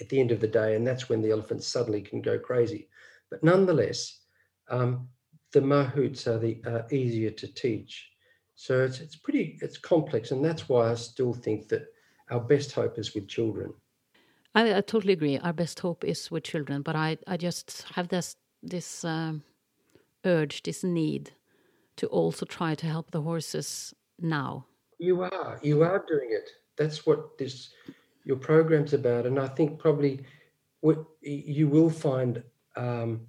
at 0.00 0.08
the 0.08 0.20
end 0.20 0.32
of 0.32 0.40
the 0.40 0.48
day, 0.48 0.74
and 0.74 0.86
that's 0.86 1.08
when 1.08 1.22
the 1.22 1.30
elephants 1.30 1.66
suddenly 1.66 2.00
can 2.00 2.22
go 2.22 2.38
crazy. 2.38 2.88
But 3.30 3.42
nonetheless, 3.42 4.20
um, 4.68 5.08
the 5.52 5.60
mahouts 5.60 6.26
are 6.26 6.38
the 6.38 6.62
uh, 6.66 6.82
easier 6.90 7.30
to 7.30 7.54
teach. 7.54 8.10
So 8.54 8.84
it's 8.84 9.00
it's 9.00 9.16
pretty 9.16 9.58
it's 9.60 9.78
complex, 9.78 10.30
and 10.30 10.44
that's 10.44 10.68
why 10.68 10.90
I 10.90 10.94
still 10.94 11.34
think 11.34 11.68
that 11.68 11.86
our 12.30 12.40
best 12.40 12.72
hope 12.72 12.98
is 12.98 13.14
with 13.14 13.28
children. 13.28 13.72
I, 14.54 14.76
I 14.76 14.80
totally 14.80 15.12
agree. 15.12 15.38
Our 15.38 15.52
best 15.52 15.80
hope 15.80 16.04
is 16.04 16.30
with 16.30 16.44
children, 16.44 16.82
but 16.82 16.96
I 16.96 17.18
I 17.26 17.36
just 17.36 17.86
have 17.94 18.08
this 18.08 18.36
this 18.62 19.04
um, 19.04 19.42
urge, 20.24 20.62
this 20.62 20.82
need 20.82 21.30
to 21.96 22.06
also 22.08 22.44
try 22.44 22.74
to 22.74 22.86
help 22.86 23.10
the 23.10 23.22
horses 23.22 23.94
now. 24.18 24.66
You 24.98 25.22
are, 25.22 25.58
you 25.62 25.82
are 25.82 26.04
doing 26.08 26.28
it. 26.30 26.50
That's 26.76 27.06
what 27.06 27.38
this 27.38 27.70
your 28.24 28.36
program's 28.36 28.92
about. 28.92 29.26
And 29.26 29.38
I 29.38 29.46
think 29.46 29.78
probably 29.78 30.24
what 30.80 31.04
you 31.20 31.68
will 31.68 31.90
find 31.90 32.42
um, 32.76 33.20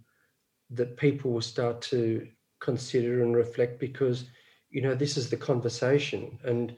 that 0.72 0.98
people 0.98 1.32
will 1.32 1.42
start 1.42 1.82
to 1.82 2.28
consider 2.60 3.24
and 3.24 3.36
reflect 3.36 3.80
because 3.80 4.26
you 4.72 4.82
know 4.82 4.96
this 4.96 5.16
is 5.16 5.30
the 5.30 5.38
conversation 5.38 6.40
and 6.44 6.76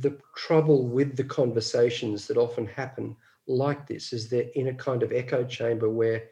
the 0.00 0.16
trouble 0.34 0.86
with 0.86 1.16
the 1.16 1.24
conversations 1.24 2.26
that 2.26 2.38
often 2.38 2.66
happen 2.66 3.14
like 3.46 3.86
this 3.86 4.12
is 4.12 4.28
they're 4.28 4.50
in 4.54 4.68
a 4.68 4.74
kind 4.74 5.02
of 5.02 5.12
echo 5.12 5.44
chamber 5.44 5.90
where 5.90 6.24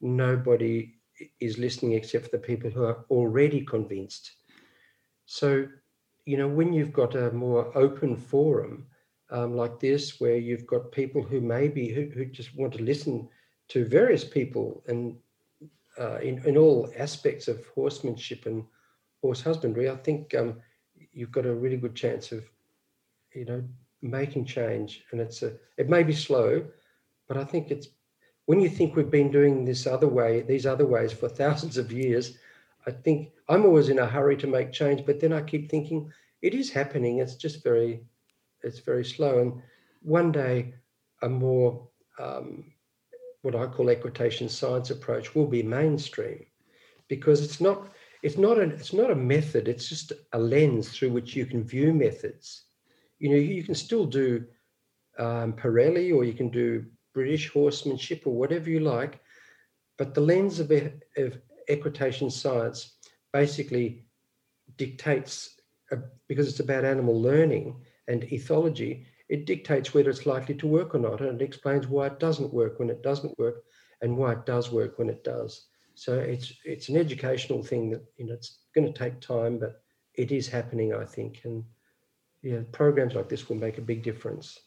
nobody 0.00 0.94
is 1.40 1.58
listening 1.58 1.92
except 1.92 2.26
for 2.26 2.30
the 2.30 2.38
people 2.38 2.70
who 2.70 2.84
are 2.84 3.04
already 3.10 3.64
convinced. 3.64 4.32
So, 5.26 5.66
you 6.24 6.36
know, 6.36 6.48
when 6.48 6.72
you've 6.72 6.92
got 6.92 7.14
a 7.14 7.32
more 7.32 7.76
open 7.76 8.16
forum 8.16 8.86
um, 9.30 9.56
like 9.56 9.80
this, 9.80 10.20
where 10.20 10.36
you've 10.36 10.66
got 10.66 10.92
people 10.92 11.22
who 11.22 11.40
maybe 11.40 11.88
who, 11.88 12.08
who 12.14 12.26
just 12.26 12.56
want 12.56 12.72
to 12.74 12.82
listen 12.82 13.28
to 13.68 13.84
various 13.84 14.24
people 14.24 14.82
and 14.88 15.16
uh, 15.98 16.18
in, 16.18 16.42
in 16.46 16.56
all 16.56 16.90
aspects 16.96 17.48
of 17.48 17.66
horsemanship 17.74 18.46
and 18.46 18.64
horse 19.20 19.42
husbandry, 19.42 19.90
I 19.90 19.96
think 19.96 20.34
um, 20.34 20.60
you've 21.12 21.32
got 21.32 21.46
a 21.46 21.54
really 21.54 21.76
good 21.76 21.94
chance 21.94 22.30
of, 22.30 22.44
you 23.34 23.44
know, 23.44 23.62
making 24.02 24.44
change. 24.44 25.04
And 25.12 25.20
it's 25.20 25.42
a, 25.42 25.54
it 25.76 25.88
may 25.88 26.02
be 26.02 26.12
slow, 26.12 26.64
but 27.26 27.36
I 27.36 27.44
think 27.44 27.70
it's 27.70 27.88
when 28.46 28.60
you 28.60 28.68
think 28.68 28.96
we've 28.96 29.10
been 29.10 29.30
doing 29.30 29.64
this 29.64 29.86
other 29.86 30.08
way, 30.08 30.40
these 30.40 30.66
other 30.66 30.86
ways 30.86 31.12
for 31.12 31.28
thousands 31.28 31.76
of 31.76 31.92
years, 31.92 32.38
I 32.86 32.90
think 32.90 33.32
I'm 33.48 33.66
always 33.66 33.88
in 33.88 33.98
a 33.98 34.06
hurry 34.06 34.36
to 34.38 34.46
make 34.46 34.72
change, 34.72 35.04
but 35.04 35.20
then 35.20 35.32
I 35.32 35.42
keep 35.42 35.70
thinking 35.70 36.10
it 36.40 36.54
is 36.54 36.70
happening. 36.70 37.18
It's 37.18 37.34
just 37.34 37.62
very, 37.62 38.00
it's 38.62 38.78
very 38.78 39.04
slow. 39.04 39.40
And 39.40 39.62
one 40.02 40.32
day, 40.32 40.74
a 41.22 41.28
more 41.28 41.88
um, 42.18 42.72
what 43.42 43.54
I 43.54 43.66
call 43.66 43.90
equitation 43.90 44.48
science 44.48 44.90
approach 44.90 45.34
will 45.34 45.46
be 45.46 45.62
mainstream, 45.62 46.46
because 47.08 47.42
it's 47.42 47.60
not 47.60 47.92
it's 48.22 48.38
not 48.38 48.58
a 48.58 48.62
it's 48.62 48.92
not 48.92 49.10
a 49.10 49.16
method. 49.16 49.68
It's 49.68 49.88
just 49.88 50.12
a 50.32 50.38
lens 50.38 50.90
through 50.90 51.12
which 51.12 51.36
you 51.36 51.46
can 51.46 51.64
view 51.64 51.92
methods. 51.92 52.64
You 53.18 53.30
know, 53.30 53.36
you 53.36 53.62
can 53.64 53.74
still 53.74 54.06
do 54.06 54.44
um, 55.18 55.52
Parelli, 55.52 56.14
or 56.14 56.24
you 56.24 56.32
can 56.32 56.48
do 56.48 56.84
British 57.14 57.50
horsemanship 57.50 58.22
or 58.26 58.34
whatever 58.34 58.70
you 58.70 58.80
like. 58.80 59.20
But 59.96 60.14
the 60.14 60.20
lens 60.20 60.60
of, 60.60 60.70
of 60.70 61.38
equitation 61.68 62.30
science 62.30 62.98
basically 63.32 64.04
dictates, 64.76 65.60
uh, 65.90 65.96
because 66.28 66.48
it's 66.48 66.60
about 66.60 66.84
animal 66.84 67.20
learning 67.20 67.76
and 68.06 68.22
ethology, 68.22 69.04
it 69.28 69.44
dictates 69.44 69.92
whether 69.92 70.10
it's 70.10 70.26
likely 70.26 70.54
to 70.54 70.66
work 70.66 70.94
or 70.94 70.98
not. 70.98 71.20
And 71.20 71.40
it 71.40 71.44
explains 71.44 71.86
why 71.86 72.06
it 72.06 72.20
doesn't 72.20 72.54
work 72.54 72.78
when 72.78 72.90
it 72.90 73.02
doesn't 73.02 73.38
work 73.38 73.64
and 74.00 74.16
why 74.16 74.32
it 74.32 74.46
does 74.46 74.70
work 74.70 74.98
when 74.98 75.10
it 75.10 75.24
does. 75.24 75.66
So 75.94 76.14
it's 76.14 76.52
it's 76.64 76.88
an 76.88 76.96
educational 76.96 77.62
thing 77.62 77.90
that 77.90 78.04
you 78.16 78.26
know 78.26 78.34
it's 78.34 78.60
going 78.72 78.86
to 78.86 78.96
take 78.96 79.20
time, 79.20 79.58
but 79.58 79.82
it 80.14 80.30
is 80.30 80.46
happening, 80.46 80.94
I 80.94 81.04
think. 81.04 81.40
And 81.44 81.64
yeah, 82.42 82.60
programs 82.72 83.14
like 83.14 83.28
this 83.28 83.48
will 83.48 83.56
make 83.56 83.78
a 83.78 83.82
big 83.82 84.02
difference 84.02 84.60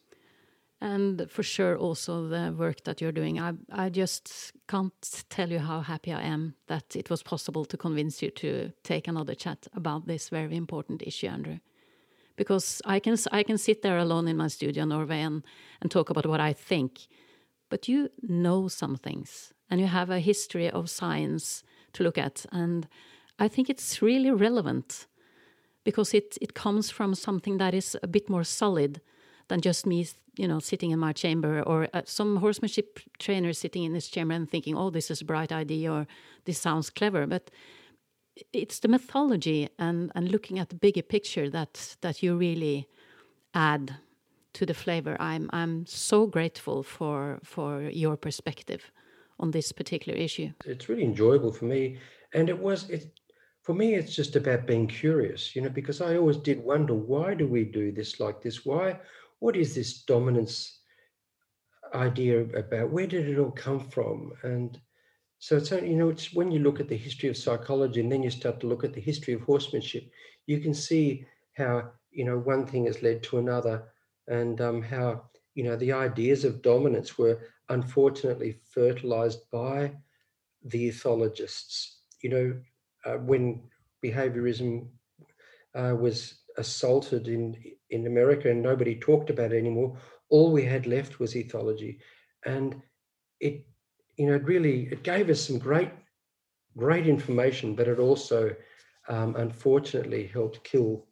and 0.82 1.30
for 1.30 1.44
sure 1.44 1.78
also 1.78 2.28
the 2.28 2.54
work 2.58 2.84
that 2.84 3.00
you're 3.00 3.12
doing. 3.12 3.40
I 3.40 3.54
I 3.72 3.90
just 3.90 4.52
can't 4.68 5.26
tell 5.30 5.50
you 5.52 5.60
how 5.60 5.82
happy 5.82 6.12
I 6.12 6.24
am 6.24 6.56
that 6.68 6.96
it 6.96 7.10
was 7.10 7.24
possible 7.24 7.66
to 7.66 7.78
convince 7.78 8.22
you 8.22 8.32
to 8.32 8.72
take 8.84 9.08
another 9.08 9.36
chat 9.36 9.68
about 9.74 10.08
this 10.08 10.30
very 10.30 10.56
important 10.56 11.04
issue, 11.04 11.28
Andrew. 11.28 11.60
Because 12.36 12.82
I 12.86 13.00
can 13.00 13.16
I 13.32 13.44
can 13.44 13.58
sit 13.58 13.82
there 13.82 14.00
alone 14.00 14.28
in 14.28 14.38
my 14.38 14.50
studio 14.50 14.84
in 14.84 14.90
Norway 14.90 15.22
and, 15.22 15.44
and 15.82 15.92
talk 15.92 16.10
about 16.10 16.26
what 16.26 16.40
I 16.40 16.54
think, 16.54 17.08
but 17.70 17.88
you 17.88 18.10
know 18.22 18.68
some 18.68 18.98
things 18.98 19.54
and 19.70 19.80
you 19.80 19.88
have 19.88 20.10
a 20.10 20.20
history 20.20 20.70
of 20.70 20.90
science 20.90 21.64
to 21.94 22.04
look 22.04 22.18
at, 22.18 22.46
and 22.52 22.88
I 23.40 23.48
think 23.48 23.70
it's 23.70 24.02
really 24.02 24.32
relevant 24.32 25.08
because 25.84 26.14
it 26.14 26.38
it 26.42 26.54
comes 26.54 26.90
from 26.90 27.16
something 27.16 27.58
that 27.58 27.74
is 27.74 27.98
a 28.04 28.08
bit 28.08 28.30
more 28.30 28.44
solid 28.44 29.02
than 29.48 29.62
just 29.62 29.86
me 29.86 30.06
you 30.38 30.48
know, 30.48 30.60
sitting 30.60 30.92
in 30.92 31.00
my 31.00 31.14
chamber, 31.14 31.62
or 31.62 31.88
uh, 31.94 32.02
some 32.06 32.38
horsemanship 32.38 33.00
trainer 33.20 33.54
sitting 33.54 33.84
in 33.84 33.94
his 33.94 34.08
chamber 34.08 34.34
and 34.34 34.50
thinking, 34.50 34.78
"Oh, 34.78 34.90
this 34.90 35.12
is 35.12 35.22
a 35.22 35.26
bright 35.26 35.52
idea," 35.52 35.92
or 35.92 36.08
"This 36.46 36.60
sounds 36.60 36.90
clever." 36.90 37.28
But 37.28 37.52
it's 38.54 38.80
the 38.80 38.88
mythology 38.88 39.70
and 39.78 40.12
and 40.16 40.32
looking 40.32 40.60
at 40.60 40.70
the 40.70 40.76
bigger 40.76 41.02
picture 41.02 41.50
that 41.50 41.98
that 42.02 42.24
you 42.24 42.38
really 42.38 42.88
add 43.54 43.96
to 44.54 44.66
the 44.66 44.74
flavor. 44.74 45.18
I'm 45.20 45.50
I'm 45.52 45.86
so 45.86 46.28
grateful 46.28 46.84
for 46.84 47.40
for 47.44 47.90
your 47.90 48.18
perspective 48.18 48.92
on 49.40 49.52
this 49.52 49.72
particular 49.72 50.18
issue. 50.18 50.52
It's 50.66 50.88
really 50.88 51.04
enjoyable 51.04 51.52
for 51.52 51.66
me, 51.66 51.98
and 52.34 52.50
it 52.50 52.60
was 52.60 52.90
it 52.90 53.20
for 53.64 53.74
me. 53.74 53.96
It's 53.96 54.16
just 54.16 54.36
about 54.36 54.68
being 54.68 54.88
curious, 54.88 55.56
you 55.56 55.62
know, 55.62 55.70
because 55.70 56.02
I 56.02 56.18
always 56.18 56.38
did 56.38 56.64
wonder 56.64 56.94
why 56.94 57.34
do 57.34 57.48
we 57.48 57.64
do 57.64 57.92
this 57.92 58.20
like 58.20 58.42
this? 58.42 58.66
Why 58.66 59.00
what 59.40 59.56
is 59.56 59.74
this 59.74 60.04
dominance 60.04 60.80
idea 61.94 62.42
about? 62.42 62.92
Where 62.92 63.08
did 63.08 63.28
it 63.28 63.40
all 63.40 63.52
come 63.52 63.80
from? 63.80 64.34
And 64.44 64.80
so 65.40 65.58
it's 65.58 65.72
only, 65.72 65.90
you 65.90 65.98
know 65.98 66.10
it's 66.10 66.34
when 66.34 66.52
you 66.52 66.60
look 66.60 66.80
at 66.80 66.88
the 66.88 66.98
history 66.98 67.28
of 67.30 67.38
psychology 67.38 68.00
and 68.00 68.12
then 68.12 68.22
you 68.22 68.30
start 68.30 68.60
to 68.60 68.68
look 68.68 68.84
at 68.84 68.94
the 68.94 69.02
history 69.02 69.34
of 69.34 69.42
horsemanship, 69.42 70.10
you 70.46 70.60
can 70.60 70.74
see 70.74 71.26
how 71.58 71.92
you 72.12 72.26
know 72.26 72.38
one 72.38 72.66
thing 72.66 72.86
has 72.86 73.02
led 73.02 73.24
to 73.24 73.40
another, 73.40 73.84
and 74.28 74.62
um, 74.62 74.82
how 74.82 75.24
you 75.56 75.64
know 75.64 75.76
the 75.76 75.92
ideas 75.92 76.46
of 76.46 76.62
dominance 76.62 77.18
were 77.18 77.40
unfortunately 77.70 78.60
fertilized 78.70 79.50
by 79.52 79.92
the 80.66 80.90
ethologists. 80.90 81.96
You 82.22 82.30
know 82.30 82.60
uh, 83.06 83.18
when 83.18 83.62
behaviorism 84.04 84.88
uh, 85.76 85.96
was 85.98 86.42
assaulted 86.58 87.28
in 87.28 87.56
in 87.90 88.08
America 88.08 88.50
and 88.50 88.62
nobody 88.62 88.96
talked 88.96 89.30
about 89.30 89.52
it 89.52 89.58
anymore. 89.58 89.98
All 90.30 90.52
we 90.52 90.64
had 90.64 90.88
left 90.88 91.20
was 91.20 91.34
ethology, 91.34 92.00
and 92.46 92.82
it 93.40 93.66
you 94.18 94.28
know 94.28 94.36
it 94.36 94.44
really 94.44 94.88
it 94.92 95.04
gave 95.04 95.30
us 95.30 95.42
some 95.46 95.60
great 95.60 95.92
great 96.78 97.08
information, 97.08 97.76
but 97.76 97.88
it 97.88 98.00
also 98.00 98.56
um, 99.10 99.36
unfortunately 99.36 100.28
helped 100.28 100.64
kill 100.64 101.06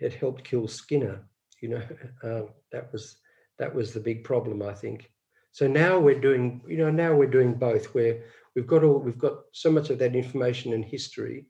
it 0.00 0.14
helped 0.14 0.44
kill 0.44 0.66
Skinner. 0.68 1.22
You 1.60 1.68
know 1.70 1.82
uh, 2.22 2.42
that 2.72 2.92
was 2.92 3.16
that 3.58 3.74
was 3.74 3.92
the 3.92 4.00
big 4.00 4.24
problem 4.24 4.62
I 4.62 4.74
think. 4.74 5.10
So 5.52 5.66
now 5.66 5.98
we're 5.98 6.20
doing 6.20 6.62
you 6.68 6.78
know 6.78 6.90
now 6.90 7.14
we're 7.14 7.30
doing 7.30 7.54
both 7.54 7.86
where 7.94 8.22
we've 8.54 8.66
got 8.66 8.84
all 8.84 8.98
we've 8.98 9.18
got 9.18 9.40
so 9.52 9.70
much 9.70 9.90
of 9.90 9.98
that 9.98 10.16
information 10.16 10.72
and 10.72 10.84
history 10.84 11.46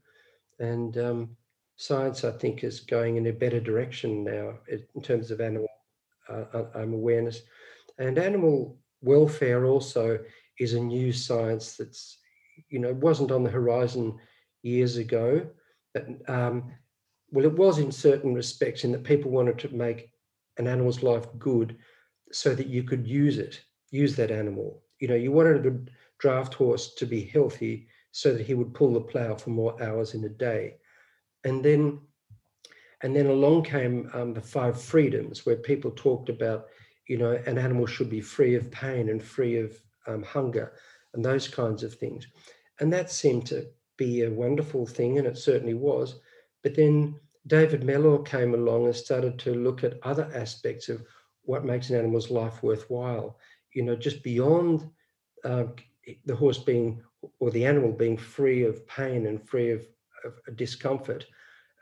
and 0.61 0.99
um, 0.99 1.37
science, 1.81 2.25
I 2.25 2.33
think, 2.33 2.63
is 2.63 2.81
going 2.81 3.17
in 3.17 3.27
a 3.27 3.33
better 3.33 3.59
direction 3.59 4.23
now 4.23 4.59
in 4.69 5.03
terms 5.03 5.31
of 5.31 5.41
animal 5.41 5.67
uh, 6.29 6.45
uh, 6.53 6.67
um, 6.75 6.93
awareness. 6.93 7.41
And 7.99 8.19
animal 8.19 8.79
welfare 9.01 9.65
also 9.65 10.19
is 10.59 10.75
a 10.75 10.81
new 10.81 11.11
science 11.11 11.77
that's, 11.77 12.19
you 12.69 12.79
know, 12.79 12.93
wasn't 12.93 13.31
on 13.31 13.43
the 13.43 13.51
horizon 13.51 14.19
years 14.63 14.99
ago. 14.99 15.47
But, 15.95 16.07
um, 16.29 16.71
well, 17.31 17.47
it 17.47 17.57
was 17.57 17.79
in 17.79 17.91
certain 17.91 18.35
respects 18.35 18.85
in 18.85 18.93
that 18.93 19.03
people 19.03 19.31
wanted 19.31 19.59
to 19.61 19.75
make 19.75 20.11
an 20.59 20.67
animal's 20.67 21.03
life 21.03 21.27
good 21.39 21.79
so 22.31 22.55
that 22.55 22.67
you 22.67 22.83
could 22.83 23.07
use 23.07 23.39
it, 23.39 23.59
use 23.91 24.15
that 24.17 24.31
animal. 24.31 24.83
You 24.99 25.09
know, 25.09 25.15
you 25.15 25.33
wanted 25.33 25.63
good 25.63 25.91
draft 26.21 26.55
horse 26.55 26.95
to 26.95 27.07
be 27.07 27.25
healthy 27.25 27.89
so 28.13 28.33
that 28.33 28.47
he 28.47 28.55
would 28.55 28.75
pull 28.75 28.93
the 28.93 29.01
plow 29.01 29.35
for 29.35 29.51
more 29.51 29.83
hours 29.83 30.15
in 30.15 30.25
a 30.25 30.29
day. 30.29 30.77
And 31.45 31.65
then 31.65 32.01
and 33.03 33.17
then 33.17 33.27
along 33.27 33.65
came 33.65 34.11
um, 34.13 34.35
the 34.35 34.43
five 34.43 34.81
freedoms 34.81 35.47
where 35.47 35.57
people 35.57 35.91
talked 35.91 36.29
about 36.29 36.67
you 37.09 37.17
know 37.17 37.33
an 37.47 37.59
animal 37.59 37.87
should 37.87 38.11
be 38.11 38.21
free 38.21 38.55
of 38.55 38.71
pain 38.71 39.09
and 39.09 39.23
free 39.23 39.59
of 39.59 39.81
um, 40.07 40.23
hunger 40.23 40.73
and 41.15 41.25
those 41.25 41.49
kinds 41.49 41.83
of 41.83 41.95
things. 41.95 42.27
And 42.79 42.93
that 42.93 43.11
seemed 43.11 43.47
to 43.47 43.67
be 43.97 44.23
a 44.23 44.31
wonderful 44.31 44.87
thing 44.87 45.19
and 45.19 45.27
it 45.27 45.39
certainly 45.39 45.75
was. 45.75 46.21
But 46.63 46.75
then 46.75 47.19
david 47.47 47.83
mellor 47.83 48.23
came 48.23 48.53
along 48.53 48.85
and 48.85 48.95
started 48.95 49.39
to 49.39 49.55
look 49.55 49.83
at 49.83 49.99
other 50.03 50.31
aspects 50.35 50.91
of 50.91 51.03
what 51.45 51.65
makes 51.65 51.89
an 51.89 51.97
animal's 51.97 52.31
life 52.31 52.63
worthwhile 52.63 53.39
you 53.73 53.83
know 53.83 53.97
just 53.97 54.23
beyond 54.23 54.89
uh, 55.45 55.65
the 56.25 56.37
horse 56.37 56.59
being 56.59 57.03
or 57.39 57.51
the 57.51 57.65
animal 57.65 57.93
being 57.93 58.17
free 58.17 58.65
of 58.65 58.87
pain 58.87 59.27
and 59.27 59.47
free 59.49 59.71
of 59.71 59.87
of 60.25 60.57
discomfort 60.57 61.27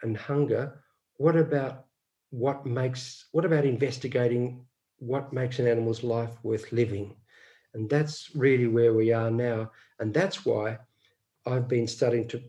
and 0.02 0.16
hunger, 0.16 0.80
what 1.16 1.36
about 1.36 1.86
what 2.30 2.66
makes 2.66 3.26
what 3.32 3.44
about 3.44 3.64
investigating 3.64 4.64
what 4.98 5.32
makes 5.32 5.58
an 5.58 5.66
animal's 5.66 6.02
life 6.02 6.36
worth 6.42 6.72
living? 6.72 7.16
And 7.74 7.88
that's 7.88 8.34
really 8.34 8.66
where 8.66 8.94
we 8.94 9.12
are 9.12 9.30
now. 9.30 9.70
And 10.00 10.12
that's 10.12 10.44
why 10.44 10.78
I've 11.46 11.68
been 11.68 11.86
starting 11.86 12.26
to 12.28 12.42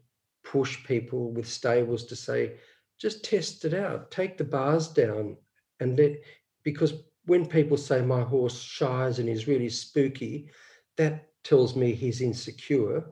push 0.43 0.83
people 0.83 1.31
with 1.31 1.47
stables 1.47 2.05
to 2.05 2.15
say, 2.15 2.53
just 2.97 3.23
test 3.23 3.65
it 3.65 3.73
out, 3.73 4.11
take 4.11 4.37
the 4.37 4.43
bars 4.43 4.87
down 4.87 5.37
and 5.79 5.97
let 5.97 6.21
because 6.63 6.93
when 7.25 7.45
people 7.45 7.77
say 7.77 8.01
my 8.01 8.21
horse 8.21 8.59
shies 8.59 9.19
and 9.19 9.29
is 9.29 9.47
really 9.47 9.69
spooky, 9.69 10.49
that 10.97 11.28
tells 11.43 11.75
me 11.75 11.93
he's 11.93 12.21
insecure. 12.21 13.03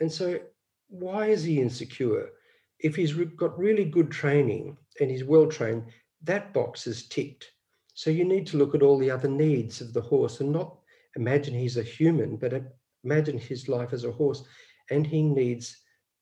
And 0.00 0.10
so, 0.10 0.40
why 0.88 1.26
is 1.26 1.42
he 1.42 1.60
insecure? 1.60 2.30
If 2.78 2.94
he's 2.94 3.12
got 3.12 3.58
really 3.58 3.84
good 3.84 4.10
training 4.10 4.76
and 5.00 5.10
he's 5.10 5.24
well 5.24 5.46
trained, 5.46 5.84
that 6.22 6.52
box 6.54 6.86
is 6.86 7.08
ticked. 7.08 7.50
So, 7.94 8.10
you 8.10 8.24
need 8.24 8.46
to 8.48 8.56
look 8.56 8.74
at 8.74 8.82
all 8.82 8.98
the 8.98 9.10
other 9.10 9.28
needs 9.28 9.80
of 9.80 9.92
the 9.92 10.00
horse 10.00 10.40
and 10.40 10.52
not 10.52 10.76
imagine 11.16 11.54
he's 11.54 11.76
a 11.76 11.82
human, 11.82 12.36
but 12.36 12.62
imagine 13.04 13.38
his 13.38 13.68
life 13.68 13.92
as 13.92 14.04
a 14.04 14.12
horse. 14.12 14.44
And 14.90 15.06
he 15.06 15.22
needs 15.22 15.76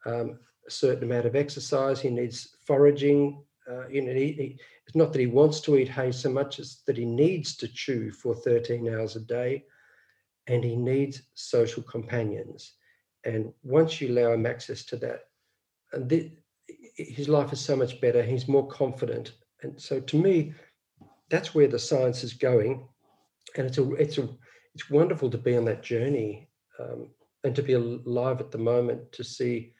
um, 0.07 0.39
a 0.67 0.71
certain 0.71 1.05
amount 1.05 1.27
of 1.27 1.37
exercise, 1.37 2.01
he 2.01 2.11
needs 2.11 2.57
foraging. 2.67 3.43
Uh, 3.71 3.89
you 3.89 4.01
know, 4.01 4.15
he, 4.15 4.33
he, 4.33 4.61
it's 4.87 4.97
not 4.97 5.13
that 5.13 5.19
he 5.19 5.27
wants 5.27 5.61
to 5.61 5.77
eat 5.77 5.89
hay 5.89 6.13
so 6.13 6.31
much 6.31 6.61
as 6.61 6.83
that 6.87 6.97
he 6.97 7.05
needs 7.05 7.57
to 7.57 7.69
chew 7.69 8.13
for 8.13 8.35
13 8.35 8.95
hours 8.95 9.17
a 9.17 9.21
day 9.21 9.65
and 10.47 10.65
he 10.65 10.77
needs 10.77 11.23
social 11.35 11.83
companions. 11.83 12.75
And 13.25 13.53
once 13.63 14.01
you 14.01 14.09
allow 14.09 14.33
him 14.33 14.47
access 14.47 14.85
to 14.87 14.97
that, 14.97 15.25
and 15.93 16.09
the, 16.09 16.33
his 16.97 17.29
life 17.29 17.53
is 17.53 17.61
so 17.61 17.77
much 17.77 18.01
better. 18.01 18.23
He's 18.23 18.49
more 18.49 18.67
confident. 18.67 19.33
And 19.63 19.81
so 19.81 20.01
to 20.01 20.17
me, 20.17 20.55
that's 21.31 21.55
where 21.55 21.69
the 21.69 21.79
science 21.79 22.23
is 22.23 22.33
going. 22.33 22.87
And 23.57 23.67
it's 23.67 23.79
a, 23.79 23.93
it's 23.95 24.19
a, 24.19 24.29
it's 24.75 24.91
wonderful 24.91 25.31
to 25.31 25.39
be 25.39 25.57
on 25.57 25.65
that 25.65 25.83
journey 25.83 26.49
um, 26.79 27.09
and 27.45 27.55
to 27.57 27.63
be 27.63 27.73
alive 27.73 28.41
at 28.41 28.51
the 28.51 28.59
moment 28.59 29.13
to 29.13 29.25
see 29.25 29.73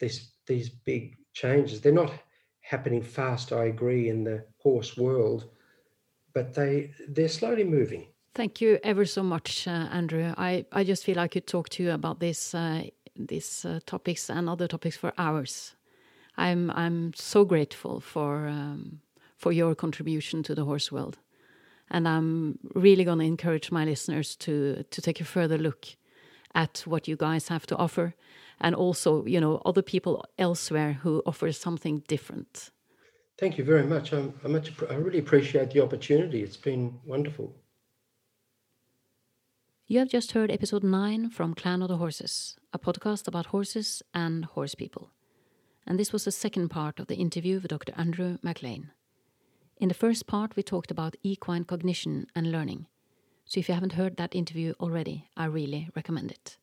these, 0.00 0.32
these 0.46 0.68
big 0.68 1.16
changes. 1.34 1.80
They're 1.80 1.92
not 1.92 2.12
happening 2.68 3.02
fast, 3.02 3.52
I 3.52 3.64
agree, 3.64 4.08
in 4.08 4.24
the 4.24 4.44
horse 4.58 4.96
world, 4.96 5.50
but 6.34 6.52
they 6.54 6.92
they're 7.08 7.28
slowly 7.28 7.64
moving. 7.64 8.08
Thank 8.38 8.60
you 8.60 8.78
ever 8.84 9.04
so 9.04 9.24
much, 9.24 9.66
uh, 9.66 9.88
Andrew. 9.90 10.32
I, 10.38 10.64
I 10.70 10.84
just 10.84 11.02
feel 11.02 11.18
I 11.18 11.26
could 11.26 11.48
talk 11.48 11.70
to 11.70 11.82
you 11.82 11.90
about 11.90 12.20
this 12.20 12.54
uh, 12.54 12.84
these 13.16 13.64
uh, 13.64 13.80
topics 13.84 14.30
and 14.30 14.48
other 14.48 14.68
topics 14.68 14.96
for 14.96 15.12
hours. 15.18 15.74
I'm 16.36 16.70
I'm 16.70 17.14
so 17.14 17.44
grateful 17.44 17.98
for 17.98 18.46
um, 18.46 19.00
for 19.36 19.50
your 19.50 19.74
contribution 19.74 20.44
to 20.44 20.54
the 20.54 20.64
horse 20.64 20.92
world, 20.92 21.18
and 21.90 22.06
I'm 22.06 22.60
really 22.76 23.02
going 23.02 23.18
to 23.18 23.24
encourage 23.24 23.72
my 23.72 23.84
listeners 23.84 24.36
to 24.36 24.84
to 24.88 25.02
take 25.02 25.20
a 25.20 25.24
further 25.24 25.58
look 25.58 25.86
at 26.54 26.84
what 26.86 27.08
you 27.08 27.16
guys 27.16 27.48
have 27.48 27.66
to 27.66 27.76
offer 27.76 28.14
and 28.60 28.76
also 28.76 29.26
you 29.26 29.40
know 29.40 29.60
other 29.64 29.82
people 29.82 30.24
elsewhere 30.38 30.92
who 31.02 31.24
offer 31.26 31.50
something 31.50 32.04
different. 32.06 32.70
Thank 33.36 33.58
you 33.58 33.64
very 33.64 33.84
much. 33.84 34.12
I'm, 34.12 34.32
i 34.44 34.48
much 34.48 34.70
i 34.90 34.94
really 34.94 35.18
appreciate 35.18 35.72
the 35.72 35.82
opportunity. 35.82 36.44
It's 36.44 36.56
been 36.56 37.00
wonderful 37.04 37.52
you 39.90 39.98
have 39.98 40.10
just 40.10 40.32
heard 40.32 40.50
episode 40.50 40.84
9 40.84 41.30
from 41.30 41.54
clan 41.54 41.80
of 41.80 41.88
the 41.88 41.96
horses 41.96 42.58
a 42.74 42.78
podcast 42.78 43.26
about 43.26 43.46
horses 43.46 44.02
and 44.12 44.44
horse 44.44 44.74
people 44.74 45.08
and 45.86 45.98
this 45.98 46.12
was 46.12 46.24
the 46.26 46.30
second 46.30 46.68
part 46.68 47.00
of 47.00 47.06
the 47.06 47.16
interview 47.16 47.58
with 47.58 47.70
dr 47.70 47.90
andrew 47.96 48.36
mclean 48.42 48.90
in 49.78 49.88
the 49.88 49.94
first 49.94 50.26
part 50.26 50.54
we 50.56 50.62
talked 50.62 50.90
about 50.90 51.16
equine 51.22 51.64
cognition 51.64 52.26
and 52.36 52.52
learning 52.52 52.84
so 53.46 53.58
if 53.58 53.66
you 53.66 53.74
haven't 53.74 53.94
heard 53.94 54.18
that 54.18 54.34
interview 54.34 54.74
already 54.78 55.30
i 55.38 55.46
really 55.46 55.88
recommend 55.96 56.30
it 56.30 56.58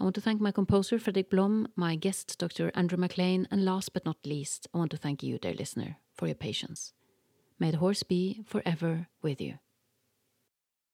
I 0.00 0.02
want 0.02 0.16
to 0.16 0.20
thank 0.20 0.40
my 0.40 0.50
composer 0.50 0.98
Fredrik 0.98 1.30
Blom, 1.30 1.68
my 1.76 1.94
guest 1.94 2.36
Dr. 2.36 2.72
Andrew 2.74 2.98
McLean, 2.98 3.46
and 3.48 3.64
last 3.64 3.92
but 3.92 4.04
not 4.04 4.16
least, 4.26 4.66
I 4.74 4.78
want 4.78 4.90
to 4.90 4.96
thank 4.96 5.22
you, 5.22 5.38
dear 5.38 5.54
listener, 5.54 5.98
for 6.12 6.26
your 6.26 6.34
patience. 6.34 6.92
May 7.60 7.70
the 7.70 7.76
horse 7.76 8.02
be 8.02 8.40
forever 8.44 9.06
with 9.22 9.40
you. 9.40 9.60